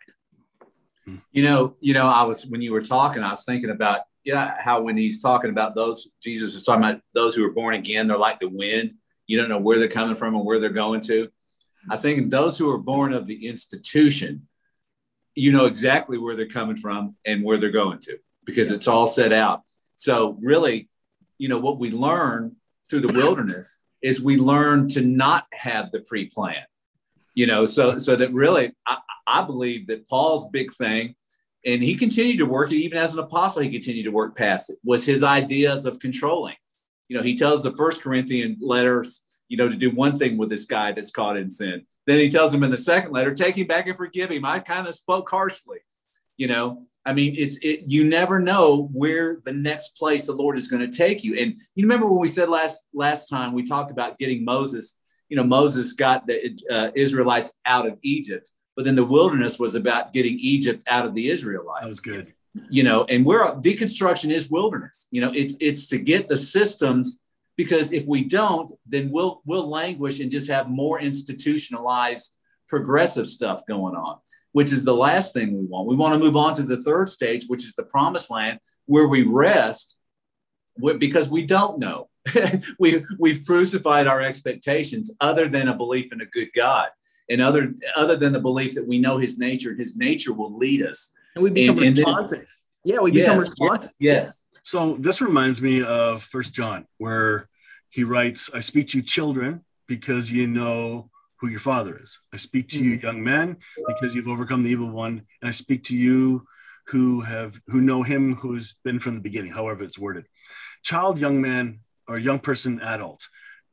You 1.32 1.42
know, 1.42 1.76
you 1.80 1.94
know, 1.94 2.06
I 2.06 2.24
was 2.24 2.46
when 2.46 2.62
you 2.62 2.72
were 2.72 2.82
talking, 2.82 3.22
I 3.22 3.30
was 3.30 3.44
thinking 3.44 3.70
about 3.70 4.00
yeah, 4.26 4.56
how 4.60 4.82
when 4.82 4.96
he's 4.96 5.22
talking 5.22 5.50
about 5.50 5.76
those, 5.76 6.08
Jesus 6.20 6.56
is 6.56 6.64
talking 6.64 6.82
about 6.82 7.00
those 7.14 7.36
who 7.36 7.44
are 7.44 7.52
born 7.52 7.74
again, 7.74 8.08
they're 8.08 8.18
like 8.18 8.40
the 8.40 8.48
wind. 8.48 8.94
You 9.28 9.38
don't 9.38 9.48
know 9.48 9.60
where 9.60 9.78
they're 9.78 9.88
coming 9.88 10.16
from 10.16 10.34
and 10.34 10.44
where 10.44 10.58
they're 10.58 10.70
going 10.70 11.00
to. 11.02 11.30
I 11.88 11.94
was 11.94 12.02
thinking 12.02 12.28
those 12.28 12.58
who 12.58 12.68
are 12.70 12.78
born 12.78 13.12
of 13.12 13.26
the 13.26 13.46
institution, 13.46 14.48
you 15.36 15.52
know 15.52 15.66
exactly 15.66 16.18
where 16.18 16.34
they're 16.34 16.48
coming 16.48 16.76
from 16.76 17.14
and 17.24 17.44
where 17.44 17.56
they're 17.56 17.70
going 17.70 18.00
to 18.00 18.18
because 18.44 18.72
it's 18.72 18.88
all 18.88 19.06
set 19.06 19.32
out. 19.32 19.62
So 19.94 20.36
really, 20.40 20.88
you 21.38 21.48
know, 21.48 21.58
what 21.58 21.78
we 21.78 21.92
learn 21.92 22.56
through 22.90 23.00
the 23.00 23.12
wilderness 23.12 23.78
is 24.02 24.20
we 24.20 24.36
learn 24.36 24.88
to 24.88 25.02
not 25.02 25.46
have 25.52 25.92
the 25.92 26.00
pre-plan. 26.00 26.64
You 27.36 27.46
know, 27.46 27.66
so 27.66 27.98
so 27.98 28.16
that 28.16 28.32
really 28.32 28.72
I, 28.86 28.98
I 29.26 29.42
believe 29.42 29.86
that 29.86 30.08
Paul's 30.08 30.48
big 30.48 30.72
thing 30.74 31.14
and 31.64 31.82
he 31.82 31.94
continued 31.94 32.38
to 32.38 32.46
work 32.46 32.72
it 32.72 32.76
even 32.76 32.98
as 32.98 33.12
an 33.12 33.20
apostle 33.20 33.62
he 33.62 33.70
continued 33.70 34.04
to 34.04 34.10
work 34.10 34.36
past 34.36 34.70
it 34.70 34.78
was 34.82 35.06
his 35.06 35.22
ideas 35.22 35.86
of 35.86 36.00
controlling. 36.00 36.56
You 37.08 37.16
know 37.16 37.22
he 37.22 37.36
tells 37.36 37.62
the 37.62 37.76
first 37.76 38.02
corinthian 38.02 38.56
letters 38.60 39.22
you 39.48 39.56
know 39.56 39.68
to 39.68 39.76
do 39.76 39.90
one 39.90 40.18
thing 40.18 40.36
with 40.36 40.50
this 40.50 40.64
guy 40.64 40.90
that's 40.90 41.12
caught 41.12 41.36
in 41.36 41.48
sin. 41.48 41.86
Then 42.08 42.18
he 42.18 42.28
tells 42.30 42.52
him 42.52 42.64
in 42.64 42.72
the 42.72 42.78
second 42.78 43.12
letter 43.12 43.32
take 43.32 43.56
him 43.56 43.68
back 43.68 43.86
and 43.86 43.96
forgive 43.96 44.30
him. 44.30 44.44
I 44.44 44.58
kind 44.58 44.88
of 44.88 44.96
spoke 44.96 45.30
harshly 45.30 45.78
you 46.36 46.48
know? 46.48 46.86
I 47.04 47.12
mean 47.12 47.36
it's 47.38 47.56
it 47.62 47.84
you 47.86 48.04
never 48.04 48.40
know 48.40 48.88
where 48.92 49.40
the 49.44 49.52
next 49.52 49.96
place 49.96 50.26
the 50.26 50.32
lord 50.32 50.58
is 50.58 50.66
going 50.66 50.90
to 50.90 50.96
take 50.96 51.22
you. 51.22 51.38
And 51.38 51.54
you 51.76 51.84
remember 51.84 52.06
when 52.06 52.18
we 52.18 52.26
said 52.26 52.48
last 52.48 52.84
last 52.92 53.28
time 53.28 53.52
we 53.52 53.62
talked 53.62 53.92
about 53.92 54.18
getting 54.18 54.44
moses 54.44 54.96
you 55.28 55.36
know, 55.36 55.44
Moses 55.44 55.92
got 55.92 56.26
the 56.26 56.56
uh, 56.70 56.90
Israelites 56.94 57.52
out 57.64 57.86
of 57.86 57.98
Egypt, 58.02 58.50
but 58.74 58.84
then 58.84 58.94
the 58.94 59.04
wilderness 59.04 59.58
was 59.58 59.74
about 59.74 60.12
getting 60.12 60.38
Egypt 60.38 60.84
out 60.86 61.06
of 61.06 61.14
the 61.14 61.30
Israelites. 61.30 61.82
That 61.82 61.86
was 61.86 62.00
good. 62.00 62.32
You 62.70 62.84
know, 62.84 63.04
and 63.04 63.24
we're 63.24 63.44
deconstruction 63.56 64.32
is 64.32 64.48
wilderness. 64.50 65.08
You 65.10 65.20
know, 65.20 65.32
it's 65.34 65.56
it's 65.60 65.88
to 65.88 65.98
get 65.98 66.28
the 66.28 66.36
systems 66.36 67.18
because 67.56 67.92
if 67.92 68.06
we 68.06 68.24
don't, 68.24 68.72
then 68.86 69.10
we'll 69.10 69.42
we'll 69.44 69.68
languish 69.68 70.20
and 70.20 70.30
just 70.30 70.48
have 70.48 70.68
more 70.68 71.00
institutionalized 71.00 72.32
progressive 72.68 73.28
stuff 73.28 73.62
going 73.66 73.94
on, 73.94 74.18
which 74.52 74.72
is 74.72 74.84
the 74.84 74.96
last 74.96 75.34
thing 75.34 75.58
we 75.58 75.66
want. 75.66 75.86
We 75.86 75.96
want 75.96 76.14
to 76.14 76.18
move 76.18 76.36
on 76.36 76.54
to 76.54 76.62
the 76.62 76.82
third 76.82 77.10
stage, 77.10 77.44
which 77.46 77.66
is 77.66 77.74
the 77.74 77.84
promised 77.84 78.30
land, 78.30 78.58
where 78.86 79.06
we 79.06 79.22
rest 79.22 79.96
because 80.98 81.28
we 81.28 81.44
don't 81.44 81.78
know. 81.78 82.08
we, 82.78 83.04
we've 83.18 83.44
crucified 83.44 84.06
our 84.06 84.20
expectations 84.20 85.12
other 85.20 85.48
than 85.48 85.68
a 85.68 85.74
belief 85.74 86.12
in 86.12 86.20
a 86.20 86.26
good 86.26 86.48
God 86.54 86.88
and 87.28 87.40
other, 87.40 87.74
other 87.96 88.16
than 88.16 88.32
the 88.32 88.40
belief 88.40 88.74
that 88.74 88.86
we 88.86 88.98
know 88.98 89.18
his 89.18 89.38
nature, 89.38 89.70
and 89.70 89.80
his 89.80 89.96
nature 89.96 90.32
will 90.32 90.56
lead 90.56 90.82
us. 90.82 91.10
And 91.34 91.42
we 91.42 91.50
become 91.50 91.78
and, 91.78 91.96
responsive. 91.96 92.38
And 92.38 92.46
then, 92.46 92.46
yeah, 92.84 93.00
we 93.00 93.10
become 93.10 93.38
yes, 93.38 93.48
responsive. 93.48 93.92
Yes. 93.98 94.42
So 94.62 94.96
this 94.96 95.20
reminds 95.20 95.60
me 95.60 95.82
of 95.82 96.22
First 96.22 96.52
John, 96.52 96.86
where 96.98 97.48
he 97.90 98.04
writes, 98.04 98.50
I 98.52 98.60
speak 98.60 98.88
to 98.88 98.98
you 98.98 99.02
children 99.02 99.64
because 99.86 100.30
you 100.30 100.46
know 100.46 101.10
who 101.40 101.48
your 101.48 101.60
father 101.60 101.98
is. 102.02 102.18
I 102.32 102.36
speak 102.36 102.68
to 102.70 102.78
mm-hmm. 102.78 102.90
you 102.90 102.96
young 102.96 103.22
men 103.22 103.58
because 103.86 104.14
you've 104.14 104.28
overcome 104.28 104.62
the 104.62 104.70
evil 104.70 104.90
one. 104.90 105.22
And 105.40 105.48
I 105.48 105.52
speak 105.52 105.84
to 105.84 105.96
you 105.96 106.46
who 106.86 107.20
have 107.20 107.60
who 107.66 107.80
know 107.80 108.02
him 108.02 108.36
who's 108.36 108.74
been 108.84 109.00
from 109.00 109.16
the 109.16 109.20
beginning, 109.20 109.52
however 109.52 109.84
it's 109.84 109.98
worded. 109.98 110.26
Child, 110.82 111.18
young 111.18 111.40
man, 111.40 111.80
or 112.08 112.18
young 112.18 112.38
person, 112.38 112.80
adult. 112.80 113.28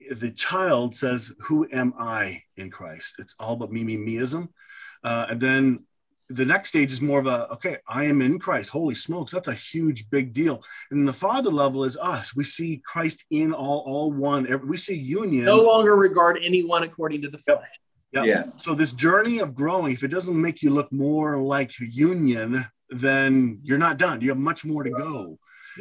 The 0.10 0.32
child 0.32 0.96
says, 0.96 1.34
Who 1.44 1.68
am 1.72 1.94
I 1.98 2.44
in 2.58 2.70
Christ? 2.70 3.16
It's 3.20 3.36
all 3.40 3.54
about 3.54 3.72
me, 3.72 3.84
me, 3.84 3.98
meism. 3.98 4.50
Uh, 5.04 5.28
and 5.30 5.40
then 5.40 5.86
the 6.30 6.46
next 6.46 6.70
stage 6.70 6.92
is 6.92 7.02
more 7.02 7.20
of 7.20 7.28
a 7.28 7.48
okay 7.52 7.78
i 7.88 8.06
am 8.06 8.22
in 8.22 8.40
christ. 8.40 8.70
Holy 8.70 8.96
smokes 8.96 9.32
that's 9.32 9.48
a 9.48 9.54
huge 9.54 10.10
big 10.10 10.34
deal. 10.34 10.64
And 10.92 11.08
the 11.08 11.14
father 11.14 11.52
level 11.52 11.84
is 11.84 11.98
us. 11.98 12.36
We 12.36 12.44
see 12.44 12.82
christ 12.86 13.26
in 13.30 13.54
all 13.54 13.84
all 13.86 14.12
one. 14.12 14.48
We 14.68 14.78
see 14.78 14.96
union. 14.96 15.46
No 15.46 15.62
longer 15.62 15.96
regard 15.96 16.40
anyone 16.44 16.84
according 16.84 17.22
to 17.24 17.30
the 17.30 17.38
flesh. 17.38 17.68
Yep. 18.14 18.26
yes. 18.26 18.62
So 18.64 18.74
this 18.76 18.94
journey 18.94 19.40
of 19.40 19.56
growing 19.56 19.94
if 19.94 20.04
it 20.04 20.10
doesn't 20.10 20.40
make 20.40 20.62
you 20.62 20.70
look 20.70 20.92
more 20.92 21.42
like 21.42 21.72
union 21.80 22.66
then 22.90 23.60
you're 23.64 23.80
not 23.80 23.98
done. 23.98 24.22
You 24.22 24.30
have 24.30 24.38
much 24.38 24.64
more 24.64 24.84
to 24.84 24.92
go 24.92 25.40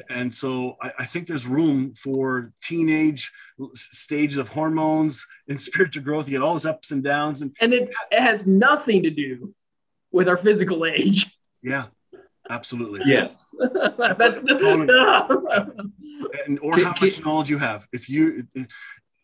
and 0.08 0.32
so 0.32 0.76
I, 0.80 0.92
I, 1.00 1.04
think 1.04 1.26
there's 1.26 1.46
room 1.46 1.94
for 1.94 2.52
teenage 2.62 3.32
stages 3.74 4.38
of 4.38 4.48
hormones 4.48 5.26
and 5.48 5.60
spiritual 5.60 6.02
growth. 6.02 6.28
You 6.28 6.38
get 6.38 6.42
all 6.42 6.52
those 6.52 6.66
ups 6.66 6.90
and 6.90 7.02
downs, 7.02 7.42
and 7.42 7.54
and 7.60 7.72
it, 7.72 7.90
it 8.10 8.20
has 8.20 8.46
nothing 8.46 9.02
to 9.02 9.10
do 9.10 9.54
with 10.10 10.28
our 10.28 10.36
physical 10.36 10.84
age. 10.86 11.26
Yeah, 11.62 11.86
absolutely. 12.50 13.02
Yes, 13.06 13.44
that's 13.58 14.40
the. 14.40 15.72
and 16.46 16.58
or 16.60 16.78
how 16.78 16.94
much 17.00 17.24
knowledge 17.24 17.50
you 17.50 17.58
have. 17.58 17.86
If 17.92 18.08
you, 18.08 18.46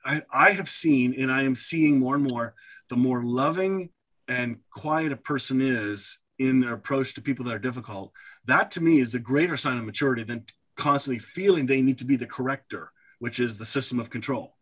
I, 0.05 0.23
I 0.33 0.51
have 0.53 0.69
seen, 0.69 1.21
and 1.21 1.31
I 1.31 1.43
am 1.43 1.55
seeing 1.55 1.99
more 1.99 2.15
and 2.15 2.31
more, 2.31 2.55
the 2.89 2.97
more 2.97 3.23
loving 3.23 3.91
and 4.27 4.59
quiet 4.71 5.13
a 5.13 5.17
person 5.17 5.61
is 5.61 6.19
in 6.39 6.61
their 6.61 6.75
approach 6.75 7.15
to 7.15 7.23
people 7.23 7.45
that 7.47 7.55
are 7.55 7.59
difficult, 7.59 8.13
that 8.45 8.71
to 8.73 8.81
me 8.81 9.01
is 9.01 9.15
a 9.15 9.19
greater 9.19 9.57
sign 9.57 9.79
of 9.79 9.85
maturity 9.85 10.23
than 10.23 10.45
constantly 10.79 11.19
feeling 11.19 11.67
they 11.67 11.83
need 11.83 11.99
to 11.99 12.07
be 12.07 12.17
the 12.17 12.27
corrector, 12.27 12.91
which 13.19 13.41
is 13.41 13.59
the 13.59 13.67
system 13.67 14.01
of 14.01 14.09
control. 14.09 14.55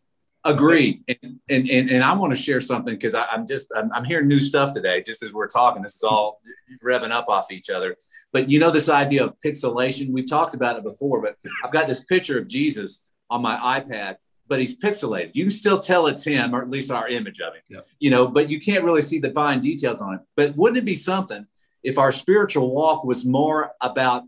Agreed. 0.44 1.02
And, 1.08 1.40
and, 1.48 1.68
and, 1.68 1.90
and 1.90 2.04
I 2.04 2.12
want 2.14 2.34
to 2.34 2.40
share 2.40 2.60
something 2.60 2.94
because 2.94 3.14
I'm 3.14 3.46
just, 3.46 3.70
I'm, 3.76 3.92
I'm 3.92 4.04
hearing 4.04 4.28
new 4.28 4.40
stuff 4.40 4.72
today, 4.72 5.02
just 5.02 5.22
as 5.22 5.32
we're 5.32 5.48
talking, 5.48 5.82
this 5.82 5.96
is 5.96 6.04
all 6.04 6.40
revving 6.84 7.10
up 7.10 7.28
off 7.28 7.50
each 7.50 7.68
other. 7.68 7.96
But 8.32 8.48
you 8.48 8.60
know, 8.60 8.70
this 8.70 8.88
idea 8.88 9.24
of 9.24 9.34
pixelation, 9.44 10.10
we've 10.10 10.28
talked 10.28 10.54
about 10.54 10.76
it 10.76 10.84
before, 10.84 11.20
but 11.20 11.36
I've 11.64 11.72
got 11.72 11.88
this 11.88 12.04
picture 12.04 12.38
of 12.38 12.46
Jesus 12.48 13.02
on 13.28 13.42
my 13.42 13.80
iPad, 13.80 14.16
but 14.46 14.60
he's 14.60 14.76
pixelated. 14.76 15.32
You 15.34 15.44
can 15.44 15.50
still 15.50 15.80
tell 15.80 16.06
it's 16.06 16.24
him, 16.24 16.54
or 16.54 16.62
at 16.62 16.70
least 16.70 16.92
our 16.92 17.08
image 17.08 17.40
of 17.40 17.54
him, 17.54 17.62
yep. 17.68 17.84
you 17.98 18.10
know, 18.10 18.28
but 18.28 18.48
you 18.48 18.60
can't 18.60 18.84
really 18.84 19.02
see 19.02 19.18
the 19.18 19.32
fine 19.32 19.60
details 19.60 20.00
on 20.00 20.14
it. 20.14 20.20
But 20.36 20.56
wouldn't 20.56 20.78
it 20.78 20.84
be 20.84 20.96
something 20.96 21.44
if 21.82 21.98
our 21.98 22.12
spiritual 22.12 22.70
walk 22.70 23.04
was 23.04 23.24
more 23.24 23.72
about 23.80 24.22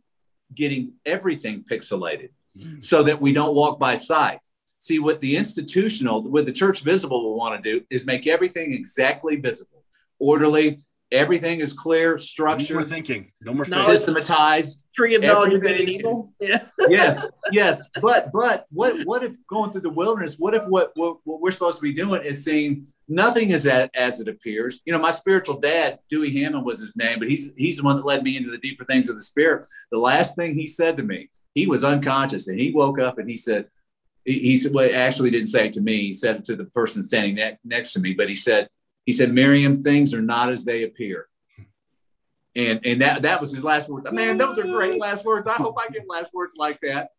getting 0.54 0.92
everything 1.04 1.64
pixelated 1.70 2.30
mm. 2.56 2.82
so 2.82 3.02
that 3.02 3.20
we 3.20 3.32
don't 3.32 3.54
walk 3.54 3.78
by 3.78 3.94
sight? 3.94 4.40
See, 4.80 4.98
what 4.98 5.20
the 5.20 5.36
institutional, 5.36 6.22
what 6.22 6.46
the 6.46 6.52
church 6.52 6.82
visible 6.82 7.22
will 7.22 7.36
want 7.36 7.62
to 7.62 7.70
do 7.70 7.84
is 7.90 8.06
make 8.06 8.26
everything 8.26 8.72
exactly 8.72 9.36
visible, 9.36 9.84
orderly. 10.18 10.78
Everything 11.10 11.60
is 11.60 11.72
clear, 11.72 12.18
structured. 12.18 12.70
No 12.70 12.80
more 12.80 12.84
thinking. 12.84 13.32
No 13.40 13.54
more 13.54 13.64
systematized. 13.64 14.84
Tree 14.94 15.14
of 15.14 15.22
knowledge 15.22 15.54
of 15.54 15.62
good 15.62 15.80
and 15.80 15.88
evil. 15.88 16.32
Yeah. 16.40 16.66
yes, 16.88 17.24
yes. 17.50 17.82
But 18.00 18.30
but 18.32 18.66
what 18.70 19.04
what 19.04 19.22
if 19.22 19.34
going 19.48 19.70
through 19.70 19.82
the 19.82 19.90
wilderness? 19.90 20.36
What 20.38 20.54
if 20.54 20.64
what 20.66 20.92
what, 20.94 21.18
what 21.24 21.40
we're 21.40 21.50
supposed 21.50 21.78
to 21.78 21.82
be 21.82 21.94
doing 21.94 22.22
is 22.24 22.44
seeing 22.44 22.86
nothing 23.08 23.50
is 23.50 23.66
as, 23.66 23.88
as 23.94 24.20
it 24.20 24.28
appears. 24.28 24.80
You 24.84 24.92
know, 24.92 24.98
my 24.98 25.10
spiritual 25.10 25.58
dad, 25.58 25.98
Dewey 26.10 26.38
Hammond 26.38 26.64
was 26.64 26.78
his 26.78 26.94
name, 26.94 27.18
but 27.18 27.28
he's 27.28 27.50
he's 27.56 27.78
the 27.78 27.82
one 27.82 27.96
that 27.96 28.04
led 28.04 28.22
me 28.22 28.36
into 28.36 28.50
the 28.50 28.58
deeper 28.58 28.84
things 28.84 29.08
of 29.08 29.16
the 29.16 29.22
spirit. 29.22 29.66
The 29.90 29.98
last 29.98 30.36
thing 30.36 30.54
he 30.54 30.66
said 30.66 30.96
to 30.98 31.02
me, 31.02 31.30
he 31.54 31.66
was 31.66 31.84
unconscious, 31.84 32.48
and 32.48 32.60
he 32.60 32.70
woke 32.70 33.00
up 33.00 33.18
and 33.18 33.28
he 33.28 33.36
said, 33.36 33.66
he, 34.24 34.56
said, 34.56 34.74
well, 34.74 34.90
actually 34.92 35.30
didn't 35.30 35.48
say 35.48 35.66
it 35.66 35.72
to 35.74 35.80
me. 35.80 35.98
He 35.98 36.12
said 36.12 36.36
it 36.36 36.44
to 36.46 36.56
the 36.56 36.66
person 36.66 37.02
standing 37.02 37.36
ne- 37.36 37.58
next 37.64 37.94
to 37.94 38.00
me, 38.00 38.12
but 38.12 38.28
he 38.28 38.34
said, 38.34 38.68
he 39.08 39.12
said, 39.12 39.32
Miriam, 39.32 39.82
things 39.82 40.12
are 40.12 40.20
not 40.20 40.52
as 40.52 40.66
they 40.66 40.82
appear. 40.82 41.28
And, 42.54 42.78
and 42.84 43.00
that, 43.00 43.22
that 43.22 43.40
was 43.40 43.54
his 43.54 43.64
last 43.64 43.88
words. 43.88 44.06
Man, 44.12 44.36
those 44.36 44.58
are 44.58 44.64
great 44.64 45.00
last 45.00 45.24
words. 45.24 45.48
I 45.48 45.54
hope 45.54 45.78
I 45.80 45.88
get 45.88 46.06
last 46.06 46.34
words 46.34 46.56
like 46.58 46.78
that. 46.82 47.12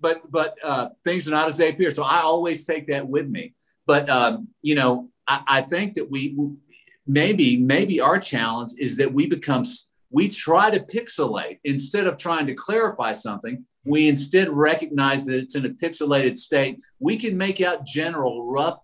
But, 0.00 0.28
but 0.28 0.56
uh, 0.64 0.88
things 1.04 1.28
are 1.28 1.30
not 1.30 1.46
as 1.46 1.56
they 1.56 1.68
appear. 1.68 1.92
So 1.92 2.02
I 2.02 2.22
always 2.22 2.64
take 2.64 2.88
that 2.88 3.06
with 3.06 3.28
me. 3.28 3.54
But, 3.86 4.10
um, 4.10 4.48
you 4.60 4.74
know, 4.74 5.10
I, 5.28 5.42
I 5.46 5.60
think 5.60 5.94
that 5.94 6.10
we 6.10 6.36
maybe, 7.06 7.58
maybe 7.58 8.00
our 8.00 8.18
challenge 8.18 8.72
is 8.76 8.96
that 8.96 9.14
we 9.14 9.28
become, 9.28 9.62
we 10.10 10.28
try 10.28 10.70
to 10.70 10.80
pixelate 10.80 11.60
instead 11.62 12.08
of 12.08 12.18
trying 12.18 12.48
to 12.48 12.54
clarify 12.54 13.12
something 13.12 13.64
we 13.86 14.08
instead 14.08 14.48
recognize 14.50 15.24
that 15.26 15.36
it's 15.36 15.54
in 15.54 15.64
a 15.64 15.70
pixelated 15.70 16.36
state. 16.36 16.82
We 16.98 17.16
can 17.16 17.38
make 17.38 17.60
out 17.60 17.86
general 17.86 18.50
rough, 18.50 18.80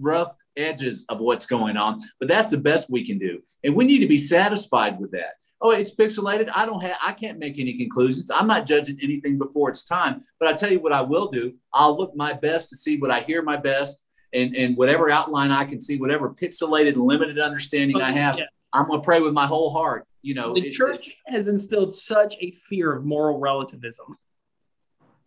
rough 0.00 0.32
edges 0.56 1.04
of 1.08 1.20
what's 1.20 1.46
going 1.46 1.76
on, 1.76 2.00
but 2.18 2.28
that's 2.28 2.50
the 2.50 2.58
best 2.58 2.90
we 2.90 3.06
can 3.06 3.18
do. 3.18 3.42
And 3.64 3.74
we 3.74 3.84
need 3.84 4.00
to 4.00 4.08
be 4.08 4.18
satisfied 4.18 4.98
with 4.98 5.10
that. 5.12 5.34
Oh, 5.62 5.72
it's 5.72 5.94
pixelated. 5.94 6.50
I 6.54 6.64
don't 6.64 6.82
have, 6.82 6.96
I 7.02 7.12
can't 7.12 7.38
make 7.38 7.58
any 7.58 7.76
conclusions. 7.76 8.30
I'm 8.30 8.46
not 8.46 8.66
judging 8.66 8.98
anything 9.02 9.36
before 9.36 9.68
it's 9.68 9.84
time. 9.84 10.24
But 10.38 10.48
I 10.48 10.54
tell 10.54 10.72
you 10.72 10.80
what 10.80 10.92
I 10.92 11.02
will 11.02 11.28
do. 11.28 11.52
I'll 11.72 11.96
look 11.96 12.16
my 12.16 12.32
best 12.32 12.70
to 12.70 12.76
see 12.76 12.96
what 12.96 13.10
I 13.10 13.20
hear 13.20 13.42
my 13.42 13.58
best 13.58 14.02
and, 14.32 14.56
and 14.56 14.76
whatever 14.76 15.10
outline 15.10 15.50
I 15.50 15.66
can 15.66 15.78
see, 15.78 15.98
whatever 15.98 16.30
pixelated, 16.30 16.96
limited 16.96 17.38
understanding 17.38 18.00
I 18.00 18.12
have, 18.12 18.38
yeah. 18.38 18.46
I'm 18.72 18.86
going 18.86 19.00
to 19.00 19.04
pray 19.04 19.20
with 19.20 19.34
my 19.34 19.46
whole 19.46 19.70
heart. 19.70 20.06
You 20.22 20.34
know, 20.34 20.54
the 20.54 20.68
it, 20.68 20.72
church 20.72 21.08
it, 21.08 21.14
has 21.26 21.48
instilled 21.48 21.94
such 21.94 22.36
a 22.40 22.52
fear 22.52 22.92
of 22.92 23.04
moral 23.04 23.38
relativism 23.38 24.16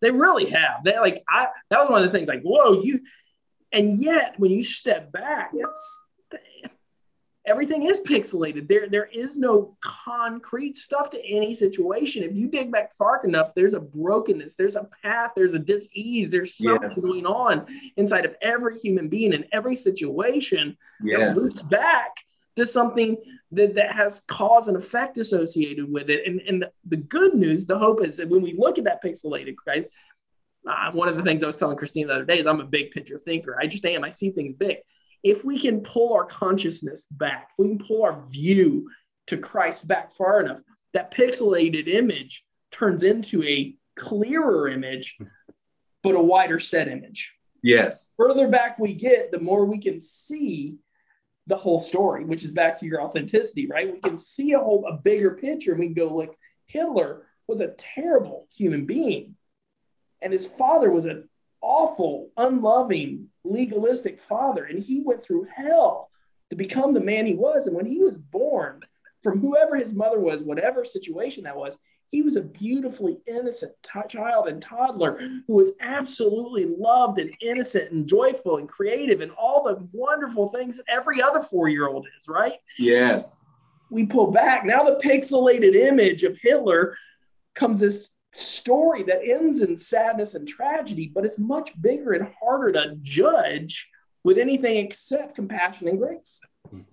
they 0.03 0.11
really 0.11 0.49
have. 0.49 0.83
They 0.83 0.99
like 0.99 1.23
I 1.29 1.47
that 1.69 1.79
was 1.79 1.89
one 1.89 2.03
of 2.03 2.11
the 2.11 2.15
things 2.15 2.27
like, 2.27 2.43
whoa, 2.43 2.81
you 2.83 2.99
and 3.73 3.99
yet 3.99 4.35
when 4.37 4.51
you 4.51 4.63
step 4.63 5.11
back, 5.11 5.51
it's 5.53 5.99
everything 7.45 7.83
is 7.83 7.99
pixelated. 8.01 8.67
There 8.67 8.87
there 8.87 9.09
is 9.13 9.35
no 9.35 9.75
concrete 9.81 10.77
stuff 10.77 11.09
to 11.11 11.25
any 11.25 11.53
situation. 11.53 12.23
If 12.23 12.33
you 12.33 12.47
dig 12.47 12.71
back 12.71 12.93
far 12.93 13.23
enough, 13.25 13.53
there's 13.55 13.73
a 13.73 13.79
brokenness, 13.79 14.55
there's 14.55 14.75
a 14.75 14.87
path, 15.01 15.31
there's 15.35 15.53
a 15.53 15.59
dis-ease, 15.59 16.31
there's 16.31 16.55
something 16.55 16.83
yes. 16.83 17.01
going 17.01 17.25
on 17.25 17.65
inside 17.97 18.25
of 18.25 18.35
every 18.41 18.79
human 18.79 19.09
being 19.09 19.33
in 19.33 19.45
every 19.51 19.75
situation 19.75 20.77
yes. 21.03 21.19
that 21.19 21.41
loops 21.41 21.61
back 21.63 22.11
to 22.55 22.65
something 22.65 23.17
that, 23.51 23.75
that 23.75 23.93
has 23.93 24.21
cause 24.27 24.67
and 24.67 24.77
effect 24.77 25.17
associated 25.17 25.91
with 25.91 26.09
it. 26.09 26.27
And, 26.27 26.39
and 26.41 26.65
the 26.85 26.97
good 26.97 27.33
news, 27.33 27.65
the 27.65 27.77
hope 27.77 28.03
is 28.03 28.17
that 28.17 28.29
when 28.29 28.41
we 28.41 28.55
look 28.57 28.77
at 28.77 28.83
that 28.83 29.03
pixelated 29.03 29.55
Christ, 29.55 29.87
uh, 30.67 30.91
one 30.91 31.09
of 31.09 31.17
the 31.17 31.23
things 31.23 31.43
I 31.43 31.47
was 31.47 31.55
telling 31.55 31.77
Christine 31.77 32.07
the 32.07 32.13
other 32.13 32.25
day 32.25 32.39
is 32.39 32.47
I'm 32.47 32.61
a 32.61 32.65
big 32.65 32.91
picture 32.91 33.17
thinker. 33.17 33.57
I 33.59 33.67
just 33.67 33.85
am. 33.85 34.03
I 34.03 34.09
see 34.09 34.31
things 34.31 34.53
big. 34.53 34.77
If 35.23 35.43
we 35.43 35.59
can 35.59 35.81
pull 35.81 36.13
our 36.13 36.25
consciousness 36.25 37.05
back, 37.11 37.49
if 37.51 37.63
we 37.63 37.69
can 37.69 37.85
pull 37.85 38.03
our 38.03 38.25
view 38.29 38.89
to 39.27 39.37
Christ 39.37 39.87
back 39.87 40.13
far 40.15 40.41
enough, 40.41 40.59
that 40.93 41.13
pixelated 41.13 41.87
image 41.87 42.43
turns 42.71 43.03
into 43.03 43.43
a 43.43 43.75
clearer 43.97 44.67
image, 44.67 45.17
but 46.01 46.15
a 46.15 46.21
wider 46.21 46.59
set 46.59 46.87
image. 46.87 47.31
Yes. 47.61 48.09
Further 48.17 48.49
back 48.49 48.77
we 48.77 48.93
get, 48.93 49.31
the 49.31 49.39
more 49.39 49.65
we 49.65 49.79
can 49.79 49.99
see 49.99 50.75
the 51.47 51.55
whole 51.55 51.81
story, 51.81 52.25
which 52.25 52.43
is 52.43 52.51
back 52.51 52.79
to 52.79 52.85
your 52.85 53.01
authenticity, 53.01 53.67
right? 53.67 53.91
We 53.91 53.99
can 53.99 54.17
see 54.17 54.53
a 54.53 54.59
whole 54.59 54.85
a 54.87 54.97
bigger 54.97 55.31
picture 55.31 55.71
and 55.71 55.79
we 55.79 55.87
can 55.87 55.93
go 55.93 56.13
like 56.13 56.37
Hitler 56.65 57.27
was 57.47 57.61
a 57.61 57.73
terrible 57.95 58.47
human 58.55 58.85
being. 58.85 59.35
And 60.23 60.33
his 60.33 60.45
father 60.45 60.89
was 60.89 61.05
an 61.05 61.27
awful, 61.61 62.29
unloving, 62.37 63.27
legalistic 63.43 64.21
father, 64.21 64.65
and 64.65 64.79
he 64.79 65.01
went 65.01 65.23
through 65.23 65.47
hell 65.53 66.09
to 66.49 66.55
become 66.55 66.93
the 66.93 66.99
man 66.99 67.25
he 67.25 67.33
was. 67.35 67.67
And 67.67 67.75
when 67.75 67.85
he 67.85 67.99
was 67.99 68.17
born, 68.17 68.81
from 69.21 69.39
whoever 69.39 69.75
his 69.75 69.93
mother 69.93 70.19
was, 70.19 70.41
whatever 70.41 70.85
situation 70.85 71.43
that 71.43 71.55
was, 71.55 71.75
he 72.11 72.21
was 72.21 72.35
a 72.35 72.41
beautifully 72.41 73.17
innocent 73.25 73.71
t- 73.81 73.99
child 74.07 74.47
and 74.47 74.61
toddler 74.61 75.17
who 75.47 75.53
was 75.53 75.71
absolutely 75.81 76.65
loved 76.65 77.17
and 77.17 77.35
innocent 77.41 77.91
and 77.91 78.05
joyful 78.05 78.57
and 78.57 78.69
creative 78.69 79.21
and 79.21 79.31
all 79.31 79.63
the 79.63 79.87
wonderful 79.91 80.49
things 80.49 80.77
that 80.77 80.85
every 80.87 81.23
other 81.23 81.41
four 81.41 81.69
year 81.69 81.87
old 81.87 82.05
is, 82.19 82.27
right? 82.27 82.53
Yes. 82.77 83.37
We 83.89 84.05
pull 84.05 84.29
back. 84.29 84.63
Now, 84.63 84.83
the 84.83 84.99
pixelated 85.03 85.73
image 85.73 86.23
of 86.23 86.37
Hitler 86.37 86.95
comes 87.55 87.79
this 87.79 88.11
story 88.33 89.03
that 89.03 89.23
ends 89.23 89.61
in 89.61 89.77
sadness 89.77 90.33
and 90.33 90.47
tragedy, 90.47 91.11
but 91.13 91.25
it's 91.25 91.37
much 91.37 91.79
bigger 91.81 92.13
and 92.13 92.27
harder 92.41 92.71
to 92.73 92.95
judge 93.01 93.87
with 94.23 94.37
anything 94.37 94.77
except 94.77 95.35
compassion 95.35 95.87
and 95.87 95.99
grace. 95.99 96.39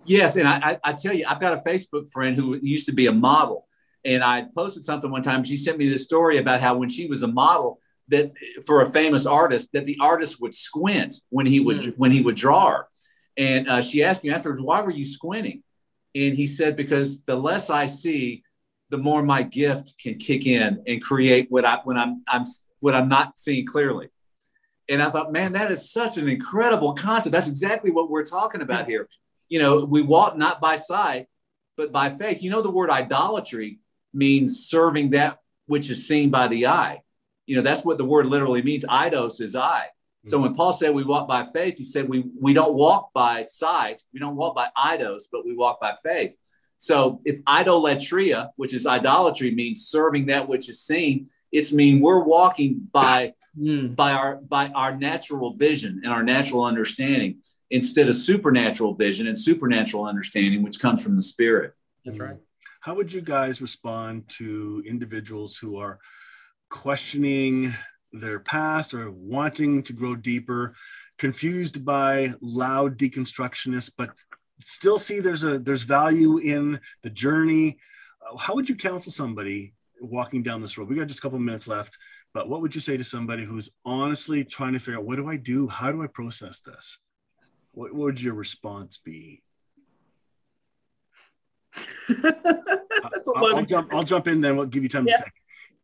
Yes, 0.05 0.35
and 0.35 0.47
I, 0.47 0.79
I, 0.83 0.93
tell 0.93 1.15
you, 1.15 1.25
I've 1.27 1.39
got 1.39 1.53
a 1.53 1.69
Facebook 1.69 2.09
friend 2.11 2.35
who 2.35 2.57
used 2.61 2.85
to 2.87 2.91
be 2.91 3.07
a 3.07 3.11
model, 3.11 3.67
and 4.03 4.23
I 4.23 4.45
posted 4.53 4.83
something 4.83 5.09
one 5.09 5.21
time. 5.21 5.43
She 5.43 5.57
sent 5.57 5.77
me 5.77 5.89
this 5.89 6.03
story 6.03 6.37
about 6.37 6.61
how 6.61 6.77
when 6.77 6.89
she 6.89 7.07
was 7.07 7.23
a 7.23 7.27
model, 7.27 7.79
that 8.09 8.33
for 8.65 8.81
a 8.81 8.89
famous 8.89 9.25
artist, 9.25 9.69
that 9.73 9.85
the 9.85 9.97
artist 10.01 10.41
would 10.41 10.53
squint 10.53 11.15
when 11.29 11.45
he 11.45 11.59
would 11.59 11.79
mm. 11.79 11.97
when 11.97 12.11
he 12.11 12.21
would 12.21 12.35
draw 12.35 12.69
her, 12.69 12.87
and 13.37 13.69
uh, 13.69 13.81
she 13.81 14.03
asked 14.03 14.23
me 14.23 14.29
afterwards, 14.29 14.61
"Why 14.61 14.81
were 14.81 14.91
you 14.91 15.05
squinting?" 15.05 15.63
And 16.13 16.35
he 16.35 16.47
said, 16.47 16.75
"Because 16.75 17.21
the 17.21 17.35
less 17.35 17.69
I 17.69 17.85
see, 17.85 18.43
the 18.91 18.97
more 18.97 19.23
my 19.23 19.41
gift 19.41 19.95
can 19.97 20.15
kick 20.15 20.45
in 20.45 20.83
and 20.85 21.01
create 21.01 21.47
what 21.49 21.65
I 21.65 21.79
when 21.83 21.97
I'm 21.97 22.23
I'm 22.27 22.43
what 22.79 22.93
I'm 22.93 23.09
not 23.09 23.39
seeing 23.39 23.65
clearly." 23.65 24.09
And 24.89 25.01
I 25.01 25.09
thought, 25.09 25.31
man, 25.31 25.53
that 25.53 25.71
is 25.71 25.91
such 25.91 26.17
an 26.17 26.27
incredible 26.27 26.93
concept. 26.93 27.31
That's 27.31 27.47
exactly 27.47 27.91
what 27.91 28.09
we're 28.09 28.25
talking 28.25 28.61
about 28.61 28.87
here. 28.87 29.07
You 29.47 29.59
know, 29.59 29.85
we 29.85 30.01
walk 30.01 30.37
not 30.37 30.59
by 30.59 30.75
sight, 30.75 31.27
but 31.77 31.91
by 31.91 32.09
faith. 32.09 32.43
You 32.43 32.51
know, 32.51 32.61
the 32.61 32.69
word 32.69 32.89
idolatry 32.89 33.79
means 34.13 34.67
serving 34.67 35.11
that 35.11 35.39
which 35.65 35.89
is 35.89 36.07
seen 36.07 36.29
by 36.29 36.49
the 36.49 36.67
eye. 36.67 37.01
You 37.45 37.55
know, 37.55 37.61
that's 37.61 37.85
what 37.85 37.97
the 37.97 38.05
word 38.05 38.25
literally 38.25 38.61
means. 38.61 38.83
Eidos 38.85 39.39
is 39.39 39.55
eye. 39.55 39.87
So 40.25 40.35
mm-hmm. 40.35 40.43
when 40.43 40.55
Paul 40.55 40.73
said 40.73 40.93
we 40.93 41.03
walk 41.03 41.27
by 41.27 41.47
faith, 41.53 41.77
he 41.77 41.85
said 41.85 42.07
we, 42.07 42.25
we 42.39 42.53
don't 42.53 42.73
walk 42.73 43.11
by 43.13 43.43
sight, 43.43 44.03
we 44.13 44.19
don't 44.19 44.35
walk 44.35 44.55
by 44.55 44.69
eidos, 44.77 45.23
but 45.31 45.45
we 45.45 45.55
walk 45.55 45.79
by 45.81 45.93
faith. 46.03 46.33
So 46.81 47.21
if 47.25 47.39
idolatria, 47.43 48.49
which 48.55 48.73
is 48.73 48.87
idolatry, 48.87 49.51
means 49.51 49.85
serving 49.85 50.25
that 50.25 50.47
which 50.47 50.67
is 50.67 50.81
seen, 50.81 51.29
it's 51.51 51.71
mean 51.71 52.01
we're 52.01 52.23
walking 52.23 52.89
by 52.91 53.35
mm. 53.55 53.95
by 53.95 54.13
our 54.13 54.37
by 54.37 54.69
our 54.69 54.97
natural 54.97 55.53
vision 55.53 56.01
and 56.03 56.11
our 56.11 56.23
natural 56.23 56.63
understanding 56.63 57.39
instead 57.69 58.09
of 58.09 58.15
supernatural 58.15 58.95
vision 58.95 59.27
and 59.27 59.39
supernatural 59.39 60.05
understanding 60.05 60.63
which 60.63 60.79
comes 60.79 61.03
from 61.03 61.15
the 61.15 61.21
spirit. 61.21 61.75
That's 62.03 62.17
right. 62.17 62.37
How 62.79 62.95
would 62.95 63.13
you 63.13 63.21
guys 63.21 63.61
respond 63.61 64.27
to 64.39 64.83
individuals 64.87 65.57
who 65.57 65.77
are 65.77 65.99
questioning 66.71 67.75
their 68.11 68.39
past 68.39 68.95
or 68.95 69.11
wanting 69.11 69.83
to 69.83 69.93
grow 69.93 70.15
deeper 70.15 70.73
confused 71.19 71.85
by 71.85 72.33
loud 72.41 72.97
deconstructionists 72.97 73.91
but 73.95 74.09
still 74.63 74.97
see 74.97 75.19
there's 75.19 75.43
a 75.43 75.59
there's 75.59 75.83
value 75.83 76.37
in 76.37 76.79
the 77.03 77.09
journey 77.09 77.77
how 78.39 78.55
would 78.55 78.69
you 78.69 78.75
counsel 78.75 79.11
somebody 79.11 79.73
walking 79.99 80.43
down 80.43 80.61
this 80.61 80.77
road 80.77 80.89
we 80.89 80.95
got 80.95 81.07
just 81.07 81.19
a 81.19 81.21
couple 81.21 81.39
minutes 81.39 81.67
left 81.67 81.97
but 82.33 82.47
what 82.47 82.61
would 82.61 82.73
you 82.73 82.81
say 82.81 82.97
to 82.97 83.03
somebody 83.03 83.43
who's 83.43 83.69
honestly 83.83 84.43
trying 84.43 84.73
to 84.73 84.79
figure 84.79 84.99
out 84.99 85.05
what 85.05 85.17
do 85.17 85.27
I 85.27 85.35
do? 85.37 85.67
How 85.67 85.91
do 85.91 86.01
I 86.01 86.07
process 86.07 86.61
this? 86.61 86.99
What 87.73 87.93
would 87.93 88.21
your 88.21 88.33
response 88.33 88.97
be? 88.97 89.43
That's 92.07 93.27
a 93.27 93.31
I'll, 93.35 93.55
I'll 93.57 93.65
jump. 93.65 93.93
I'll 93.93 94.03
jump 94.03 94.27
in. 94.27 94.41
Then 94.41 94.57
we'll 94.57 94.65
give 94.65 94.83
you 94.83 94.89
time 94.89 95.07
yeah. 95.07 95.17
to 95.17 95.23
think. 95.23 95.33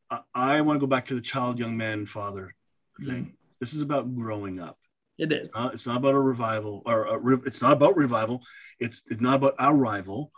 I, 0.09 0.57
I 0.57 0.61
want 0.61 0.78
to 0.78 0.82
go 0.82 0.88
back 0.88 1.05
to 1.07 1.15
the 1.15 1.21
child, 1.21 1.59
young 1.59 1.75
man, 1.75 2.05
father 2.05 2.53
thing. 2.99 3.07
Mm-hmm. 3.07 3.32
This 3.59 3.73
is 3.73 3.82
about 3.82 4.13
growing 4.15 4.59
up. 4.59 4.78
It 5.18 5.32
is. 5.32 5.47
It's 5.47 5.55
not, 5.55 5.74
it's 5.74 5.88
not 5.88 5.97
about 5.97 6.13
a 6.13 6.20
revival, 6.20 6.84
or 6.86 7.05
a, 7.05 7.38
it's 7.45 7.61
not 7.61 7.74
about 7.74 7.97
revival. 7.97 8.43
It's 8.80 9.03
it's 9.09 9.22
not 9.22 9.36
about 9.36 9.55
our 9.57 9.76
rival, 9.76 10.32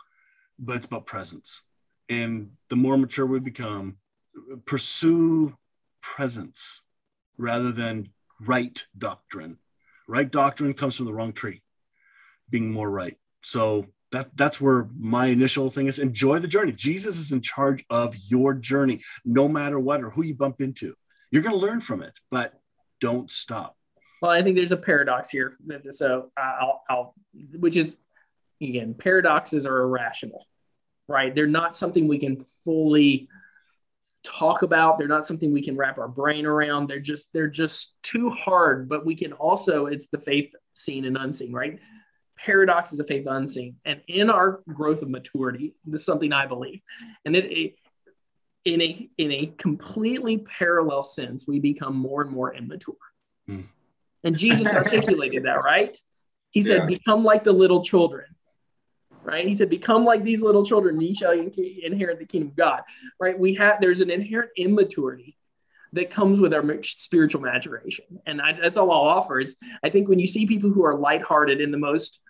but 0.58 0.76
it's 0.76 0.86
about 0.86 1.06
presence. 1.06 1.62
And 2.08 2.52
the 2.68 2.76
more 2.76 2.96
mature 2.96 3.26
we 3.26 3.40
become, 3.40 3.96
pursue 4.64 5.56
presence 6.00 6.82
rather 7.36 7.72
than 7.72 8.10
right 8.40 8.84
doctrine. 8.96 9.58
Right 10.08 10.30
doctrine 10.30 10.74
comes 10.74 10.96
from 10.96 11.06
the 11.06 11.14
wrong 11.14 11.32
tree, 11.32 11.62
being 12.48 12.72
more 12.72 12.90
right. 12.90 13.16
So 13.42 13.86
that 14.12 14.30
that's 14.36 14.60
where 14.60 14.88
my 14.98 15.26
initial 15.26 15.70
thing 15.70 15.86
is 15.86 15.98
enjoy 15.98 16.38
the 16.38 16.48
journey. 16.48 16.72
Jesus 16.72 17.18
is 17.18 17.32
in 17.32 17.40
charge 17.42 17.84
of 17.90 18.16
your 18.28 18.54
journey, 18.54 19.02
no 19.24 19.46
matter 19.46 19.78
what 19.78 20.02
or 20.02 20.10
who 20.10 20.22
you 20.22 20.34
bump 20.34 20.60
into. 20.60 20.94
You're 21.30 21.42
going 21.42 21.54
to 21.54 21.64
learn 21.64 21.80
from 21.80 22.02
it, 22.02 22.14
but 22.30 22.54
don't 23.00 23.30
stop. 23.30 23.76
Well, 24.20 24.30
I 24.30 24.42
think 24.42 24.56
there's 24.56 24.72
a 24.72 24.76
paradox 24.76 25.30
here. 25.30 25.56
So 25.90 26.30
I'll, 26.36 26.82
I'll 26.88 27.14
which 27.58 27.76
is 27.76 27.96
again, 28.62 28.94
paradoxes 28.94 29.66
are 29.66 29.80
irrational, 29.80 30.46
right? 31.08 31.34
They're 31.34 31.46
not 31.46 31.76
something 31.76 32.06
we 32.06 32.18
can 32.18 32.44
fully 32.64 33.28
talk 34.22 34.62
about 34.62 34.98
they're 34.98 35.08
not 35.08 35.24
something 35.24 35.50
we 35.50 35.62
can 35.62 35.76
wrap 35.76 35.96
our 35.96 36.08
brain 36.08 36.44
around 36.44 36.86
they're 36.86 37.00
just 37.00 37.28
they're 37.32 37.48
just 37.48 37.94
too 38.02 38.28
hard 38.28 38.86
but 38.86 39.06
we 39.06 39.14
can 39.14 39.32
also 39.32 39.86
it's 39.86 40.08
the 40.08 40.18
faith 40.18 40.52
seen 40.74 41.06
and 41.06 41.16
unseen 41.16 41.52
right 41.52 41.78
paradox 42.36 42.92
is 42.92 43.00
a 43.00 43.04
faith 43.04 43.26
unseen 43.26 43.76
and 43.86 44.02
in 44.08 44.28
our 44.28 44.60
growth 44.68 45.00
of 45.00 45.08
maturity 45.08 45.74
this 45.86 46.02
is 46.02 46.06
something 46.06 46.34
i 46.34 46.44
believe 46.44 46.80
and 47.24 47.34
it, 47.34 47.46
it 47.46 47.74
in 48.66 48.82
a 48.82 49.08
in 49.16 49.32
a 49.32 49.46
completely 49.56 50.36
parallel 50.36 51.02
sense 51.02 51.46
we 51.48 51.58
become 51.58 51.96
more 51.96 52.20
and 52.20 52.30
more 52.30 52.54
immature 52.54 52.94
mm. 53.48 53.64
And 54.24 54.36
jesus 54.36 54.72
articulated 54.74 55.44
that 55.44 55.62
right 55.62 55.98
he 56.50 56.62
said 56.62 56.78
yeah. 56.78 56.86
become 56.86 57.22
like 57.22 57.44
the 57.44 57.52
little 57.52 57.84
children 57.84 58.26
right? 59.22 59.46
He 59.46 59.54
said, 59.54 59.70
"Become 59.70 60.04
like 60.04 60.24
these 60.24 60.42
little 60.42 60.64
children, 60.64 60.96
and 60.96 61.02
ye 61.02 61.14
shall 61.14 61.32
inherit 61.32 62.18
the 62.18 62.26
kingdom 62.26 62.48
of 62.48 62.56
God." 62.56 62.82
Right? 63.18 63.38
We 63.38 63.54
have 63.54 63.80
there's 63.80 64.00
an 64.00 64.10
inherent 64.10 64.50
immaturity 64.56 65.36
that 65.92 66.10
comes 66.10 66.38
with 66.38 66.54
our 66.54 66.82
spiritual 66.82 67.40
maturation, 67.40 68.04
and 68.26 68.40
I, 68.40 68.52
that's 68.52 68.76
all 68.76 68.90
I'll 68.90 69.18
offer. 69.18 69.40
Is 69.40 69.56
I 69.82 69.90
think 69.90 70.08
when 70.08 70.18
you 70.18 70.26
see 70.26 70.46
people 70.46 70.70
who 70.70 70.84
are 70.84 70.94
lighthearted 70.94 71.60
in 71.60 71.70
the 71.70 71.78
most 71.78 72.20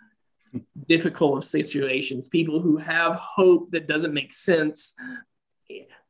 difficult 0.88 1.38
of 1.38 1.44
situations, 1.44 2.26
people 2.26 2.60
who 2.60 2.76
have 2.76 3.14
hope 3.14 3.70
that 3.70 3.86
doesn't 3.86 4.14
make 4.14 4.32
sense, 4.32 4.94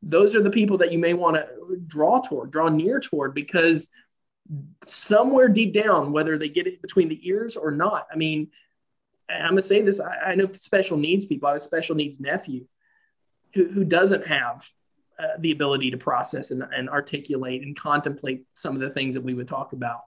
those 0.02 0.34
are 0.34 0.42
the 0.42 0.50
people 0.50 0.78
that 0.78 0.92
you 0.92 0.98
may 0.98 1.12
want 1.12 1.36
to 1.36 1.46
draw 1.86 2.20
toward, 2.20 2.50
draw 2.50 2.68
near 2.68 3.00
toward, 3.00 3.34
because 3.34 3.88
somewhere 4.84 5.48
deep 5.48 5.74
down, 5.74 6.12
whether 6.12 6.38
they 6.38 6.48
get 6.48 6.66
it 6.66 6.82
between 6.82 7.08
the 7.08 7.20
ears 7.28 7.56
or 7.56 7.70
not, 7.70 8.06
I 8.12 8.16
mean 8.16 8.50
I'm 9.30 9.50
gonna 9.50 9.62
say 9.62 9.82
this. 9.82 10.00
I, 10.00 10.30
I, 10.30 10.34
know 10.34 10.50
special 10.52 10.96
needs 10.96 11.26
people. 11.26 11.48
I 11.48 11.52
have 11.52 11.60
a 11.60 11.64
special 11.64 11.94
needs 11.94 12.20
nephew 12.20 12.66
who, 13.54 13.68
who 13.68 13.84
doesn't 13.84 14.26
have 14.26 14.68
uh, 15.18 15.36
the 15.38 15.52
ability 15.52 15.90
to 15.90 15.96
process 15.96 16.50
and, 16.50 16.62
and 16.62 16.88
articulate 16.88 17.62
and 17.62 17.78
contemplate 17.78 18.44
some 18.54 18.74
of 18.74 18.80
the 18.80 18.90
things 18.90 19.14
that 19.14 19.22
we 19.22 19.34
would 19.34 19.48
talk 19.48 19.72
about. 19.72 20.00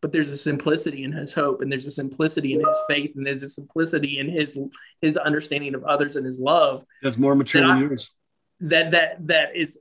But 0.00 0.12
there's 0.12 0.30
a 0.30 0.36
simplicity 0.36 1.04
in 1.04 1.12
his 1.12 1.32
hope, 1.32 1.60
and 1.60 1.70
there's 1.70 1.86
a 1.86 1.90
simplicity 1.90 2.54
in 2.54 2.60
his 2.60 2.76
faith, 2.88 3.12
and 3.16 3.26
there's 3.26 3.42
a 3.42 3.50
simplicity 3.50 4.18
in 4.18 4.28
his 4.28 4.56
his 5.00 5.16
understanding 5.16 5.74
of 5.74 5.84
others 5.84 6.16
and 6.16 6.24
his 6.24 6.38
love. 6.38 6.84
That's 7.02 7.18
more 7.18 7.34
mature 7.34 7.62
than 7.62 7.70
I, 7.70 7.80
yours. 7.80 8.10
That 8.60 8.92
that 8.92 9.26
that 9.26 9.56
is. 9.56 9.78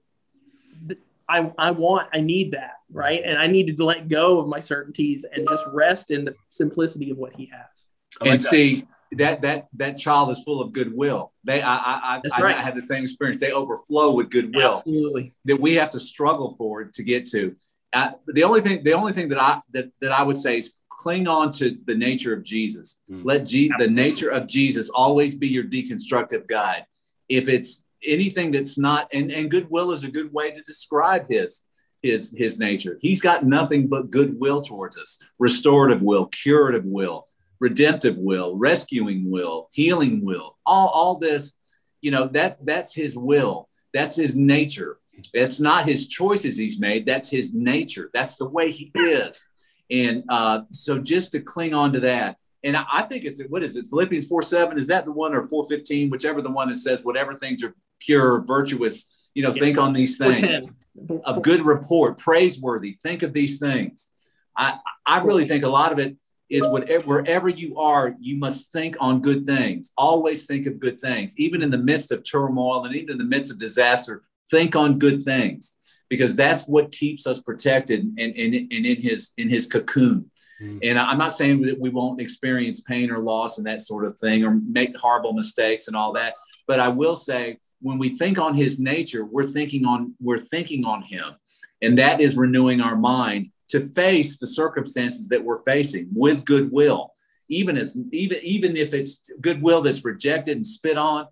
I, 1.30 1.52
I 1.58 1.72
want 1.72 2.10
I 2.14 2.22
need 2.22 2.52
that 2.54 2.74
right 2.92 3.22
and 3.24 3.38
I 3.38 3.48
need 3.48 3.78
to 3.78 3.86
let 3.86 4.10
go 4.10 4.40
of 4.40 4.48
my 4.48 4.60
certainties 4.60 5.26
and 5.32 5.48
just 5.48 5.66
rest 5.68 6.10
in 6.12 6.26
the 6.26 6.36
simplicity 6.50 7.12
of 7.12 7.18
what 7.18 7.36
he 7.36 7.52
has 7.54 7.88
and 8.22 8.30
like 8.32 8.40
see 8.42 8.88
that. 9.12 9.42
that 9.42 9.68
that 9.74 9.98
child 9.98 10.30
is 10.30 10.42
full 10.44 10.62
of 10.62 10.74
goodwill. 10.74 11.32
They, 11.44 11.62
I, 11.62 11.76
I, 11.76 12.22
I, 12.32 12.42
right. 12.42 12.56
I 12.56 12.62
had 12.62 12.76
the 12.76 12.82
same 12.82 13.04
experience. 13.04 13.42
They 13.42 13.52
overflow 13.52 14.12
with 14.12 14.30
goodwill. 14.30 14.78
Absolutely. 14.78 15.34
That 15.46 15.60
we 15.60 15.76
have 15.76 15.90
to 15.92 16.00
struggle 16.00 16.56
for 16.58 16.86
to 16.86 17.04
get 17.04 17.26
to. 17.32 17.56
Uh, 17.92 18.12
the 18.28 18.44
only 18.44 18.62
thing, 18.62 18.84
the 18.84 18.94
only 18.94 19.14
thing 19.14 19.30
that 19.30 19.42
I 19.42 19.60
that 19.74 19.90
that 20.02 20.12
I 20.12 20.22
would 20.22 20.38
say 20.38 20.58
is 20.58 20.80
cling 20.90 21.28
on 21.28 21.52
to 21.54 21.78
the 21.86 21.96
nature 21.96 22.34
of 22.34 22.44
Jesus. 22.44 22.98
Mm. 23.10 23.22
Let 23.24 23.46
G, 23.46 23.72
the 23.78 23.88
nature 23.88 24.30
of 24.30 24.48
Jesus 24.48 24.90
always 24.90 25.34
be 25.34 25.48
your 25.48 25.64
deconstructive 25.64 26.48
guide. 26.48 26.86
If 27.30 27.48
it's 27.48 27.84
anything 28.06 28.52
that's 28.52 28.78
not, 28.78 29.08
and, 29.14 29.32
and 29.32 29.52
goodwill 29.52 29.92
is 29.92 30.04
a 30.04 30.12
good 30.12 30.34
way 30.34 30.52
to 30.52 30.62
describe 30.64 31.30
his 31.30 31.64
his 32.02 32.34
his 32.38 32.58
nature. 32.58 32.98
He's 33.02 33.20
got 33.20 33.46
nothing 33.46 33.88
but 33.88 34.10
goodwill 34.10 34.62
towards 34.62 34.98
us, 34.98 35.20
restorative 35.38 36.02
will, 36.02 36.28
curative 36.28 36.86
will 36.86 37.28
redemptive 37.60 38.18
will, 38.18 38.56
rescuing 38.56 39.30
will, 39.30 39.70
healing 39.72 40.24
will, 40.24 40.58
all, 40.66 40.90
all 40.90 41.18
this, 41.18 41.54
you 42.02 42.12
know, 42.12 42.28
that 42.28 42.58
that's 42.66 42.94
his 42.96 43.16
will. 43.16 43.68
That's 43.94 44.16
his 44.16 44.36
nature. 44.36 45.00
It's 45.34 45.60
not 45.60 45.86
his 45.86 46.08
choices 46.08 46.56
he's 46.56 46.80
made. 46.80 47.06
That's 47.06 47.30
his 47.30 47.54
nature. 47.54 48.10
That's 48.14 48.38
the 48.38 48.48
way 48.48 48.72
he 48.72 48.92
is. 48.96 49.46
And 49.92 50.24
uh, 50.30 50.62
so 50.72 51.00
just 51.00 51.34
to 51.34 51.42
cling 51.42 51.74
on 51.74 51.94
to 51.94 52.00
that. 52.02 52.38
And 52.64 52.78
I, 52.78 52.86
I 52.92 53.02
think 53.04 53.26
it's, 53.26 53.42
what 53.50 53.64
is 53.64 53.76
it? 53.76 53.88
Philippians 53.90 54.28
4 54.28 54.42
7, 54.42 54.78
is 54.78 54.88
that 54.88 55.06
the 55.06 55.12
one 55.12 55.34
or 55.34 55.48
415, 55.48 56.10
whichever 56.10 56.42
the 56.42 56.52
one 56.52 56.70
that 56.70 56.78
says, 56.78 57.04
whatever 57.04 57.36
things 57.36 57.64
are 57.64 57.76
pure, 58.00 58.44
virtuous, 58.46 59.06
you 59.34 59.44
know, 59.44 59.52
yeah. 59.54 59.62
think 59.62 59.78
on 59.78 59.94
these 59.94 60.18
things 60.18 60.66
of 61.26 61.42
good 61.42 61.62
report, 61.62 62.18
praiseworthy. 62.18 62.98
Think 63.02 63.24
of 63.24 63.34
these 63.34 63.60
things. 63.60 64.10
I, 64.58 64.78
I 65.06 65.22
really 65.22 65.48
think 65.48 65.64
a 65.64 65.70
lot 65.70 65.92
of 65.92 66.00
it 66.00 66.18
is 66.50 66.68
whatever, 66.68 67.04
wherever 67.06 67.48
you 67.48 67.78
are, 67.78 68.16
you 68.20 68.38
must 68.38 68.72
think 68.72 68.98
on 69.00 69.22
good 69.22 69.46
things. 69.46 69.92
Always 69.98 70.46
think 70.46 70.66
of 70.66 70.80
good 70.80 71.00
things, 71.00 71.34
even 71.38 71.62
in 71.62 71.70
the 71.70 71.78
midst 71.78 72.12
of 72.12 72.24
turmoil 72.24 72.86
and 72.86 72.96
even 72.96 73.12
in 73.12 73.18
the 73.18 73.24
midst 73.24 73.52
of 73.52 73.60
disaster. 73.60 74.24
Think 74.50 74.76
on 74.76 74.98
good 74.98 75.24
things 75.24 75.78
because 76.10 76.36
that's 76.36 76.64
what 76.64 76.92
keeps 76.92 77.28
us 77.28 77.40
protected 77.40 78.00
and, 78.02 78.36
and, 78.36 78.56
and 78.56 78.86
in 78.86 79.02
his 79.02 79.32
in 79.38 79.48
his 79.48 79.68
cocoon. 79.68 80.32
Mm. 80.60 80.80
And 80.82 81.00
I'm 81.00 81.20
not 81.20 81.34
saying 81.34 81.62
that 81.62 81.80
we 81.80 81.90
won't 81.90 82.20
experience 82.20 82.82
pain 82.82 83.12
or 83.12 83.20
loss 83.20 83.60
and 83.60 83.68
that 83.68 83.82
sort 83.82 84.06
of 84.06 84.18
thing 84.20 84.44
or 84.44 84.60
make 84.68 84.98
horrible 84.98 85.34
mistakes 85.34 85.88
and 85.88 85.96
all 85.96 86.14
that. 86.14 86.34
But 86.70 86.80
I 86.80 86.88
will 86.88 87.16
say 87.16 87.58
when 87.82 87.98
we 87.98 88.10
think 88.10 88.38
on 88.38 88.54
his 88.54 88.80
nature, 88.80 89.26
we're 89.26 89.44
thinking 89.58 89.86
on 89.86 90.14
we're 90.22 90.38
thinking 90.38 90.86
on 90.86 91.02
him. 91.02 91.36
And 91.82 91.98
that 91.98 92.22
is 92.22 92.38
renewing 92.38 92.80
our 92.80 92.96
mind 92.96 93.50
to 93.70 93.90
face 93.90 94.38
the 94.38 94.46
circumstances 94.46 95.30
that 95.30 95.44
we're 95.44 95.64
facing 95.64 96.10
with 96.14 96.46
goodwill 96.46 97.14
even 97.50 97.78
as 97.78 97.98
even 98.12 98.40
even 98.44 98.78
if 98.78 98.94
it's 98.94 99.20
goodwill 99.42 99.82
that's 99.82 100.06
rejected 100.06 100.56
and 100.56 100.66
spit 100.66 100.98
on 100.98 101.28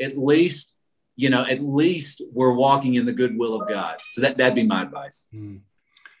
at 0.00 0.18
least 0.18 0.74
you 1.16 1.30
know 1.30 1.44
at 1.44 1.60
least 1.60 2.22
we're 2.32 2.52
walking 2.52 2.94
in 2.94 3.04
the 3.04 3.12
goodwill 3.12 3.60
of 3.60 3.68
god 3.68 3.98
so 4.12 4.22
that 4.22 4.38
that'd 4.38 4.54
be 4.54 4.64
my 4.64 4.82
advice 4.82 5.26
mm. 5.34 5.60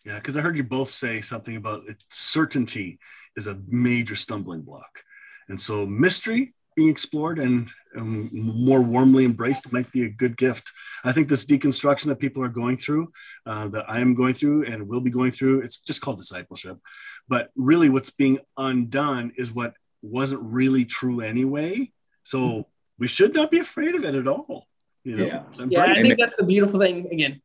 yeah 0.04 0.16
because 0.16 0.36
i 0.36 0.40
heard 0.40 0.56
you 0.56 0.64
both 0.64 0.90
say 0.90 1.20
something 1.20 1.56
about 1.56 1.82
it. 1.88 2.04
certainty 2.10 2.98
is 3.36 3.46
a 3.46 3.58
major 3.66 4.14
stumbling 4.14 4.60
block 4.60 5.02
and 5.48 5.58
so 5.60 5.86
mystery 5.86 6.52
being 6.78 6.88
explored 6.88 7.40
and 7.40 7.68
um, 7.96 8.30
more 8.32 8.80
warmly 8.80 9.24
embraced 9.24 9.72
might 9.72 9.90
be 9.90 10.04
a 10.04 10.08
good 10.08 10.36
gift. 10.36 10.70
I 11.02 11.10
think 11.10 11.28
this 11.28 11.44
deconstruction 11.44 12.06
that 12.06 12.20
people 12.20 12.40
are 12.44 12.54
going 12.62 12.76
through, 12.76 13.10
uh, 13.46 13.66
that 13.74 13.90
I 13.90 13.98
am 13.98 14.14
going 14.14 14.34
through 14.34 14.66
and 14.66 14.86
will 14.86 15.00
be 15.00 15.10
going 15.10 15.32
through, 15.32 15.62
it's 15.62 15.78
just 15.78 16.00
called 16.00 16.18
discipleship. 16.20 16.78
But 17.26 17.50
really, 17.56 17.88
what's 17.88 18.10
being 18.10 18.38
undone 18.56 19.32
is 19.36 19.50
what 19.50 19.74
wasn't 20.02 20.42
really 20.42 20.84
true 20.84 21.20
anyway. 21.20 21.90
So 22.22 22.38
mm-hmm. 22.38 22.60
we 23.00 23.08
should 23.08 23.34
not 23.34 23.50
be 23.50 23.58
afraid 23.58 23.96
of 23.96 24.04
it 24.04 24.14
at 24.14 24.28
all. 24.28 24.68
You 25.02 25.16
know? 25.16 25.24
Yeah, 25.24 25.42
yeah. 25.68 25.82
I 25.82 25.94
think 25.94 26.16
that's 26.16 26.36
the 26.36 26.44
beautiful 26.44 26.78
thing. 26.78 27.08
Again, 27.10 27.42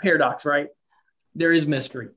paradox, 0.00 0.44
right? 0.44 0.68
There 1.36 1.52
is 1.52 1.64
mystery, 1.64 2.08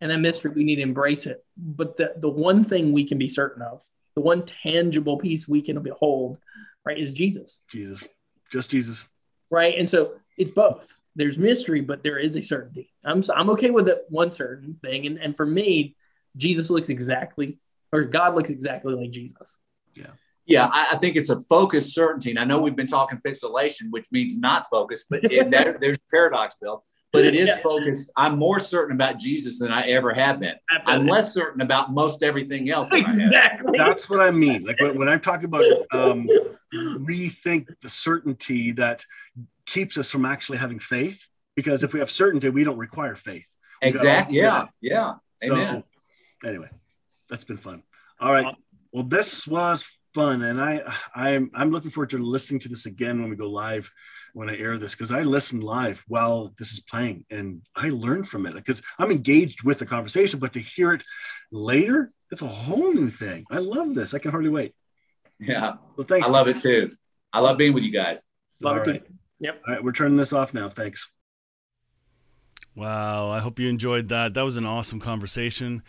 and 0.00 0.10
that 0.10 0.18
mystery 0.18 0.50
we 0.50 0.64
need 0.64 0.76
to 0.76 0.82
embrace 0.82 1.26
it. 1.26 1.44
But 1.56 1.96
the 1.98 2.14
the 2.16 2.28
one 2.28 2.64
thing 2.64 2.92
we 2.92 3.04
can 3.04 3.18
be 3.18 3.28
certain 3.28 3.62
of 3.62 3.82
the 4.20 4.26
one 4.26 4.44
tangible 4.44 5.16
piece 5.16 5.48
we 5.48 5.62
can 5.62 5.80
behold, 5.80 6.36
right, 6.84 6.98
is 6.98 7.14
Jesus. 7.14 7.62
Jesus, 7.72 8.06
just 8.52 8.70
Jesus. 8.70 9.08
Right. 9.50 9.78
And 9.78 9.88
so 9.88 10.12
it's 10.36 10.50
both. 10.50 10.92
There's 11.16 11.38
mystery, 11.38 11.80
but 11.80 12.02
there 12.02 12.18
is 12.18 12.36
a 12.36 12.42
certainty. 12.42 12.92
I'm, 13.02 13.24
I'm 13.34 13.48
okay 13.50 13.70
with 13.70 13.88
it, 13.88 14.02
one 14.10 14.30
certain 14.30 14.78
thing. 14.82 15.06
And, 15.06 15.18
and 15.18 15.36
for 15.36 15.46
me, 15.46 15.96
Jesus 16.36 16.68
looks 16.68 16.90
exactly, 16.90 17.58
or 17.92 18.04
God 18.04 18.34
looks 18.34 18.50
exactly 18.50 18.94
like 18.94 19.10
Jesus. 19.10 19.58
Yeah. 19.94 20.10
Yeah, 20.46 20.68
I, 20.72 20.88
I 20.92 20.96
think 20.96 21.16
it's 21.16 21.30
a 21.30 21.40
focused 21.40 21.94
certainty. 21.94 22.30
And 22.30 22.38
I 22.38 22.44
know 22.44 22.60
we've 22.60 22.76
been 22.76 22.86
talking 22.86 23.20
pixelation, 23.24 23.90
which 23.90 24.06
means 24.10 24.36
not 24.36 24.66
focused, 24.70 25.06
but 25.08 25.24
it, 25.24 25.50
that, 25.52 25.80
there's 25.80 25.98
paradox, 26.10 26.56
Bill 26.60 26.84
but 27.12 27.24
it 27.24 27.34
is 27.42 27.48
yeah. 27.48 27.58
focused. 27.58 28.10
I'm 28.16 28.38
more 28.38 28.58
certain 28.58 28.94
about 28.94 29.18
Jesus 29.18 29.58
than 29.58 29.72
I 29.72 29.82
ever 29.88 30.12
have 30.12 30.40
been. 30.40 30.54
I'm 30.86 31.06
less 31.06 31.32
certain 31.32 31.60
about 31.60 31.92
most 31.92 32.22
everything 32.22 32.70
else. 32.70 32.88
exactly. 32.92 33.76
That's 33.76 34.08
what 34.08 34.20
I 34.20 34.30
mean. 34.30 34.64
Like 34.64 34.80
when, 34.80 34.98
when 34.98 35.08
I'm 35.08 35.20
talking 35.20 35.46
about 35.46 35.64
um, 35.92 36.28
rethink 36.74 37.68
the 37.82 37.88
certainty 37.88 38.72
that 38.72 39.04
keeps 39.66 39.98
us 39.98 40.10
from 40.10 40.24
actually 40.24 40.58
having 40.58 40.78
faith, 40.78 41.26
because 41.56 41.84
if 41.84 41.92
we 41.92 42.00
have 42.00 42.10
certainty, 42.10 42.48
we 42.48 42.64
don't 42.64 42.78
require 42.78 43.14
faith. 43.14 43.44
Exactly. 43.82 44.38
Yeah. 44.38 44.66
Yeah. 44.80 45.14
Amen. 45.42 45.84
So, 46.42 46.48
anyway, 46.48 46.68
that's 47.28 47.44
been 47.44 47.56
fun. 47.56 47.82
All 48.20 48.32
right. 48.32 48.54
Well, 48.92 49.04
this 49.04 49.46
was 49.46 49.98
fun, 50.14 50.42
and 50.42 50.60
I 50.60 50.82
I'm 51.14 51.50
I'm 51.54 51.70
looking 51.70 51.90
forward 51.90 52.10
to 52.10 52.18
listening 52.18 52.60
to 52.60 52.68
this 52.68 52.86
again 52.86 53.20
when 53.20 53.30
we 53.30 53.36
go 53.36 53.48
live 53.48 53.90
when 54.32 54.48
I 54.48 54.56
air 54.56 54.78
this 54.78 54.94
because 54.94 55.12
I 55.12 55.22
listen 55.22 55.60
live 55.60 56.04
while 56.08 56.52
this 56.58 56.72
is 56.72 56.80
playing 56.80 57.24
and 57.30 57.62
I 57.74 57.90
learn 57.90 58.24
from 58.24 58.46
it 58.46 58.54
because 58.54 58.82
I'm 58.98 59.10
engaged 59.10 59.62
with 59.62 59.78
the 59.78 59.86
conversation, 59.86 60.38
but 60.38 60.52
to 60.52 60.60
hear 60.60 60.92
it 60.92 61.02
later, 61.50 62.12
it's 62.30 62.42
a 62.42 62.46
whole 62.46 62.92
new 62.92 63.08
thing. 63.08 63.44
I 63.50 63.58
love 63.58 63.94
this. 63.94 64.14
I 64.14 64.18
can 64.18 64.30
hardly 64.30 64.50
wait. 64.50 64.74
Yeah. 65.38 65.74
Well, 65.96 66.06
thanks. 66.06 66.28
I 66.28 66.30
love 66.30 66.48
it 66.48 66.60
too. 66.60 66.90
I 67.32 67.40
love 67.40 67.58
being 67.58 67.72
with 67.72 67.84
you 67.84 67.92
guys. 67.92 68.26
Love 68.60 68.76
All 68.76 68.82
it 68.82 68.86
right. 68.90 69.06
too. 69.06 69.14
Yep. 69.40 69.62
All 69.66 69.74
right. 69.74 69.84
We're 69.84 69.92
turning 69.92 70.16
this 70.16 70.32
off 70.32 70.52
now. 70.52 70.68
Thanks. 70.68 71.10
Wow. 72.76 73.30
I 73.30 73.40
hope 73.40 73.58
you 73.58 73.68
enjoyed 73.68 74.08
that. 74.10 74.34
That 74.34 74.44
was 74.44 74.56
an 74.56 74.66
awesome 74.66 75.00
conversation. 75.00 75.82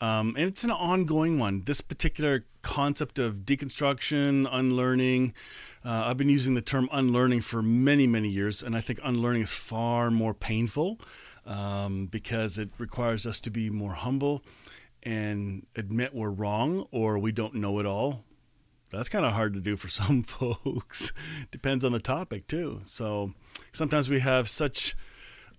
Um, 0.00 0.34
and 0.36 0.46
it's 0.46 0.64
an 0.64 0.70
ongoing 0.70 1.38
one. 1.38 1.62
This 1.64 1.80
particular 1.80 2.44
concept 2.62 3.18
of 3.18 3.40
deconstruction, 3.40 4.46
unlearning, 4.50 5.32
uh, 5.84 6.04
I've 6.06 6.16
been 6.16 6.28
using 6.28 6.54
the 6.54 6.62
term 6.62 6.88
unlearning 6.92 7.40
for 7.42 7.62
many, 7.62 8.06
many 8.06 8.28
years, 8.28 8.62
and 8.62 8.76
I 8.76 8.80
think 8.80 8.98
unlearning 9.04 9.42
is 9.42 9.52
far 9.52 10.10
more 10.10 10.34
painful 10.34 10.98
um, 11.46 12.06
because 12.06 12.58
it 12.58 12.70
requires 12.78 13.26
us 13.26 13.40
to 13.40 13.50
be 13.50 13.70
more 13.70 13.94
humble 13.94 14.42
and 15.02 15.64
admit 15.76 16.14
we're 16.14 16.30
wrong 16.30 16.86
or 16.90 17.18
we 17.18 17.30
don't 17.30 17.54
know 17.54 17.78
it 17.78 17.86
all. 17.86 18.24
That's 18.90 19.08
kind 19.08 19.24
of 19.24 19.32
hard 19.32 19.54
to 19.54 19.60
do 19.60 19.76
for 19.76 19.88
some 19.88 20.22
folks. 20.22 21.12
Depends 21.50 21.84
on 21.84 21.92
the 21.92 22.00
topic, 22.00 22.48
too. 22.48 22.82
So 22.84 23.32
sometimes 23.72 24.10
we 24.10 24.20
have 24.20 24.48
such 24.48 24.96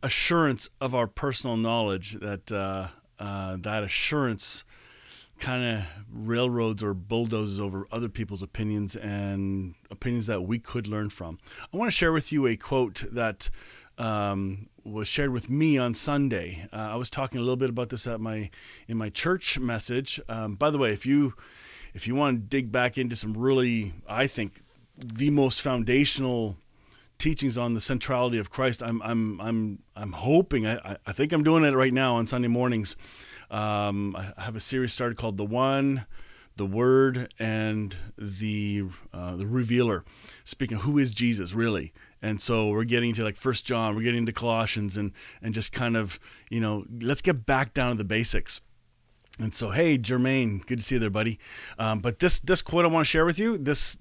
assurance 0.03 0.69
of 0.79 0.93
our 0.93 1.07
personal 1.07 1.57
knowledge 1.57 2.13
that 2.13 2.51
uh, 2.51 2.87
uh, 3.19 3.57
that 3.59 3.83
assurance 3.83 4.63
kind 5.39 5.77
of 5.77 5.85
railroads 6.11 6.81
or 6.81 6.93
bulldozes 6.93 7.59
over 7.59 7.87
other 7.91 8.09
people's 8.09 8.41
opinions 8.41 8.95
and 8.95 9.75
opinions 9.91 10.27
that 10.27 10.41
we 10.41 10.59
could 10.59 10.87
learn 10.87 11.09
from. 11.09 11.37
I 11.73 11.77
want 11.77 11.87
to 11.87 11.95
share 11.95 12.11
with 12.11 12.31
you 12.31 12.47
a 12.47 12.55
quote 12.55 13.03
that 13.11 13.49
um, 13.97 14.69
was 14.83 15.07
shared 15.07 15.31
with 15.31 15.49
me 15.49 15.77
on 15.77 15.93
Sunday. 15.93 16.67
Uh, 16.71 16.89
I 16.91 16.95
was 16.95 17.09
talking 17.09 17.39
a 17.39 17.41
little 17.41 17.57
bit 17.57 17.69
about 17.69 17.89
this 17.89 18.07
at 18.07 18.19
my 18.19 18.49
in 18.87 18.97
my 18.97 19.09
church 19.09 19.59
message. 19.59 20.19
Um, 20.29 20.55
by 20.55 20.69
the 20.69 20.77
way, 20.77 20.91
if 20.91 21.05
you 21.05 21.33
if 21.93 22.07
you 22.07 22.15
want 22.15 22.39
to 22.39 22.45
dig 22.45 22.71
back 22.71 22.97
into 22.97 23.15
some 23.15 23.33
really, 23.33 23.93
I 24.07 24.27
think, 24.27 24.61
the 24.97 25.29
most 25.29 25.61
foundational 25.61 26.57
teachings 27.17 27.57
on 27.57 27.73
the 27.73 27.81
centrality 27.81 28.37
of 28.37 28.49
Christ. 28.49 28.81
I'm 28.83 29.01
I'm 29.01 29.41
I'm 29.41 29.79
I'm 29.95 30.11
hoping 30.13 30.67
I, 30.67 30.97
I 31.05 31.11
think 31.11 31.31
I'm 31.33 31.43
doing 31.43 31.63
it 31.63 31.75
right 31.75 31.93
now 31.93 32.15
on 32.15 32.27
Sunday 32.27 32.47
mornings. 32.47 32.95
Um, 33.49 34.15
I 34.15 34.41
have 34.43 34.55
a 34.55 34.59
series 34.59 34.93
started 34.93 35.17
called 35.17 35.37
The 35.37 35.45
One, 35.45 36.05
The 36.55 36.65
Word, 36.65 37.33
and 37.39 37.95
the 38.17 38.85
uh, 39.13 39.35
the 39.35 39.47
Revealer. 39.47 40.03
Speaking, 40.43 40.79
who 40.79 40.97
is 40.97 41.13
Jesus 41.13 41.53
really? 41.53 41.93
And 42.21 42.41
so 42.41 42.69
we're 42.69 42.83
getting 42.83 43.13
to 43.13 43.23
like 43.23 43.35
First 43.35 43.65
John, 43.65 43.95
we're 43.95 44.03
getting 44.03 44.19
into 44.19 44.33
Colossians, 44.33 44.97
and 44.97 45.11
and 45.41 45.53
just 45.53 45.71
kind 45.71 45.95
of 45.95 46.19
you 46.49 46.59
know 46.59 46.85
let's 47.01 47.21
get 47.21 47.45
back 47.45 47.73
down 47.73 47.91
to 47.91 47.97
the 47.97 48.03
basics. 48.03 48.61
And 49.39 49.53
so, 49.53 49.69
hey, 49.69 49.99
Jermaine, 49.99 50.65
good 50.65 50.79
to 50.79 50.83
see 50.83 50.95
you 50.95 50.99
there, 50.99 51.11
buddy. 51.11 51.39
Um, 51.77 51.99
but 51.99 52.19
this 52.19 52.39
this 52.39 52.61
quote 52.61 52.85
I 52.85 52.87
want 52.87 53.05
to 53.05 53.09
share 53.09 53.25
with 53.25 53.37
you, 53.37 53.57
this 53.57 53.97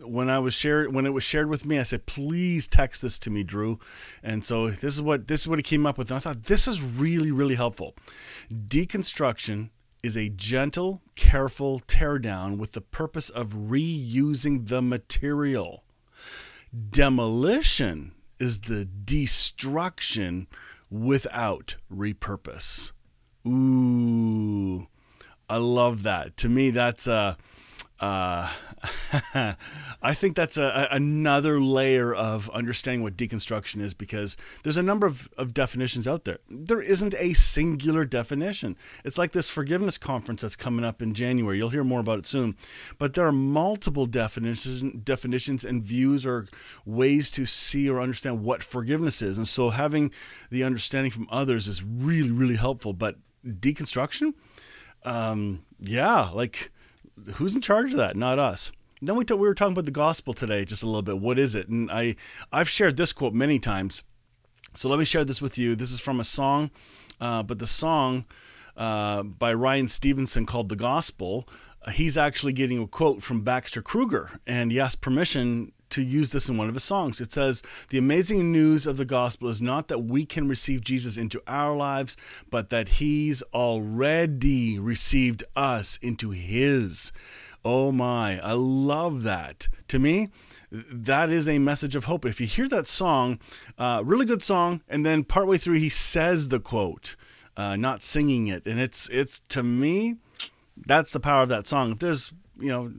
when 0.00 0.30
I 0.30 0.38
was 0.38 0.54
shared 0.54 0.94
when 0.94 1.06
it 1.06 1.12
was 1.12 1.24
shared 1.24 1.48
with 1.48 1.66
me, 1.66 1.78
I 1.78 1.82
said, 1.82 2.06
"Please 2.06 2.66
text 2.66 3.02
this 3.02 3.18
to 3.20 3.30
me, 3.30 3.42
Drew." 3.42 3.78
And 4.22 4.44
so 4.44 4.70
this 4.70 4.94
is 4.94 5.02
what 5.02 5.28
this 5.28 5.40
is 5.40 5.48
what 5.48 5.58
he 5.58 5.62
came 5.62 5.86
up 5.86 5.98
with. 5.98 6.10
And 6.10 6.16
I 6.16 6.20
thought 6.20 6.44
this 6.44 6.68
is 6.68 6.82
really 6.82 7.32
really 7.32 7.56
helpful. 7.56 7.94
Deconstruction 8.50 9.70
is 10.02 10.16
a 10.16 10.28
gentle, 10.28 11.02
careful 11.16 11.80
teardown 11.80 12.56
with 12.58 12.72
the 12.72 12.80
purpose 12.80 13.30
of 13.30 13.54
reusing 13.54 14.68
the 14.68 14.80
material. 14.80 15.84
Demolition 16.90 18.12
is 18.38 18.60
the 18.62 18.84
destruction 18.84 20.46
without 20.90 21.76
repurpose. 21.92 22.92
Ooh, 23.46 24.86
I 25.48 25.56
love 25.56 26.02
that. 26.04 26.36
To 26.38 26.48
me, 26.48 26.70
that's 26.70 27.06
a. 27.06 27.36
Uh, 27.98 28.48
I 30.02 30.14
think 30.14 30.36
that's 30.36 30.56
a, 30.56 30.88
another 30.90 31.60
layer 31.60 32.14
of 32.14 32.48
understanding 32.50 33.02
what 33.02 33.16
deconstruction 33.16 33.80
is 33.80 33.94
because 33.94 34.36
there's 34.62 34.76
a 34.76 34.82
number 34.82 35.06
of, 35.06 35.28
of 35.36 35.52
definitions 35.52 36.06
out 36.06 36.24
there. 36.24 36.38
There 36.48 36.80
isn't 36.80 37.14
a 37.18 37.32
singular 37.32 38.04
definition. 38.04 38.76
It's 39.04 39.18
like 39.18 39.32
this 39.32 39.48
forgiveness 39.48 39.98
conference 39.98 40.42
that's 40.42 40.56
coming 40.56 40.84
up 40.84 41.02
in 41.02 41.14
January. 41.14 41.58
You'll 41.58 41.70
hear 41.70 41.84
more 41.84 42.00
about 42.00 42.20
it 42.20 42.26
soon. 42.26 42.54
But 42.98 43.14
there 43.14 43.26
are 43.26 43.32
multiple 43.32 44.06
definitions, 44.06 44.82
definitions 45.04 45.64
and 45.64 45.82
views 45.82 46.24
or 46.24 46.46
ways 46.84 47.30
to 47.32 47.46
see 47.46 47.88
or 47.88 48.00
understand 48.00 48.44
what 48.44 48.62
forgiveness 48.62 49.22
is. 49.22 49.36
And 49.36 49.48
so 49.48 49.70
having 49.70 50.12
the 50.50 50.64
understanding 50.64 51.10
from 51.10 51.26
others 51.30 51.66
is 51.66 51.82
really, 51.82 52.30
really 52.30 52.56
helpful. 52.56 52.92
But 52.92 53.16
deconstruction, 53.44 54.34
um, 55.04 55.64
yeah, 55.80 56.30
like 56.30 56.70
who's 57.34 57.54
in 57.54 57.60
charge 57.60 57.92
of 57.92 57.98
that? 57.98 58.16
Not 58.16 58.38
us. 58.38 58.72
Then 59.00 59.16
we, 59.16 59.24
t- 59.24 59.34
we 59.34 59.46
were 59.46 59.54
talking 59.54 59.72
about 59.72 59.84
the 59.84 59.90
gospel 59.90 60.34
today 60.34 60.64
just 60.64 60.82
a 60.82 60.86
little 60.86 61.02
bit. 61.02 61.18
What 61.18 61.38
is 61.38 61.54
it? 61.54 61.68
And 61.68 61.90
I 61.90 62.16
I've 62.52 62.68
shared 62.68 62.96
this 62.96 63.12
quote 63.12 63.34
many 63.34 63.58
times. 63.58 64.02
So 64.74 64.88
let 64.88 64.98
me 64.98 65.04
share 65.04 65.24
this 65.24 65.40
with 65.40 65.56
you. 65.56 65.74
This 65.74 65.92
is 65.92 66.00
from 66.00 66.20
a 66.20 66.24
song, 66.24 66.70
uh, 67.20 67.42
but 67.42 67.58
the 67.58 67.66
song 67.66 68.24
uh, 68.76 69.22
by 69.22 69.52
Ryan 69.52 69.86
Stevenson 69.86 70.46
called 70.46 70.68
"The 70.68 70.76
Gospel." 70.76 71.48
Uh, 71.82 71.92
he's 71.92 72.18
actually 72.18 72.52
getting 72.52 72.80
a 72.82 72.86
quote 72.86 73.22
from 73.22 73.42
Baxter 73.42 73.82
Kruger, 73.82 74.40
and 74.46 74.72
he 74.72 74.80
asked 74.80 75.00
permission 75.00 75.72
to 75.90 76.02
use 76.02 76.32
this 76.32 76.48
in 76.48 76.56
one 76.56 76.68
of 76.68 76.74
his 76.74 76.84
songs. 76.84 77.20
It 77.20 77.32
says, 77.32 77.62
The 77.90 77.98
amazing 77.98 78.52
news 78.52 78.86
of 78.86 78.96
the 78.96 79.04
gospel 79.04 79.48
is 79.48 79.62
not 79.62 79.88
that 79.88 80.00
we 80.00 80.24
can 80.24 80.48
receive 80.48 80.82
Jesus 80.82 81.16
into 81.16 81.42
our 81.46 81.76
lives, 81.76 82.16
but 82.50 82.70
that 82.70 82.88
he's 82.88 83.42
already 83.54 84.78
received 84.78 85.44
us 85.56 85.98
into 86.02 86.30
his. 86.30 87.12
Oh 87.64 87.92
my, 87.92 88.40
I 88.40 88.52
love 88.52 89.22
that. 89.24 89.68
To 89.88 89.98
me, 89.98 90.30
that 90.70 91.30
is 91.30 91.48
a 91.48 91.58
message 91.58 91.96
of 91.96 92.04
hope. 92.04 92.24
If 92.24 92.40
you 92.40 92.46
hear 92.46 92.68
that 92.68 92.86
song, 92.86 93.38
uh, 93.78 94.02
really 94.04 94.26
good 94.26 94.42
song, 94.42 94.82
and 94.88 95.04
then 95.04 95.24
partway 95.24 95.58
through 95.58 95.76
he 95.76 95.88
says 95.88 96.48
the 96.48 96.60
quote, 96.60 97.16
uh, 97.56 97.76
not 97.76 98.02
singing 98.02 98.46
it, 98.46 98.66
and 98.66 98.78
it's 98.78 99.08
it's 99.08 99.40
to 99.40 99.62
me, 99.62 100.16
that's 100.76 101.12
the 101.12 101.20
power 101.20 101.42
of 101.42 101.48
that 101.48 101.66
song. 101.66 101.92
If 101.92 101.98
there's 101.98 102.32
you 102.60 102.68
know 102.68 102.92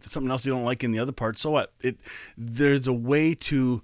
something 0.00 0.30
else 0.30 0.46
you 0.46 0.52
don't 0.52 0.64
like 0.64 0.84
in 0.84 0.90
the 0.90 0.98
other 0.98 1.12
part, 1.12 1.38
so 1.38 1.50
what? 1.50 1.72
It 1.80 1.98
there's 2.36 2.86
a 2.86 2.92
way 2.92 3.34
to 3.34 3.82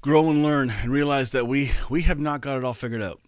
grow 0.00 0.28
and 0.30 0.42
learn 0.42 0.70
and 0.70 0.90
realize 0.90 1.30
that 1.30 1.46
we 1.46 1.72
we 1.88 2.02
have 2.02 2.20
not 2.20 2.40
got 2.40 2.58
it 2.58 2.64
all 2.64 2.74
figured 2.74 3.02
out. 3.02 3.20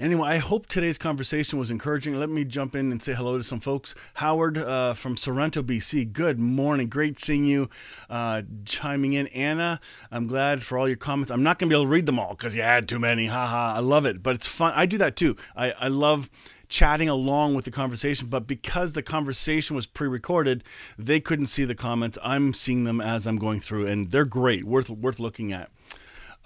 Anyway, 0.00 0.28
I 0.28 0.36
hope 0.38 0.66
today's 0.66 0.96
conversation 0.96 1.58
was 1.58 1.72
encouraging. 1.72 2.14
Let 2.14 2.30
me 2.30 2.44
jump 2.44 2.76
in 2.76 2.92
and 2.92 3.02
say 3.02 3.14
hello 3.14 3.36
to 3.36 3.42
some 3.42 3.58
folks. 3.58 3.96
Howard 4.14 4.56
uh, 4.56 4.94
from 4.94 5.16
Sorrento, 5.16 5.60
BC. 5.60 6.12
Good 6.12 6.38
morning. 6.38 6.88
Great 6.88 7.18
seeing 7.18 7.44
you 7.44 7.68
uh, 8.08 8.42
chiming 8.64 9.14
in. 9.14 9.26
Anna, 9.28 9.80
I'm 10.12 10.28
glad 10.28 10.62
for 10.62 10.78
all 10.78 10.86
your 10.86 10.96
comments. 10.96 11.32
I'm 11.32 11.42
not 11.42 11.58
going 11.58 11.68
to 11.68 11.74
be 11.74 11.76
able 11.76 11.86
to 11.86 11.90
read 11.90 12.06
them 12.06 12.18
all 12.18 12.30
because 12.30 12.54
you 12.54 12.62
had 12.62 12.88
too 12.88 13.00
many. 13.00 13.26
Haha. 13.26 13.74
I 13.74 13.80
love 13.80 14.06
it, 14.06 14.22
but 14.22 14.36
it's 14.36 14.46
fun. 14.46 14.72
I 14.76 14.86
do 14.86 14.98
that 14.98 15.16
too. 15.16 15.34
I, 15.56 15.72
I 15.72 15.88
love 15.88 16.30
chatting 16.68 17.08
along 17.08 17.56
with 17.56 17.64
the 17.64 17.70
conversation, 17.72 18.28
but 18.28 18.46
because 18.46 18.92
the 18.92 19.02
conversation 19.02 19.74
was 19.74 19.86
pre-recorded, 19.86 20.62
they 20.96 21.18
couldn't 21.18 21.46
see 21.46 21.64
the 21.64 21.74
comments. 21.74 22.18
I'm 22.22 22.54
seeing 22.54 22.84
them 22.84 23.00
as 23.00 23.26
I'm 23.26 23.36
going 23.36 23.58
through, 23.58 23.88
and 23.88 24.12
they're 24.12 24.24
great, 24.24 24.62
worth 24.62 24.90
worth 24.90 25.18
looking 25.18 25.52
at. 25.52 25.70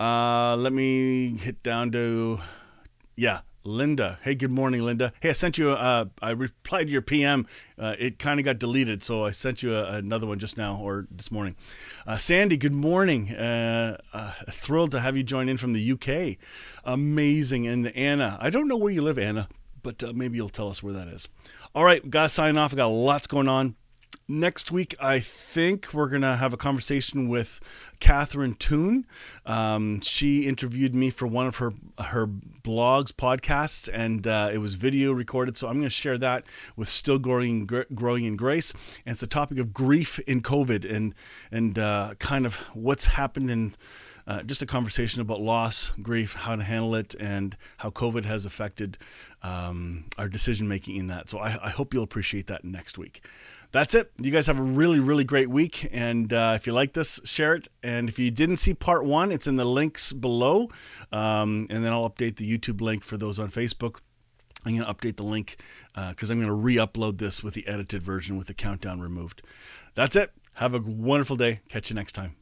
Uh, 0.01 0.57
let 0.57 0.73
me 0.73 1.37
hit 1.37 1.63
down 1.63 1.91
to 1.93 2.41
yeah, 3.17 3.41
Linda. 3.65 4.19
Hey, 4.23 4.35
good 4.35 4.53
morning, 4.53 4.83
Linda. 4.83 5.13
Hey, 5.21 5.31
I 5.31 5.33
sent 5.33 5.59
you. 5.59 5.71
Uh, 5.71 6.07
I 6.21 6.31
replied 6.31 6.85
to 6.85 6.93
your 6.93 7.03
PM. 7.03 7.47
Uh, 7.79 7.95
it 7.99 8.19
kind 8.19 8.41
of 8.41 8.45
got 8.45 8.59
deleted, 8.59 9.03
so 9.03 9.25
I 9.25 9.31
sent 9.31 9.63
you 9.63 9.75
a, 9.75 9.95
another 9.95 10.27
one 10.27 10.39
just 10.39 10.59
now 10.59 10.77
or 10.77 11.07
this 11.11 11.31
morning. 11.31 11.57
Uh, 12.07 12.17
Sandy, 12.17 12.57
good 12.57 12.75
morning. 12.75 13.33
Uh, 13.33 13.99
uh, 14.13 14.33
thrilled 14.51 14.91
to 14.93 15.01
have 15.01 15.17
you 15.17 15.23
join 15.23 15.49
in 15.49 15.57
from 15.59 15.73
the 15.73 15.93
UK. 15.93 16.39
Amazing. 16.85 17.67
And 17.67 17.89
Anna, 17.89 18.37
I 18.41 18.51
don't 18.51 18.69
know 18.69 18.77
where 18.77 18.93
you 18.93 19.03
live, 19.03 19.19
Anna, 19.19 19.49
but 19.83 20.03
uh, 20.03 20.13
maybe 20.13 20.37
you'll 20.37 20.49
tell 20.49 20.69
us 20.69 20.83
where 20.83 20.95
that 20.95 21.09
is. 21.09 21.29
All 21.75 21.85
right, 21.85 22.09
gotta 22.09 22.29
sign 22.29 22.57
off. 22.57 22.73
I 22.73 22.77
got 22.77 22.89
lots 22.89 23.27
going 23.27 23.49
on. 23.49 23.77
Next 24.35 24.73
week, 24.73 24.95
I 24.99 25.19
think 25.19 25.93
we're 25.93 26.09
gonna 26.09 26.39
have 26.39 26.55
a 26.55 26.57
conversation 26.57 27.29
with 27.29 27.61
Catherine 28.01 28.55
Toon. 28.55 29.05
Um, 29.45 30.01
she 30.01 30.47
interviewed 30.47 30.95
me 30.95 31.11
for 31.11 31.27
one 31.27 31.47
of 31.47 31.57
her 31.57 31.75
her 31.99 32.27
blogs, 32.27 33.13
podcasts, 33.13 33.91
and 33.93 34.27
uh, 34.27 34.49
it 34.51 34.57
was 34.57 34.73
video 34.73 35.13
recorded. 35.13 35.59
So 35.59 35.69
I'm 35.69 35.75
going 35.75 35.85
to 35.85 35.91
share 35.91 36.17
that 36.17 36.45
with 36.77 36.89
Still 36.89 37.19
Growing 37.19 37.67
Growing 37.67 38.25
in 38.25 38.37
Grace. 38.37 38.73
And 39.05 39.13
it's 39.13 39.21
the 39.21 39.27
topic 39.27 39.59
of 39.59 39.75
grief 39.75 40.19
in 40.21 40.41
COVID 40.41 40.91
and 40.91 41.15
and 41.51 41.79
uh, 41.79 42.15
kind 42.19 42.47
of 42.47 42.57
what's 42.73 43.09
happened 43.09 43.51
in. 43.51 43.75
Uh, 44.25 44.41
just 44.45 44.63
a 44.63 44.67
conversation 44.67 45.21
about 45.21 45.41
loss, 45.41 45.91
grief, 46.01 46.35
how 46.35 46.55
to 46.55 46.63
handle 46.63 46.95
it, 46.95 47.13
and 47.19 47.57
how 47.79 47.91
COVID 47.91 48.25
has 48.25 48.47
affected 48.47 48.97
um, 49.43 50.05
our 50.17 50.29
decision 50.29 50.69
making 50.69 50.95
in 50.95 51.09
that. 51.09 51.29
So 51.29 51.41
I, 51.41 51.59
I 51.61 51.71
hope 51.71 51.93
you'll 51.93 52.05
appreciate 52.05 52.47
that 52.47 52.65
next 52.65 52.97
week 52.97 53.21
that's 53.73 53.95
it. 53.95 54.13
You 54.21 54.31
guys 54.31 54.47
have 54.47 54.59
a 54.59 54.63
really, 54.63 55.01
really 55.01 55.25
great 55.25 55.49
week. 55.51 55.89
And 55.93 56.33
uh, 56.33 56.53
if 56.55 56.67
you 56.67 56.73
like 56.73 56.93
this, 56.93 57.21
share 57.25 57.55
it. 57.55 57.69
And 57.83 58.09
if 58.09 58.19
you 58.19 58.31
didn't 58.31 58.59
see 58.59 58.75
part 58.75 59.05
one, 59.05 59.33
it's 59.33 59.47
in 59.47 59.57
the 59.57 59.65
links 59.65 60.13
below. 60.13 60.69
Um, 61.11 61.67
and 61.71 61.85
then 61.85 61.93
I'll 61.93 62.09
update 62.09 62.37
the 62.37 62.59
YouTube 62.59 62.81
link 62.81 63.03
for 63.03 63.17
those 63.17 63.39
on 63.39 63.51
Facebook. 63.51 63.99
I'm 64.65 64.77
going 64.77 64.87
to 64.87 64.95
update 64.95 65.17
the 65.17 65.25
link 65.25 65.57
because 65.95 66.31
uh, 66.31 66.35
I'm 66.35 66.39
going 66.39 66.49
to 66.49 66.55
re 66.55 66.77
upload 66.77 67.19
this 67.19 67.43
with 67.43 67.55
the 67.55 67.67
edited 67.67 68.03
version 68.03 68.37
with 68.37 68.47
the 68.47 68.55
countdown 68.55 69.01
removed. 69.01 69.43
That's 69.95 70.15
it. 70.15 70.33
Have 70.55 70.75
a 70.75 70.79
wonderful 70.79 71.37
day. 71.37 71.61
Catch 71.69 71.91
you 71.91 71.97
next 71.97 72.13
time. 72.13 72.42